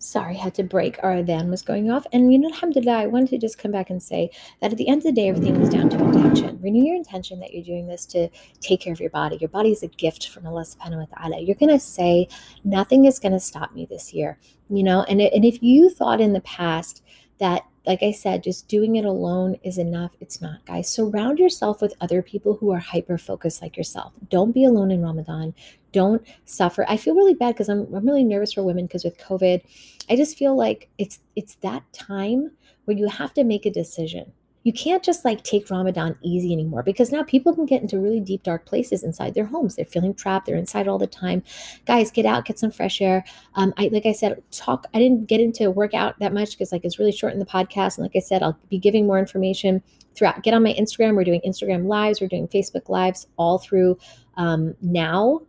sorry, 0.02 0.36
had 0.36 0.56
to 0.56 0.64
break. 0.64 0.98
Our 1.04 1.22
van 1.24 1.50
was 1.50 1.62
going 1.62 1.92
off. 1.92 2.06
And 2.12 2.34
you 2.34 2.40
know, 2.40 2.50
alhamdulillah, 2.50 3.04
I 3.04 3.06
wanted 3.06 3.30
to 3.30 3.38
just 3.38 3.58
come 3.58 3.72
back 3.72 3.90
and 3.90 4.02
say 4.02 4.32
that 4.60 4.72
at 4.72 4.78
the 4.78 4.90
end 4.90 5.00
of 5.00 5.04
the 5.04 5.12
day, 5.12 5.30
everything 5.30 5.56
comes 5.56 5.70
down 5.70 5.90
to 5.90 6.04
intention. 6.04 6.60
Renew 6.62 6.84
your 6.84 6.96
intention 6.96 7.40
that 7.40 7.54
you're 7.54 7.64
doing 7.64 7.88
this 7.88 8.06
to 8.08 8.28
take 8.60 8.82
care 8.82 8.94
of 8.94 9.00
your 9.00 9.12
body. 9.12 9.38
Your 9.40 9.50
body 9.50 9.72
is 9.72 9.84
a 9.84 9.88
gift 9.88 10.30
from 10.30 10.48
Allah 10.48 10.66
subhanahu 10.66 11.08
wa 11.10 11.18
ta'ala. 11.18 11.42
You're 11.42 11.56
gonna 11.56 11.80
say, 11.80 12.28
nothing 12.64 13.06
is 13.06 13.20
gonna 13.20 13.40
stop 13.40 13.74
me 13.74 13.86
this 13.86 14.14
year. 14.14 14.40
You 14.70 14.84
know, 14.84 15.04
and, 15.04 15.22
and 15.22 15.46
if 15.46 15.62
you 15.62 15.90
thought 15.90 16.20
in 16.20 16.34
the 16.34 16.42
past 16.42 17.04
that 17.42 17.64
like 17.86 18.04
I 18.04 18.12
said, 18.12 18.44
just 18.44 18.68
doing 18.68 18.96
it 18.96 19.06
alone 19.06 19.58
is 19.64 19.78
enough. 19.78 20.12
It's 20.20 20.40
not, 20.40 20.64
guys. 20.66 20.88
Surround 20.88 21.40
yourself 21.40 21.82
with 21.82 21.96
other 22.00 22.22
people 22.22 22.56
who 22.56 22.72
are 22.72 22.80
hyper 22.80 23.18
focused 23.18 23.62
like 23.62 23.76
yourself. 23.76 24.14
Don't 24.30 24.52
be 24.52 24.66
alone 24.66 24.92
in 24.92 25.02
Ramadan. 25.02 25.56
Don't 25.92 26.22
suffer. 26.46 26.86
I 26.88 26.98
feel 26.98 27.16
really 27.16 27.34
bad 27.34 27.56
because 27.56 27.70
I'm, 27.70 27.94
I'm 27.94 28.06
really 28.06 28.24
nervous 28.24 28.54
for 28.54 28.64
women 28.64 28.86
because 28.86 29.04
with 29.04 29.18
COVID, 29.18 29.64
I 30.10 30.16
just 30.16 30.38
feel 30.38 30.56
like 30.56 30.90
it's 31.00 31.20
it's 31.36 31.56
that 31.56 31.82
time 31.92 32.52
where 32.86 32.98
you 32.98 33.08
have 33.08 33.34
to 33.34 33.44
make 33.44 33.66
a 33.66 33.72
decision 33.72 34.32
you 34.64 34.72
can't 34.72 35.04
just 35.04 35.26
like 35.26 35.44
take 35.44 35.70
Ramadan 35.70 36.18
easy 36.22 36.54
anymore 36.54 36.84
because 36.84 37.12
now 37.12 37.24
people 37.24 37.54
can 37.54 37.66
get 37.66 37.82
into 37.82 38.00
really 38.00 38.20
deep, 38.20 38.44
dark 38.44 38.66
places 38.66 39.04
inside 39.04 39.34
their 39.34 39.46
homes. 39.46 39.76
They're 39.76 39.86
feeling 39.86 40.14
trapped. 40.14 40.46
They're 40.46 40.56
inside 40.56 40.88
all 40.88 41.00
the 41.00 41.08
time. 41.08 41.44
Guys, 41.86 42.12
get 42.12 42.26
out, 42.26 42.46
get 42.46 42.60
some 42.60 42.72
fresh 42.72 43.02
air. 43.02 43.26
Um, 43.56 43.74
I 43.78 43.90
like 43.92 44.06
I 44.06 44.12
said, 44.12 44.42
talk. 44.52 44.88
I 44.94 45.00
didn't 45.00 45.28
get 45.28 45.42
into 45.42 45.72
workout 45.72 46.20
that 46.20 46.34
much 46.34 46.52
because 46.52 46.72
like 46.72 46.86
it's 46.86 47.00
really 47.00 47.12
short 47.12 47.34
in 47.34 47.40
the 47.40 47.46
podcast. 47.46 47.98
And 47.98 48.04
like 48.04 48.16
I 48.16 48.20
said, 48.20 48.44
I'll 48.44 48.60
be 48.70 48.78
giving 48.78 49.08
more 49.08 49.20
information 49.20 49.82
throughout. 50.16 50.44
Get 50.44 50.54
on 50.54 50.64
my 50.64 50.74
Instagram. 50.74 51.16
We're 51.16 51.24
doing 51.24 51.42
Instagram 51.46 51.86
lives. 51.86 52.22
We're 52.22 52.28
doing 52.28 52.48
Facebook 52.48 52.90
lives 52.90 53.28
all 53.38 53.58
through 53.58 53.98
um, 54.38 54.76
now 54.82 55.42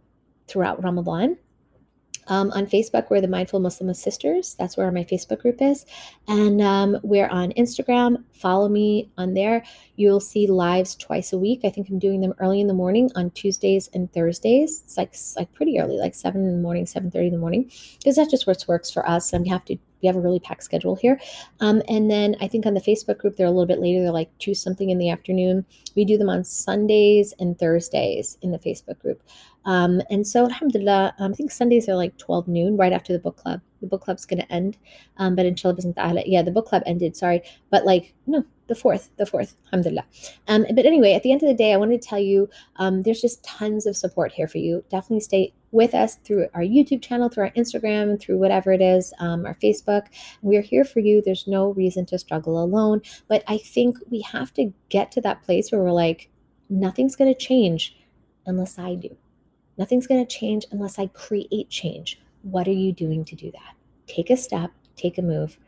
throughout 0.48 0.83
Ramadan. 0.83 1.37
Um, 2.33 2.51
on 2.53 2.64
Facebook, 2.64 3.11
we're 3.11 3.21
the 3.21 3.29
Mindful 3.29 3.61
Muslim 3.61 3.92
Sisters. 3.92 4.57
That's 4.59 4.75
where 4.75 4.90
my 4.90 5.05
Facebook 5.05 5.40
group 5.40 5.61
is. 5.61 5.85
And 6.27 6.62
um, 6.62 6.97
we're 7.03 7.29
on 7.29 7.53
Instagram. 7.59 8.25
Follow 8.33 8.71
me 8.71 9.11
on 9.18 9.35
there. 9.35 9.62
You'll 9.97 10.18
see 10.18 10.47
lives 10.47 10.97
twice 10.97 11.35
a 11.35 11.38
week. 11.38 11.61
I 11.62 11.68
think 11.68 11.90
I'm 11.90 11.99
doing 11.99 12.23
them 12.23 12.33
early 12.38 12.62
in 12.62 12.68
the 12.68 12.75
morning 12.75 13.11
on 13.16 13.33
Tuesdays 13.33 13.90
and 13.92 14.11
Thursdays. 14.14 14.81
It's 14.83 14.97
like, 14.97 15.14
like 15.37 15.53
pretty 15.53 15.79
early, 15.79 15.99
like 15.99 16.14
7 16.14 16.42
in 16.42 16.57
the 16.57 16.62
morning, 16.62 16.87
7.30 16.87 17.27
in 17.27 17.33
the 17.33 17.38
morning, 17.38 17.71
because 17.99 18.16
that 18.16 18.31
just 18.31 18.47
works, 18.47 18.66
works 18.66 18.90
for 18.90 19.07
us. 19.07 19.35
And 19.35 19.45
we 19.45 19.51
have 19.51 19.66
to 19.66 19.77
we 20.03 20.07
have 20.07 20.17
a 20.17 20.21
really 20.21 20.41
packed 20.41 20.65
schedule 20.65 20.97
here. 20.97 21.21
Um, 21.61 21.83
and 21.88 22.11
then 22.11 22.37
I 22.41 22.49
think 22.49 22.67
on 22.67 22.75
the 22.75 22.81
Facebook 22.81 23.19
group, 23.19 23.37
they're 23.37 23.47
a 23.47 23.51
little 23.51 23.67
bit 23.67 23.81
later. 23.81 24.03
They're 24.03 24.12
like 24.12 24.37
choose 24.38 24.61
something 24.61 24.91
in 24.91 24.99
the 24.99 25.11
afternoon. 25.11 25.65
We 25.95 26.05
do 26.05 26.19
them 26.19 26.29
on 26.29 26.45
Sundays 26.45 27.35
and 27.38 27.59
Thursdays 27.59 28.38
in 28.43 28.51
the 28.51 28.59
Facebook 28.59 28.99
group. 28.99 29.23
Um, 29.65 30.03
and 30.11 30.27
so, 30.27 30.45
alhamdulillah, 30.45 31.15
um, 31.19 31.33
I 31.33 31.35
think 31.35 31.51
Sundays 31.51 31.88
are 31.88 31.95
like 31.95 32.17
12 32.19 32.49
noon, 32.49 32.77
right 32.77 32.93
after 32.93 33.12
the 33.12 33.19
book 33.19 33.37
club. 33.37 33.61
The 33.81 33.87
book 33.87 34.03
club's 34.03 34.27
going 34.27 34.41
to 34.41 34.53
end. 34.53 34.77
Um, 35.19 35.37
but 35.37 35.47
inshallah, 35.47 36.23
yeah, 36.27 36.43
the 36.43 36.51
book 36.51 36.67
club 36.67 36.83
ended, 36.85 37.17
sorry. 37.17 37.43
But 37.71 37.85
like, 37.85 38.15
no, 38.27 38.45
the 38.72 38.80
fourth, 38.80 39.11
the 39.18 39.26
fourth, 39.26 39.54
alhamdulillah. 39.66 40.06
Um, 40.48 40.64
but 40.74 40.87
anyway, 40.87 41.12
at 41.12 41.22
the 41.22 41.30
end 41.30 41.42
of 41.42 41.48
the 41.48 41.54
day, 41.54 41.74
I 41.74 41.76
wanted 41.76 42.00
to 42.00 42.08
tell 42.08 42.18
you 42.18 42.48
um, 42.76 43.02
there's 43.02 43.20
just 43.20 43.44
tons 43.44 43.85
of 43.85 43.98
support 43.98 44.32
here 44.32 44.48
for 44.48 44.56
you. 44.56 44.82
Definitely 44.88 45.20
stay 45.20 45.52
with 45.72 45.94
us 45.94 46.16
through 46.16 46.48
our 46.54 46.62
YouTube 46.62 47.02
channel, 47.02 47.28
through 47.28 47.44
our 47.44 47.50
Instagram, 47.50 48.18
through 48.18 48.38
whatever 48.38 48.72
it 48.72 48.80
is, 48.80 49.12
um, 49.18 49.44
our 49.44 49.54
Facebook. 49.56 50.06
We're 50.40 50.62
here 50.62 50.85
for 50.85 51.00
you. 51.00 51.20
There's 51.20 51.46
no 51.46 51.72
reason 51.74 52.06
to 52.06 52.18
struggle 52.18 52.62
alone. 52.62 53.02
But 53.28 53.44
I 53.46 53.58
think 53.58 53.98
we 54.11 54.22
have 54.22 54.54
to 54.54 54.72
get 54.88 55.12
to 55.12 55.20
that 55.20 55.42
place 55.42 55.70
where 55.70 55.82
we're 55.82 55.92
like, 55.92 56.30
nothing's 56.70 57.16
going 57.16 57.32
to 57.32 57.38
change 57.38 57.94
unless 58.46 58.78
I 58.78 58.94
do. 58.94 59.14
Nothing's 59.76 60.06
going 60.06 60.24
to 60.24 60.35
change 60.35 60.64
unless 60.70 60.98
I 60.98 61.08
create 61.08 61.68
change. 61.68 62.18
What 62.40 62.66
are 62.66 62.72
you 62.72 62.92
doing 62.92 63.24
to 63.26 63.37
do 63.37 63.50
that? 63.50 63.74
Take 64.06 64.30
a 64.30 64.37
step, 64.37 64.70
take 64.96 65.18
a 65.18 65.22
move, 65.22 65.58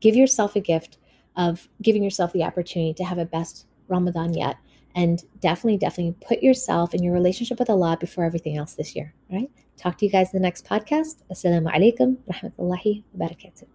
give 0.00 0.16
yourself 0.16 0.56
a 0.56 0.60
gift 0.60 0.98
of 1.36 1.68
giving 1.82 2.02
yourself 2.02 2.32
the 2.32 2.44
opportunity 2.44 2.94
to 2.94 3.04
have 3.04 3.18
a 3.18 3.24
best 3.24 3.66
Ramadan 3.88 4.34
yet. 4.34 4.56
And 4.94 5.22
definitely, 5.40 5.78
definitely 5.78 6.16
put 6.26 6.42
yourself 6.42 6.94
and 6.94 7.04
your 7.04 7.14
relationship 7.14 7.58
with 7.58 7.70
Allah 7.70 7.96
before 8.00 8.24
everything 8.24 8.56
else 8.56 8.74
this 8.74 8.96
year. 8.96 9.14
All 9.30 9.38
right. 9.38 9.50
Talk 9.76 9.98
to 9.98 10.06
you 10.06 10.10
guys 10.10 10.34
in 10.34 10.42
the 10.42 10.46
next 10.46 10.66
podcast. 10.66 11.22
Assalamu 11.30 11.72
alaikum 11.72 12.16
rahmatullahi 12.28 13.04
wa 13.14 13.26
barakatuh. 13.26 13.70